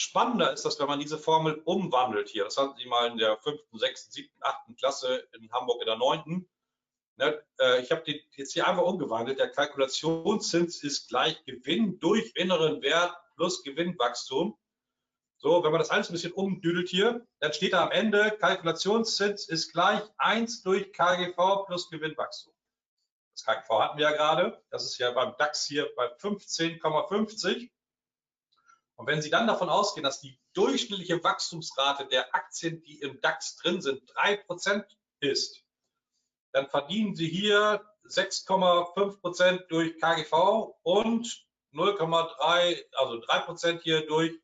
Spannender 0.03 0.53
ist 0.53 0.65
das, 0.65 0.81
wenn 0.81 0.89
man 0.89 0.99
diese 0.99 1.17
Formel 1.17 1.63
umwandelt 1.65 2.29
hier. 2.29 2.43
Das 2.43 2.57
hatten 2.57 2.77
Sie 2.77 2.87
mal 2.87 3.07
in 3.07 3.19
der 3.19 3.39
fünften, 3.39 3.79
sechsten, 3.79 4.11
siebten, 4.11 4.37
achten 4.43 4.75
Klasse 4.75 5.29
in 5.33 5.53
Hamburg 5.53 5.81
in 5.81 5.87
der 5.87 5.97
neunten. 5.97 6.49
Ne, 7.19 7.41
äh, 7.61 7.81
ich 7.83 7.93
habe 7.93 8.03
den 8.03 8.19
jetzt 8.33 8.53
hier 8.53 8.67
einfach 8.67 8.83
umgewandelt. 8.83 9.39
Der 9.39 9.53
Kalkulationszins 9.53 10.83
ist 10.83 11.09
gleich 11.09 11.45
Gewinn 11.45 12.01
durch 12.01 12.33
inneren 12.35 12.83
Wert 12.83 13.15
plus 13.37 13.63
Gewinnwachstum. 13.63 14.59
So, 15.37 15.63
wenn 15.63 15.71
man 15.71 15.79
das 15.79 15.91
alles 15.91 16.11
ein 16.11 16.15
bisschen 16.15 16.33
umdüdelt 16.33 16.89
hier, 16.89 17.25
dann 17.39 17.53
steht 17.53 17.73
da 17.73 17.85
am 17.85 17.93
Ende, 17.93 18.33
Kalkulationszins 18.41 19.49
ist 19.49 19.73
gleich 19.73 20.03
1 20.19 20.65
durch 20.65 20.93
KGV 20.93 21.65
plus 21.67 21.89
Gewinnwachstum. 21.91 22.53
Das 23.35 23.45
KGV 23.45 23.71
hatten 23.79 23.99
wir 23.99 24.11
ja 24.11 24.17
gerade. 24.17 24.61
Das 24.71 24.85
ist 24.85 24.99
ja 24.99 25.13
beim 25.13 25.37
DAX 25.39 25.65
hier 25.65 25.89
bei 25.95 26.07
15,50. 26.17 27.71
Und 29.03 29.09
wenn 29.09 29.21
Sie 29.21 29.31
dann 29.31 29.49
davon 29.49 29.69
ausgehen, 29.69 30.05
dass 30.05 30.21
die 30.21 30.39
durchschnittliche 30.53 31.25
Wachstumsrate 31.25 32.07
der 32.07 32.33
Aktien, 32.37 32.85
die 32.85 33.01
im 33.01 33.21
DAX 33.21 33.57
drin 33.57 33.81
sind, 33.83 34.01
drei 34.15 34.37
Prozent 34.37 34.97
ist, 35.19 35.65
dann 36.53 36.71
verdienen 36.71 37.17
Sie 37.17 37.27
hier 37.27 37.85
6,5 38.05 39.21
Prozent 39.21 39.65
durch 39.71 39.99
KGV 39.99 40.77
und 40.85 41.45
0,3, 41.73 42.85
also 42.93 43.19
3 43.19 43.39
Prozent 43.41 43.83
hier 43.83 44.07
durch 44.07 44.41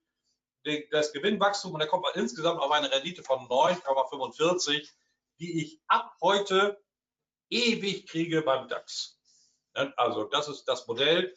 das 0.90 1.12
Gewinnwachstum 1.12 1.74
und 1.74 1.78
da 1.78 1.86
kommt 1.86 2.02
man 2.02 2.14
insgesamt 2.14 2.60
auf 2.60 2.72
eine 2.72 2.90
Rendite 2.90 3.22
von 3.22 3.38
9,45, 3.46 4.90
die 5.38 5.62
ich 5.62 5.80
ab 5.86 6.16
heute 6.20 6.82
ewig 7.48 8.08
kriege 8.08 8.42
beim 8.42 8.66
DAX. 8.66 9.20
Also 9.96 10.24
das 10.24 10.48
ist 10.48 10.64
das 10.64 10.88
Modell, 10.88 11.36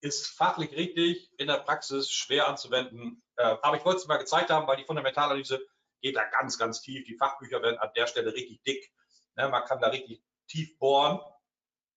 ist 0.00 0.28
fachlich 0.28 0.72
richtig, 0.72 1.30
in 1.38 1.48
der 1.48 1.58
Praxis 1.58 2.10
schwer 2.10 2.48
anzuwenden. 2.48 3.22
Äh, 3.36 3.56
aber 3.62 3.76
ich 3.76 3.84
wollte 3.84 4.00
es 4.00 4.06
mal 4.06 4.16
gezeigt 4.16 4.50
haben, 4.50 4.66
weil 4.66 4.76
die 4.76 4.84
Fundamentalanalyse 4.84 5.60
geht 6.00 6.16
da 6.16 6.24
ganz, 6.24 6.58
ganz 6.58 6.80
tief. 6.80 7.04
Die 7.04 7.16
Fachbücher 7.16 7.62
werden 7.62 7.78
an 7.78 7.90
der 7.94 8.06
Stelle 8.06 8.32
richtig 8.32 8.62
dick. 8.62 8.92
Man 9.36 9.64
kann 9.64 9.80
da 9.80 9.88
richtig 9.88 10.22
tief 10.48 10.76
bohren 10.78 11.20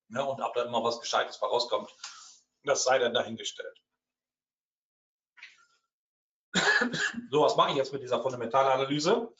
und 0.10 0.42
ob 0.42 0.54
da 0.54 0.63
immer 0.63 0.84
was 0.84 1.00
Gescheites 1.00 1.42
rauskommt, 1.42 1.89
das 2.63 2.84
sei 2.84 3.00
dann 3.00 3.13
dahingestellt. 3.13 3.82
So, 7.32 7.42
was 7.42 7.56
mache 7.56 7.72
ich 7.72 7.78
jetzt 7.78 7.94
mit 7.94 8.04
dieser 8.04 8.22
Fundamentalanalyse? 8.22 9.34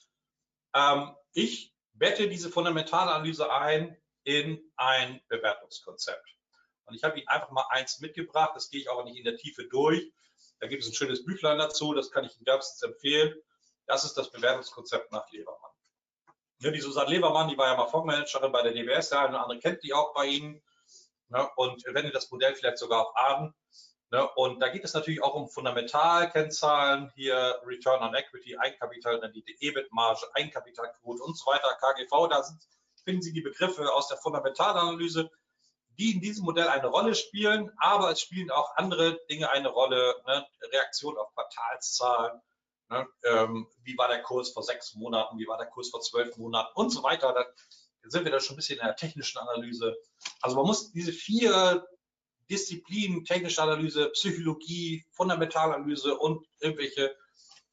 Ähm, 0.73 1.15
ich 1.34 1.76
bette 1.93 2.28
diese 2.28 2.49
Fundamentalanalyse 2.49 3.52
ein 3.52 3.95
in 4.23 4.60
ein 4.78 5.21
Bewertungskonzept. 5.28 6.28
Und 6.85 6.95
ich 6.95 7.03
habe 7.03 7.17
Ihnen 7.17 7.27
einfach 7.27 7.51
mal 7.51 7.65
eins 7.69 7.99
mitgebracht, 7.99 8.51
das 8.55 8.69
gehe 8.69 8.81
ich 8.81 8.89
auch 8.89 9.03
nicht 9.03 9.17
in 9.17 9.23
der 9.23 9.37
Tiefe 9.37 9.65
durch. 9.67 10.11
Da 10.59 10.67
gibt 10.67 10.83
es 10.83 10.89
ein 10.89 10.93
schönes 10.93 11.25
Büchlein 11.25 11.57
dazu, 11.57 11.93
das 11.93 12.11
kann 12.11 12.25
ich 12.25 12.35
Ihnen 12.35 12.45
wärmstens 12.45 12.81
empfehlen. 12.83 13.35
Das 13.85 14.05
ist 14.05 14.13
das 14.13 14.31
Bewertungskonzept 14.31 15.11
nach 15.11 15.29
Lebermann. 15.31 15.71
Ja, 16.59 16.71
die 16.71 16.79
Susanne 16.79 17.09
Lebermann, 17.09 17.49
die 17.49 17.57
war 17.57 17.67
ja 17.67 17.75
mal 17.75 17.87
Fondsmanagerin 17.87 18.51
bei 18.51 18.61
der 18.61 18.71
DWS, 18.71 19.09
der 19.09 19.19
eine 19.19 19.29
oder 19.29 19.43
andere 19.43 19.59
kennt 19.59 19.83
die 19.83 19.93
auch 19.93 20.13
bei 20.13 20.27
Ihnen. 20.27 20.63
Ja, 21.29 21.51
und 21.55 21.83
wendet 21.85 22.15
das 22.15 22.31
Modell 22.31 22.55
vielleicht 22.55 22.77
sogar 22.77 23.07
auch 23.07 23.15
an. 23.15 23.53
Ne? 24.13 24.29
Und 24.35 24.59
da 24.59 24.69
geht 24.69 24.83
es 24.83 24.93
natürlich 24.93 25.23
auch 25.23 25.33
um 25.33 25.49
Fundamentalkennzahlen, 25.49 27.11
hier 27.15 27.59
Return 27.65 28.03
on 28.03 28.13
Equity, 28.13 28.55
Eigenkapitalrendite, 28.55 29.53
EBIT-Marge, 29.59 30.27
Eigenkapitalquote 30.35 31.23
und 31.23 31.35
so 31.35 31.47
weiter, 31.47 31.75
KGV. 31.81 32.29
Da 32.29 32.43
sind, 32.43 32.61
finden 33.03 33.23
Sie 33.23 33.33
die 33.33 33.41
Begriffe 33.41 33.91
aus 33.91 34.07
der 34.07 34.17
Fundamentalanalyse, 34.17 35.31
die 35.97 36.12
in 36.12 36.21
diesem 36.21 36.45
Modell 36.45 36.67
eine 36.67 36.88
Rolle 36.88 37.15
spielen, 37.15 37.71
aber 37.77 38.12
es 38.12 38.21
spielen 38.21 38.51
auch 38.51 38.75
andere 38.75 39.19
Dinge 39.29 39.49
eine 39.51 39.69
Rolle, 39.69 40.15
ne? 40.25 40.45
Reaktion 40.71 41.17
auf 41.17 41.34
Quartalszahlen, 41.34 42.41
ne? 42.89 43.08
ähm, 43.23 43.67
wie 43.84 43.97
war 43.97 44.08
der 44.08 44.21
Kurs 44.21 44.51
vor 44.51 44.63
sechs 44.63 44.95
Monaten, 44.95 45.38
wie 45.38 45.47
war 45.47 45.58
der 45.58 45.67
Kurs 45.67 45.89
vor 45.89 46.01
zwölf 46.01 46.36
Monaten 46.38 46.71
und 46.75 46.89
so 46.89 47.03
weiter. 47.03 47.34
Da 47.34 47.45
sind 48.10 48.25
wir 48.25 48.32
da 48.32 48.39
schon 48.39 48.56
ein 48.56 48.58
bisschen 48.58 48.79
in 48.79 48.86
der 48.86 48.95
technischen 48.95 49.38
Analyse. 49.38 49.95
Also 50.41 50.56
man 50.56 50.65
muss 50.65 50.91
diese 50.91 51.13
vier 51.13 51.86
Disziplinen, 52.49 53.23
technische 53.23 53.62
Analyse, 53.62 54.10
Psychologie, 54.10 55.06
Fundamentalanalyse 55.12 56.17
und 56.17 56.45
irgendwelche 56.60 57.15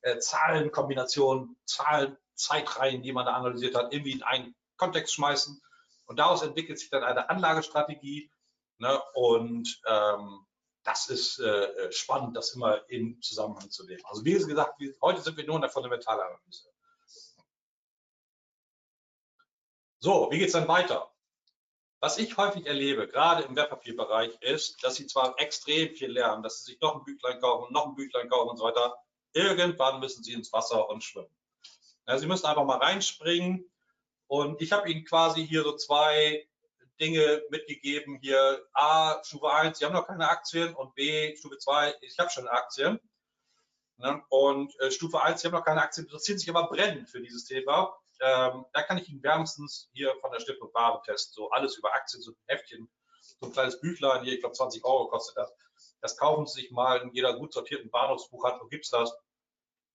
äh, 0.03 0.19
Zahlenkombinationen, 0.19 1.57
Zahlen, 1.65 2.17
Zeitreihen, 2.35 3.03
die 3.03 3.13
man 3.13 3.27
da 3.27 3.33
analysiert 3.33 3.75
hat, 3.75 3.93
irgendwie 3.93 4.13
in 4.13 4.23
einen 4.23 4.55
Kontext 4.77 5.15
schmeißen. 5.15 5.61
Und 6.11 6.17
daraus 6.17 6.43
entwickelt 6.43 6.77
sich 6.77 6.91
dann 6.91 7.05
eine 7.05 7.31
Anlagestrategie. 7.31 8.33
Ne? 8.79 9.01
Und 9.15 9.81
ähm, 9.87 10.45
das 10.83 11.09
ist 11.09 11.39
äh, 11.39 11.93
spannend, 11.93 12.37
das 12.37 12.53
immer 12.57 12.83
im 12.91 13.23
Zusammenhang 13.23 13.71
zu 13.71 13.87
nehmen. 13.87 14.03
Also 14.05 14.25
wie 14.25 14.33
gesagt, 14.33 14.83
heute 15.03 15.21
sind 15.21 15.37
wir 15.37 15.47
nur 15.47 15.55
in 15.55 15.61
der 15.61 15.71
Fundamentalanalyse. 15.71 16.69
So, 20.01 20.29
wie 20.33 20.39
geht 20.39 20.49
es 20.49 20.55
dann 20.55 20.67
weiter? 20.67 21.15
Was 22.01 22.19
ich 22.19 22.37
häufig 22.37 22.67
erlebe, 22.67 23.07
gerade 23.07 23.45
im 23.45 23.55
Wertpapierbereich, 23.55 24.37
ist, 24.41 24.83
dass 24.83 24.97
sie 24.97 25.07
zwar 25.07 25.39
extrem 25.39 25.95
viel 25.95 26.11
lernen, 26.11 26.43
dass 26.43 26.65
sie 26.65 26.73
sich 26.73 26.81
noch 26.81 26.97
ein 26.97 27.05
Büchlein 27.05 27.41
kaufen, 27.41 27.73
noch 27.73 27.87
ein 27.87 27.95
Büchlein 27.95 28.29
kaufen 28.29 28.49
und 28.49 28.57
so 28.57 28.65
weiter. 28.65 28.97
Irgendwann 29.33 30.01
müssen 30.01 30.25
sie 30.25 30.33
ins 30.33 30.53
Wasser 30.53 30.89
und 30.89 31.05
schwimmen. 31.05 31.37
Ja, 32.09 32.19
sie 32.19 32.27
müssen 32.27 32.47
einfach 32.47 32.65
mal 32.65 32.79
reinspringen. 32.79 33.70
Und 34.31 34.61
ich 34.61 34.73
habe 34.73 34.91
ihnen 34.91 35.05
quasi 35.05 35.47
hier 35.47 35.63
so 35.63 35.77
zwei 35.77 36.47
Dinge 37.01 37.43
mitgegeben. 37.51 38.19
Hier 38.21 38.65
A, 38.73 39.21
Stufe 39.25 39.51
1, 39.51 39.79
sie 39.79 39.85
haben 39.85 39.95
noch 39.95 40.07
keine 40.07 40.29
Aktien 40.29 40.75
und 40.75 40.95
B, 40.95 41.35
Stufe 41.37 41.59
2, 41.59 41.97
ich 42.03 42.19
habe 42.19 42.31
schon 42.31 42.47
Aktien. 42.47 43.01
Ne? 43.97 44.23
Und 44.29 44.79
äh, 44.81 44.91
Stufe 44.91 45.21
1, 45.23 45.41
sie 45.41 45.49
haben 45.49 45.55
noch 45.55 45.65
keine 45.65 45.83
Aktien, 45.83 46.07
interessieren 46.07 46.39
sich 46.39 46.49
aber 46.49 46.69
brennend 46.69 47.09
für 47.11 47.21
dieses 47.21 47.45
Thema 47.45 48.01
ähm, 48.21 48.67
da 48.73 48.83
kann 48.83 48.99
ich 48.99 49.09
Ihnen 49.09 49.23
wärmstens 49.23 49.89
hier 49.93 50.15
von 50.21 50.31
der 50.31 50.41
Stiftung 50.41 50.71
Warentest 50.75 51.33
so 51.35 51.51
alles 51.51 51.77
über 51.77 51.95
Aktien, 51.95 52.23
so 52.23 52.33
ein 52.33 52.37
Heftchen, 52.47 52.91
so 53.41 53.47
ein 53.47 53.53
kleines 53.53 53.81
Büchlein 53.81 54.23
hier, 54.23 54.35
ich 54.35 54.41
glaube 54.41 54.55
20 54.55 54.85
Euro 54.85 55.09
kostet 55.09 55.37
das. 55.37 55.53
Das 56.03 56.17
kaufen 56.17 56.47
Sie 56.47 56.61
sich 56.61 56.71
mal 56.71 57.01
in 57.01 57.13
jeder 57.13 57.35
gut 57.35 57.53
sortierten 57.53 57.91
Bahnhofsbuchhandlung, 57.91 58.69
gibt 58.69 58.85
es 58.85 58.91
das. 58.91 59.15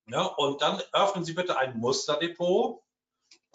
Ja, 0.07 0.23
und 0.23 0.61
dann 0.61 0.81
öffnen 0.93 1.23
Sie 1.23 1.33
bitte 1.33 1.57
ein 1.57 1.77
Musterdepot, 1.77 2.83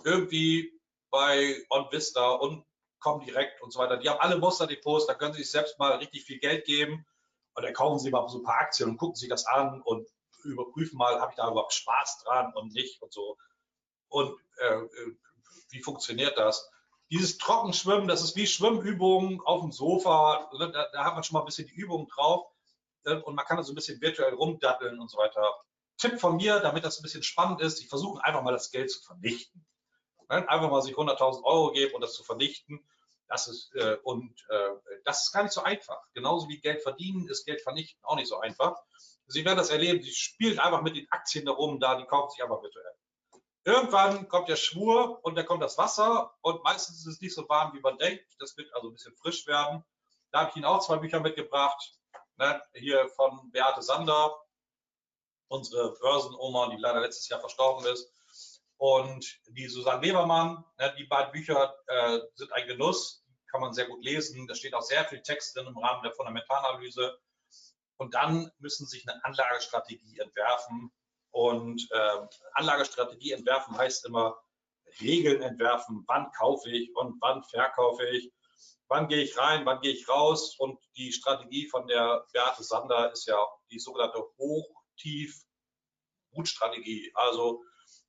irgendwie 0.04 0.72
bei 1.10 1.64
OnVista 1.70 2.30
und 2.32 2.64
kommen 3.00 3.24
direkt 3.24 3.62
und 3.62 3.72
so 3.72 3.78
weiter. 3.78 3.96
Die 3.96 4.08
haben 4.08 4.20
alle 4.20 4.38
Musterdepots, 4.38 5.06
da 5.06 5.14
können 5.14 5.32
Sie 5.32 5.42
sich 5.42 5.50
selbst 5.50 5.78
mal 5.78 5.92
richtig 5.96 6.24
viel 6.24 6.38
Geld 6.38 6.64
geben 6.64 7.06
und 7.54 7.64
dann 7.64 7.72
kaufen 7.72 7.98
Sie 7.98 8.10
mal 8.10 8.28
so 8.28 8.38
ein 8.38 8.44
paar 8.44 8.60
Aktien 8.60 8.90
und 8.90 8.98
gucken 8.98 9.16
sich 9.16 9.28
das 9.28 9.46
an 9.46 9.80
und 9.82 10.08
überprüfen 10.44 10.96
mal, 10.96 11.20
habe 11.20 11.32
ich 11.32 11.36
da 11.36 11.50
überhaupt 11.50 11.72
Spaß 11.72 12.22
dran 12.24 12.52
und 12.54 12.72
nicht 12.72 13.00
und 13.02 13.12
so 13.12 13.36
und 14.10 14.38
äh, 14.58 14.80
wie 15.70 15.82
funktioniert 15.82 16.36
das? 16.36 16.70
Dieses 17.10 17.38
Trockenschwimmen, 17.38 18.06
das 18.06 18.22
ist 18.22 18.36
wie 18.36 18.46
Schwimmübungen 18.46 19.40
auf 19.40 19.62
dem 19.62 19.72
Sofa, 19.72 20.50
ne, 20.58 20.70
da, 20.70 20.88
da 20.92 21.04
hat 21.04 21.14
man 21.14 21.24
schon 21.24 21.34
mal 21.34 21.40
ein 21.40 21.46
bisschen 21.46 21.66
die 21.66 21.74
Übung 21.74 22.08
drauf 22.08 22.46
ne, 23.04 23.22
und 23.24 23.34
man 23.34 23.44
kann 23.46 23.56
da 23.56 23.62
so 23.62 23.72
ein 23.72 23.76
bisschen 23.76 24.00
virtuell 24.00 24.34
rumdatteln 24.34 25.00
und 25.00 25.10
so 25.10 25.18
weiter. 25.18 25.42
Tipp 25.96 26.20
von 26.20 26.36
mir, 26.36 26.60
damit 26.60 26.84
das 26.84 26.98
ein 26.98 27.02
bisschen 27.02 27.22
spannend 27.22 27.60
ist, 27.60 27.80
ich 27.80 27.88
versuche 27.88 28.24
einfach 28.24 28.42
mal 28.42 28.52
das 28.52 28.70
Geld 28.70 28.90
zu 28.90 29.02
vernichten. 29.02 29.66
Ne, 30.30 30.48
einfach 30.48 30.70
mal 30.70 30.80
sich 30.80 30.94
100.000 30.94 31.42
Euro 31.42 31.72
geben 31.72 31.92
und 31.94 32.02
das 32.02 32.14
zu 32.14 32.22
vernichten. 32.22 32.80
Das 33.26 33.48
ist, 33.48 33.74
äh, 33.74 33.96
und 34.04 34.32
äh, 34.48 34.70
das 35.04 35.24
ist 35.24 35.32
gar 35.32 35.42
nicht 35.42 35.52
so 35.52 35.62
einfach. 35.62 36.00
Genauso 36.14 36.48
wie 36.48 36.60
Geld 36.60 36.82
verdienen 36.82 37.28
ist 37.28 37.44
Geld 37.44 37.60
vernichten 37.62 38.04
auch 38.04 38.14
nicht 38.14 38.28
so 38.28 38.38
einfach. 38.38 38.80
Sie 39.26 39.44
werden 39.44 39.58
das 39.58 39.70
erleben, 39.70 40.02
Sie 40.02 40.12
spielen 40.12 40.60
einfach 40.60 40.82
mit 40.82 40.94
den 40.94 41.06
Aktien 41.10 41.46
da 41.46 41.52
rum, 41.52 41.80
da, 41.80 41.96
die 41.96 42.04
kaufen 42.04 42.30
sich 42.30 42.42
einfach 42.42 42.62
virtuell. 42.62 42.94
Irgendwann 43.64 44.28
kommt 44.28 44.48
der 44.48 44.56
Schwur 44.56 45.18
und 45.24 45.34
dann 45.34 45.46
kommt 45.46 45.62
das 45.62 45.76
Wasser 45.78 46.32
und 46.42 46.62
meistens 46.62 46.98
ist 47.00 47.06
es 47.06 47.20
nicht 47.20 47.34
so 47.34 47.48
warm, 47.48 47.72
wie 47.74 47.80
man 47.80 47.98
denkt. 47.98 48.24
Das 48.38 48.56
wird 48.56 48.72
also 48.74 48.88
ein 48.88 48.92
bisschen 48.92 49.16
frisch 49.16 49.46
werden. 49.48 49.84
Da 50.30 50.40
habe 50.40 50.50
ich 50.50 50.56
Ihnen 50.56 50.64
auch 50.64 50.80
zwei 50.80 50.98
Bücher 50.98 51.18
mitgebracht. 51.18 51.98
Ne? 52.36 52.62
Hier 52.74 53.08
von 53.10 53.50
Beate 53.50 53.82
Sander, 53.82 54.34
unsere 55.48 55.92
Börsenoma, 55.98 56.70
die 56.70 56.76
leider 56.76 57.00
letztes 57.00 57.28
Jahr 57.28 57.40
verstorben 57.40 57.84
ist. 57.86 58.12
Und 58.80 59.40
die 59.48 59.68
Susanne 59.68 60.02
Webermann, 60.02 60.64
ne? 60.78 60.94
die 60.98 61.04
beiden 61.04 61.32
Bücher 61.32 61.74
äh, 61.86 62.20
sind 62.34 62.52
ein 62.52 62.66
Genuss, 62.66 63.24
kann 63.50 63.60
man 63.60 63.74
sehr 63.74 63.86
gut 63.86 64.02
lesen. 64.02 64.46
Da 64.46 64.54
steht 64.54 64.74
auch 64.74 64.82
sehr 64.82 65.04
viel 65.04 65.22
Text 65.22 65.56
drin 65.56 65.66
im 65.66 65.76
Rahmen 65.76 66.02
der 66.02 66.12
Fundamentalanalyse. 66.12 67.18
Und 67.98 68.14
dann 68.14 68.50
müssen 68.58 68.86
Sie 68.86 68.96
sich 68.96 69.08
eine 69.08 69.22
Anlagestrategie 69.24 70.18
entwerfen, 70.18 70.90
und 71.32 71.86
äh, 71.92 72.26
Anlagestrategie 72.54 73.30
entwerfen 73.32 73.76
heißt 73.76 74.06
immer 74.06 74.40
Regeln 75.00 75.42
entwerfen, 75.42 76.02
wann 76.08 76.32
kaufe 76.32 76.68
ich 76.70 76.92
und 76.96 77.20
wann 77.20 77.44
verkaufe 77.44 78.04
ich, 78.08 78.32
wann 78.88 79.06
gehe 79.06 79.22
ich 79.22 79.38
rein, 79.38 79.64
wann 79.64 79.80
gehe 79.80 79.92
ich 79.92 80.08
raus. 80.08 80.56
Und 80.58 80.80
die 80.96 81.12
Strategie 81.12 81.68
von 81.68 81.86
der 81.86 82.26
Beate 82.32 82.64
Sander 82.64 83.12
ist 83.12 83.26
ja 83.26 83.38
die 83.70 83.78
sogenannte 83.78 84.24
Hoch-Tief-Gut-Strategie. 84.38 87.12
Also 87.14 87.62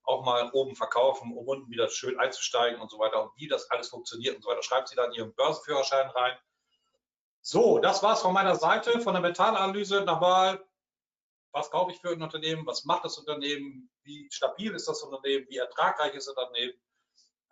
auch 0.04 0.24
mal 0.24 0.50
oben 0.52 0.76
verkaufen, 0.76 1.32
um 1.36 1.48
unten 1.48 1.70
wieder 1.70 1.90
schön 1.90 2.20
einzusteigen 2.20 2.82
und 2.82 2.90
so 2.90 3.00
weiter. 3.00 3.24
Und 3.24 3.32
wie 3.36 3.48
das 3.48 3.70
alles 3.70 3.90
funktioniert 3.90 4.36
und 4.36 4.44
so 4.44 4.50
weiter, 4.50 4.64
schreibt 4.64 4.90
sie 4.90 4.96
dann 4.96 5.14
ihren 5.14 5.34
Börsenführerschein 5.36 6.10
rein. 6.10 6.38
So, 7.42 7.80
das 7.80 8.04
war's 8.04 8.22
von 8.22 8.34
meiner 8.34 8.56
Seite, 8.56 9.00
von 9.00 9.14
der 9.14 9.22
Metallanalyse. 9.22 10.02
Nochmal 10.02 10.64
was 11.54 11.70
kaufe 11.70 11.92
ich 11.92 12.00
für 12.00 12.12
ein 12.12 12.22
Unternehmen, 12.22 12.66
was 12.66 12.86
macht 12.86 13.06
das 13.06 13.18
Unternehmen, 13.18 13.90
wie 14.04 14.30
stabil 14.32 14.74
ist 14.74 14.88
das 14.88 15.04
Unternehmen, 15.04 15.48
wie 15.50 15.58
ertragreich 15.58 16.14
ist 16.14 16.28
das 16.28 16.36
Unternehmen? 16.36 16.80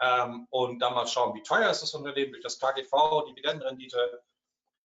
Ähm, 0.01 0.47
und 0.49 0.79
dann 0.79 0.93
mal 0.93 1.07
schauen, 1.07 1.35
wie 1.35 1.43
teuer 1.43 1.69
ist 1.69 1.81
das 1.81 1.93
Unternehmen 1.93 2.31
durch 2.31 2.43
das 2.43 2.59
KGV, 2.59 3.25
Dividendenrendite, 3.27 4.23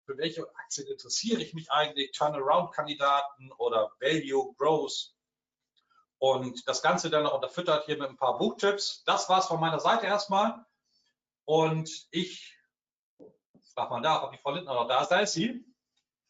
für 0.06 0.18
welche 0.18 0.48
Aktien 0.56 0.88
interessiere 0.88 1.40
ich 1.40 1.54
mich 1.54 1.70
eigentlich, 1.70 2.12
Turnaround-Kandidaten 2.12 3.52
oder 3.52 3.92
Value, 4.00 4.54
Growth 4.58 5.13
und 6.24 6.66
das 6.66 6.80
Ganze 6.80 7.10
dann 7.10 7.24
noch 7.24 7.34
unterfüttert 7.34 7.84
hier 7.84 7.98
mit 7.98 8.08
ein 8.08 8.16
paar 8.16 8.38
Buchtipps. 8.38 9.04
Das 9.04 9.28
war 9.28 9.40
es 9.40 9.46
von 9.46 9.60
meiner 9.60 9.78
Seite 9.78 10.06
erstmal 10.06 10.64
und 11.44 11.90
ich 12.12 12.56
frage 13.74 13.90
mal 13.90 14.00
da, 14.00 14.24
ob 14.24 14.32
die 14.32 14.38
Frau 14.38 14.52
Lindner 14.52 14.72
noch 14.72 14.88
da 14.88 15.02
ist. 15.02 15.08
Da 15.08 15.20
ist 15.20 15.34
sie. 15.34 15.64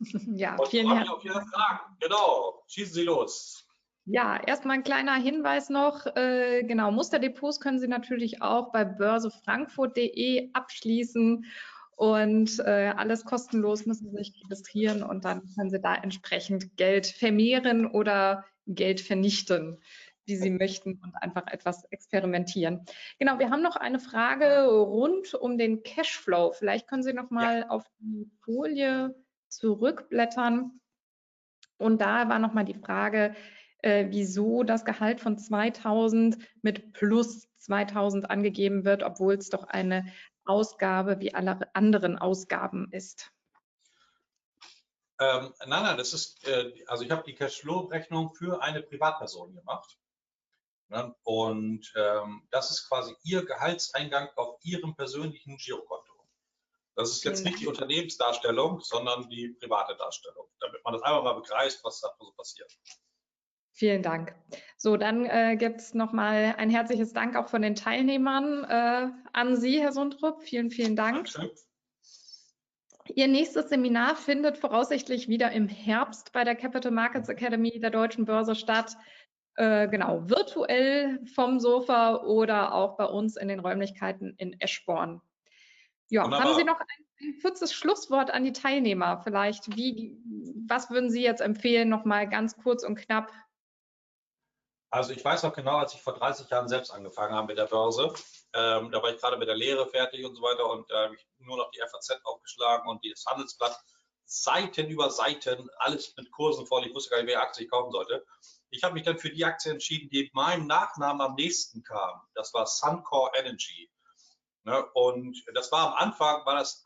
Ja, 0.34 0.57
Und 0.57 0.68
vielen 0.68 0.88
Dank. 0.88 1.09
Genau, 2.01 2.64
schießen 2.66 2.92
Sie 2.92 3.05
los. 3.05 3.68
Ja, 4.05 4.36
erstmal 4.36 4.78
ein 4.78 4.82
kleiner 4.82 5.14
Hinweis 5.14 5.70
noch. 5.70 6.05
Äh, 6.16 6.64
genau, 6.64 6.90
Musterdepots 6.90 7.61
können 7.61 7.78
Sie 7.78 7.86
natürlich 7.86 8.42
auch 8.42 8.72
bei 8.72 8.84
börsefrankfurt.de 8.84 10.51
abschließen 10.53 11.47
und 11.95 12.59
äh, 12.59 12.92
alles 12.97 13.24
kostenlos 13.24 13.86
müssen 13.86 14.11
Sie 14.11 14.16
sich 14.16 14.42
registrieren 14.45 15.05
und 15.05 15.24
dann 15.24 15.42
können 15.55 15.70
Sie 15.70 15.80
da 15.80 15.95
entsprechend 15.95 16.76
Geld 16.76 17.07
vermehren 17.07 17.86
oder 17.86 18.45
Geld 18.67 19.01
vernichten, 19.01 19.81
wie 20.27 20.37
Sie 20.37 20.51
möchten 20.51 21.01
und 21.03 21.15
einfach 21.17 21.47
etwas 21.49 21.85
experimentieren. 21.91 22.85
Genau, 23.19 23.39
wir 23.39 23.51
haben 23.51 23.62
noch 23.62 23.77
eine 23.77 24.01
Frage 24.01 24.67
rund 24.67 25.35
um 25.35 25.59
den 25.59 25.83
Cashflow. 25.83 26.53
Vielleicht 26.53 26.89
können 26.89 27.03
Sie 27.03 27.12
noch 27.12 27.31
mal 27.31 27.61
ja. 27.61 27.69
auf 27.69 27.85
die 27.99 28.31
Folie 28.43 29.15
zurückblättern. 29.49 30.81
Und 31.77 32.01
da 32.01 32.29
war 32.29 32.39
noch 32.39 32.55
mal 32.55 32.65
die 32.65 32.75
Frage, 32.75 33.35
äh, 33.83 34.07
wieso 34.09 34.62
das 34.62 34.85
Gehalt 34.85 35.21
von 35.21 35.37
2000 35.37 36.39
mit 36.62 36.93
plus 36.93 37.49
2000 37.59 38.31
angegeben 38.31 38.85
wird, 38.85 39.03
obwohl 39.03 39.35
es 39.35 39.51
doch 39.51 39.65
eine 39.65 40.07
Ausgabe 40.45 41.21
wie 41.21 41.35
alle 41.35 41.75
anderen 41.75 42.19
Ausgaben 42.19 42.89
ist. 42.91 43.33
Ähm, 45.21 45.55
nein, 45.67 45.83
nein, 45.85 45.97
das 45.97 46.12
ist, 46.12 46.47
äh, 46.47 46.73
also 46.87 47.05
ich 47.05 47.11
habe 47.11 47.23
die 47.25 47.35
Cashflow-Rechnung 47.35 48.35
für 48.35 48.61
eine 48.62 48.83
Privatperson 48.83 49.55
gemacht. 49.55 49.99
Ne? 50.89 51.15
Und 51.23 51.93
ähm, 51.97 52.47
das 52.51 52.71
ist 52.71 52.89
quasi 52.89 53.15
Ihr 53.23 53.45
Gehaltseingang 53.45 54.29
auf 54.37 54.59
Ihrem 54.62 54.95
persönlichen 54.97 55.57
Girokonto. 55.57 56.12
Das 56.97 57.11
ist 57.11 57.25
jetzt 57.25 57.45
nicht 57.45 57.61
die 57.61 57.67
Unternehmensdarstellung, 57.67 58.81
sondern 58.81 59.29
die 59.29 59.49
private 59.61 59.97
Darstellung, 59.97 60.47
damit 60.61 60.85
man 60.85 60.95
das 60.95 61.03
einmal 61.03 61.23
mal 61.23 61.35
begreift, 61.35 61.81
was 61.83 62.01
da 62.01 62.09
so 62.19 62.33
passiert. 62.33 62.73
Vielen 63.73 64.03
Dank. 64.03 64.33
So, 64.77 64.97
dann 64.97 65.27
äh, 65.27 65.57
gibt 65.57 65.81
es 65.81 65.95
nochmal 65.95 66.55
ein 66.57 66.71
herzliches 66.71 67.12
Dank 67.12 67.35
auch 67.35 67.49
von 67.49 67.62
den 67.62 67.75
Teilnehmern 67.75 68.62
äh, 68.62 69.11
an 69.33 69.57
Sie, 69.57 69.81
Herr 69.81 69.91
Sundrup. 69.91 70.45
Vielen, 70.45 70.71
vielen 70.71 70.95
Dank. 70.95 71.33
Dankeschön. 71.33 71.51
Ihr 73.09 73.29
nächstes 73.29 73.69
Seminar 73.69 74.17
findet 74.17 74.57
voraussichtlich 74.57 75.29
wieder 75.29 75.53
im 75.53 75.69
Herbst 75.69 76.33
bei 76.33 76.43
der 76.45 76.57
Capital 76.57 76.91
Markets 76.91 77.29
Academy 77.29 77.79
der 77.79 77.91
Deutschen 77.91 78.25
Börse 78.25 78.55
statt. 78.55 78.97
Äh, 79.57 79.89
genau, 79.89 80.29
virtuell 80.29 81.21
vom 81.35 81.61
Sofa 81.61 82.17
oder 82.23 82.75
auch 82.75 82.97
bei 82.97 83.05
uns 83.05 83.37
in 83.37 83.49
den 83.49 83.61
Räumlichkeiten 83.61 84.35
in 84.39 84.59
Eschborn. 84.61 85.21
Ja, 86.09 86.25
Wunderbar. 86.25 86.49
haben 86.49 86.57
Sie 86.57 86.65
noch 86.65 86.81
ein, 86.81 87.07
ein 87.21 87.39
kurzes 87.41 87.73
Schlusswort 87.73 88.31
an 88.31 88.45
die 88.45 88.53
Teilnehmer 88.53 89.21
vielleicht? 89.23 89.77
Wie, 89.77 90.17
was 90.67 90.91
würden 90.91 91.11
Sie 91.11 91.23
jetzt 91.23 91.41
empfehlen, 91.41 91.89
nochmal 91.89 92.29
ganz 92.29 92.57
kurz 92.57 92.85
und 92.85 92.97
knapp 92.97 93.31
also 94.95 95.13
ich 95.13 95.25
weiß 95.25 95.43
noch 95.43 95.53
genau, 95.53 95.79
als 95.79 95.93
ich 95.93 96.01
vor 96.01 96.15
30 96.15 96.49
Jahren 96.51 96.69
selbst 96.69 96.93
angefangen 96.93 97.35
habe 97.35 97.49
mit 97.49 97.59
der 97.59 97.67
Börse, 97.67 98.13
ähm, 98.55 98.91
da 98.93 99.03
war 99.03 99.13
ich 99.13 99.21
gerade 99.21 99.37
mit 99.37 99.49
der 99.49 99.57
Lehre 99.57 99.87
fertig 99.89 100.25
und 100.25 100.37
so 100.37 100.43
weiter 100.43 100.69
und 100.71 100.91
da 100.91 101.03
äh, 101.03 101.05
habe 101.07 101.17
ich 101.17 101.27
nur 101.39 101.57
noch 101.57 101.71
die 101.73 101.81
FAZ 101.81 102.21
aufgeschlagen 102.25 102.89
und 102.89 103.05
das 103.05 103.25
Handelsblatt 103.27 103.77
Seiten 104.27 104.89
über 104.89 105.11
Seiten, 105.11 105.69
alles 105.79 106.15
mit 106.17 106.31
Kursen 106.31 106.67
voll. 106.67 106.87
Ich 106.87 106.95
wusste 106.95 107.11
gar 107.11 107.17
nicht, 107.19 107.27
welche 107.27 107.41
Aktie 107.41 107.65
ich 107.65 107.71
kaufen 107.71 107.93
sollte. 107.93 108.25
Ich 108.71 108.83
habe 108.83 108.95
mich 108.95 109.03
dann 109.03 109.19
für 109.19 109.31
die 109.31 109.45
Aktie 109.45 109.71
entschieden, 109.71 110.09
die 110.09 110.31
meinem 110.33 110.67
Nachnamen 110.67 111.21
am 111.21 111.35
nächsten 111.35 111.83
kam. 111.83 112.21
Das 112.35 112.55
war 112.55 112.67
Suncor 112.67 113.33
Energy. 113.35 113.91
Ne? 114.65 114.85
Und 114.95 115.45
das 115.55 115.71
war 115.71 115.89
am 115.89 115.95
Anfang, 115.95 116.45
war 116.47 116.55
das, 116.55 116.83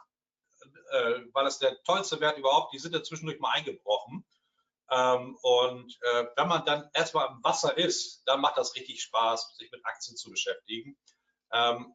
äh, 0.90 1.20
war 1.32 1.44
das 1.44 1.58
der 1.58 1.80
tollste 1.84 2.20
Wert 2.20 2.38
überhaupt. 2.38 2.72
Die 2.72 2.78
sind 2.78 2.94
ja 2.94 3.02
zwischendurch 3.02 3.38
mal 3.38 3.52
eingebrochen. 3.52 4.26
Ähm, 4.90 5.38
und 5.42 5.98
äh, 6.00 6.26
wenn 6.36 6.48
man 6.48 6.64
dann 6.64 6.90
erstmal 6.92 7.28
im 7.28 7.44
Wasser 7.44 7.76
ist, 7.76 8.22
dann 8.26 8.40
macht 8.40 8.56
das 8.56 8.74
richtig 8.74 9.02
Spaß, 9.02 9.56
sich 9.56 9.70
mit 9.70 9.84
Aktien 9.84 10.16
zu 10.16 10.30
beschäftigen. 10.30 10.98
Ähm, 11.52 11.94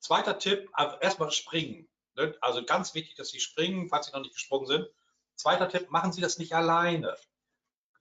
zweiter 0.00 0.38
Tipp, 0.38 0.70
erstmal 1.00 1.30
springen. 1.30 1.88
Ne? 2.14 2.36
Also 2.40 2.64
ganz 2.64 2.94
wichtig, 2.94 3.14
dass 3.16 3.30
Sie 3.30 3.40
springen, 3.40 3.88
falls 3.88 4.06
Sie 4.06 4.12
noch 4.12 4.20
nicht 4.20 4.34
gesprungen 4.34 4.66
sind. 4.66 4.88
Zweiter 5.36 5.68
Tipp, 5.68 5.90
machen 5.90 6.12
Sie 6.12 6.20
das 6.20 6.38
nicht 6.38 6.54
alleine. 6.54 7.16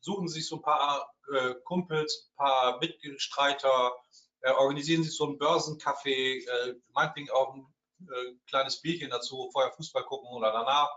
Suchen 0.01 0.27
Sie 0.27 0.39
sich 0.39 0.47
so 0.47 0.57
ein 0.57 0.61
paar 0.61 1.13
äh, 1.33 1.55
Kumpels, 1.63 2.31
ein 2.31 2.35
paar 2.35 2.79
Mitstreiter, 2.79 3.93
äh, 4.41 4.51
organisieren 4.51 5.03
Sie 5.03 5.09
so 5.09 5.27
einen 5.27 5.37
Börsencafé, 5.37 6.45
äh, 6.47 6.75
meinetwegen 6.89 7.29
auch 7.31 7.53
ein 7.53 7.67
äh, 8.01 8.33
kleines 8.47 8.81
Bierchen 8.81 9.11
dazu, 9.11 9.49
vorher 9.51 9.71
Fußball 9.73 10.03
gucken 10.03 10.29
oder 10.29 10.51
danach, 10.51 10.89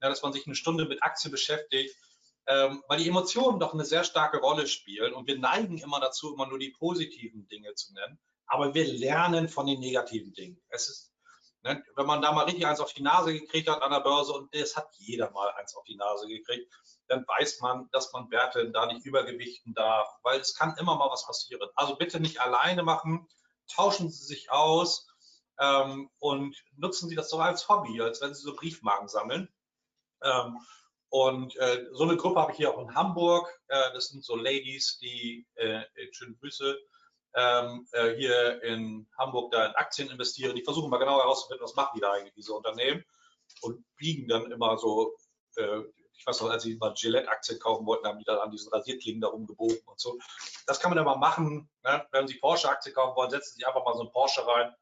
ja, 0.00 0.08
dass 0.08 0.22
man 0.22 0.32
sich 0.32 0.46
eine 0.46 0.54
Stunde 0.54 0.86
mit 0.86 1.02
Aktien 1.02 1.30
beschäftigt 1.30 1.94
ähm, 2.48 2.82
weil 2.88 2.98
die 2.98 3.08
Emotionen 3.08 3.60
doch 3.60 3.74
eine 3.74 3.84
sehr 3.84 4.04
starke 4.04 4.38
Rolle 4.38 4.66
spielen 4.66 5.12
und 5.12 5.26
wir 5.26 5.38
neigen 5.38 5.78
immer 5.78 6.00
dazu, 6.00 6.32
immer 6.32 6.46
nur 6.46 6.58
die 6.58 6.70
positiven 6.70 7.46
Dinge 7.46 7.74
zu 7.74 7.92
nennen, 7.92 8.18
aber 8.48 8.74
wir 8.74 8.86
lernen 8.86 9.48
von 9.48 9.66
den 9.66 9.80
negativen 9.80 10.32
Dingen. 10.32 10.60
Es 10.68 10.88
ist, 10.88 11.12
ne, 11.62 11.82
wenn 11.94 12.06
man 12.06 12.22
da 12.22 12.32
mal 12.32 12.44
richtig 12.44 12.66
eins 12.66 12.80
auf 12.80 12.92
die 12.92 13.02
Nase 13.02 13.32
gekriegt 13.32 13.68
hat 13.68 13.82
an 13.82 13.92
der 13.92 14.00
Börse 14.00 14.32
und 14.32 14.54
das 14.54 14.74
hat 14.74 14.88
jeder 14.96 15.30
mal 15.30 15.50
eins 15.52 15.76
auf 15.76 15.84
die 15.84 15.96
Nase 15.96 16.26
gekriegt, 16.26 16.72
dann 17.08 17.26
weiß 17.26 17.60
man, 17.60 17.88
dass 17.92 18.12
man 18.12 18.30
Werte 18.30 18.70
da 18.70 18.86
nicht 18.86 19.04
übergewichten 19.04 19.74
darf, 19.74 20.08
weil 20.22 20.40
es 20.40 20.54
kann 20.54 20.76
immer 20.78 20.96
mal 20.96 21.10
was 21.10 21.26
passieren. 21.26 21.68
Also 21.74 21.96
bitte 21.96 22.20
nicht 22.20 22.40
alleine 22.40 22.82
machen, 22.82 23.28
tauschen 23.68 24.10
Sie 24.10 24.24
sich 24.24 24.50
aus 24.50 25.06
ähm, 25.58 26.10
und 26.18 26.56
nutzen 26.76 27.08
Sie 27.08 27.14
das 27.14 27.28
so 27.28 27.38
als 27.38 27.68
Hobby, 27.68 28.00
als 28.00 28.20
wenn 28.20 28.34
Sie 28.34 28.42
so 28.42 28.56
Briefmarken 28.56 29.08
sammeln. 29.08 29.48
Ähm, 30.22 30.58
und 31.10 31.56
äh, 31.56 31.86
so 31.92 32.04
eine 32.04 32.16
Gruppe 32.16 32.40
habe 32.40 32.52
ich 32.52 32.58
hier 32.58 32.70
auch 32.70 32.80
in 32.80 32.94
Hamburg. 32.94 33.48
Äh, 33.68 33.92
das 33.94 34.08
sind 34.08 34.24
so 34.24 34.36
Ladies, 34.36 34.98
die, 34.98 35.46
äh, 35.54 35.84
schöne 36.12 36.34
Grüße, 36.36 36.78
ähm, 37.34 37.86
äh, 37.92 38.14
hier 38.16 38.62
in 38.62 39.08
Hamburg 39.18 39.52
da 39.52 39.66
in 39.66 39.72
Aktien 39.72 40.10
investieren. 40.10 40.56
Die 40.56 40.64
versuchen 40.64 40.90
mal 40.90 40.98
genau 40.98 41.18
herauszufinden, 41.18 41.64
was 41.64 41.74
machen 41.74 41.92
die 41.94 42.00
da 42.00 42.12
eigentlich, 42.12 42.34
diese 42.34 42.52
Unternehmen. 42.52 43.04
Und 43.62 43.84
biegen 43.96 44.28
dann 44.28 44.50
immer 44.50 44.78
so, 44.78 45.16
äh, 45.56 45.80
ich 46.18 46.26
weiß 46.26 46.40
noch, 46.40 46.50
als 46.50 46.64
sie 46.64 46.76
mal 46.76 46.94
Gillette-Aktien 46.94 47.58
kaufen 47.60 47.86
wollten, 47.86 48.06
haben 48.06 48.18
die 48.18 48.24
dann 48.24 48.38
an 48.38 48.50
diesen 48.50 48.72
Rasierklingen 48.72 49.20
da 49.20 49.28
rumgebogen 49.28 49.80
und 49.86 50.00
so. 50.00 50.18
Das 50.66 50.80
kann 50.80 50.90
man 50.90 50.98
ja 50.98 51.04
mal 51.04 51.16
machen. 51.16 51.70
Ne? 51.84 52.06
Wenn 52.10 52.26
Sie 52.26 52.38
Porsche-Aktien 52.38 52.94
kaufen 52.94 53.16
wollen, 53.16 53.30
setzen 53.30 53.56
Sie 53.56 53.64
einfach 53.64 53.84
mal 53.84 53.94
so 53.94 54.00
einen 54.00 54.12
Porsche 54.12 54.46
rein 54.46 54.74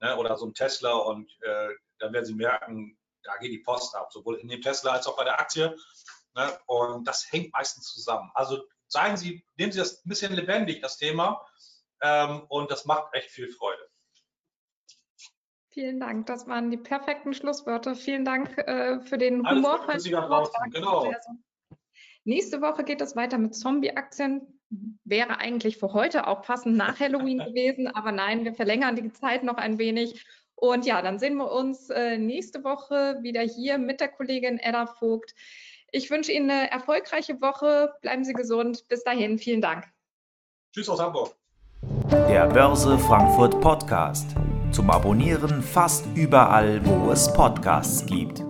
ne? 0.00 0.16
oder 0.16 0.36
so 0.36 0.44
einen 0.44 0.54
Tesla 0.54 0.92
und 0.92 1.30
äh, 1.40 1.68
dann 1.98 2.12
werden 2.12 2.26
Sie 2.26 2.34
merken, 2.34 2.98
da 3.22 3.36
geht 3.38 3.52
die 3.52 3.58
Post 3.58 3.94
ab, 3.94 4.12
sowohl 4.12 4.36
in 4.36 4.48
dem 4.48 4.60
Tesla 4.60 4.92
als 4.92 5.06
auch 5.06 5.16
bei 5.16 5.24
der 5.24 5.40
Aktie. 5.40 5.76
Ne? 6.34 6.58
Und 6.66 7.06
das 7.06 7.30
hängt 7.30 7.52
meistens 7.52 7.92
zusammen. 7.92 8.30
Also 8.34 8.62
seien 8.88 9.16
Sie, 9.16 9.44
nehmen 9.56 9.72
Sie 9.72 9.78
das 9.78 10.04
ein 10.04 10.08
bisschen 10.08 10.34
lebendig, 10.34 10.82
das 10.82 10.98
Thema. 10.98 11.46
Ähm, 12.02 12.42
und 12.48 12.70
das 12.70 12.84
macht 12.84 13.14
echt 13.14 13.30
viel 13.30 13.48
Freude. 13.48 13.88
Vielen 15.70 16.00
Dank. 16.00 16.26
Das 16.26 16.46
waren 16.46 16.70
die 16.70 16.76
perfekten 16.76 17.32
Schlussworte. 17.32 17.94
Vielen 17.94 18.24
Dank 18.24 18.58
äh, 18.58 19.00
für 19.00 19.16
den 19.16 19.48
Humor. 19.48 19.86
Genau. 20.70 21.10
Nächste 22.24 22.60
Woche 22.60 22.84
geht 22.84 23.00
es 23.00 23.16
weiter 23.16 23.38
mit 23.38 23.54
Zombie-Aktien. 23.54 24.60
Wäre 25.04 25.38
eigentlich 25.38 25.78
für 25.78 25.92
heute 25.92 26.26
auch 26.26 26.42
passend 26.42 26.76
nach 26.76 27.00
Halloween 27.00 27.38
gewesen, 27.46 27.88
aber 27.88 28.12
nein, 28.12 28.44
wir 28.44 28.54
verlängern 28.54 28.96
die 28.96 29.12
Zeit 29.12 29.42
noch 29.44 29.56
ein 29.56 29.78
wenig 29.78 30.24
und 30.62 30.86
ja, 30.86 31.02
dann 31.02 31.18
sehen 31.18 31.38
wir 31.38 31.50
uns 31.50 31.90
äh, 31.90 32.18
nächste 32.18 32.62
Woche 32.62 33.18
wieder 33.20 33.40
hier 33.40 33.78
mit 33.78 34.00
der 34.00 34.06
Kollegin 34.06 34.58
Edda 34.58 34.86
Vogt. 34.86 35.34
Ich 35.90 36.08
wünsche 36.08 36.30
Ihnen 36.30 36.48
eine 36.48 36.70
erfolgreiche 36.70 37.40
Woche. 37.40 37.92
Bleiben 38.00 38.24
Sie 38.24 38.32
gesund. 38.32 38.86
Bis 38.86 39.02
dahin, 39.02 39.38
vielen 39.38 39.60
Dank. 39.60 39.86
Tschüss 40.72 40.88
aus 40.88 41.00
Hamburg. 41.00 41.36
Der 42.12 42.46
Börse 42.46 42.98
Frankfurt 42.98 43.58
Podcast. 43.62 44.26
Zum 44.70 44.90
Abonnieren 44.90 45.62
fast 45.62 46.04
überall, 46.14 46.80
wo 46.84 47.10
es 47.10 47.32
Podcasts 47.32 48.04
gibt. 48.04 48.44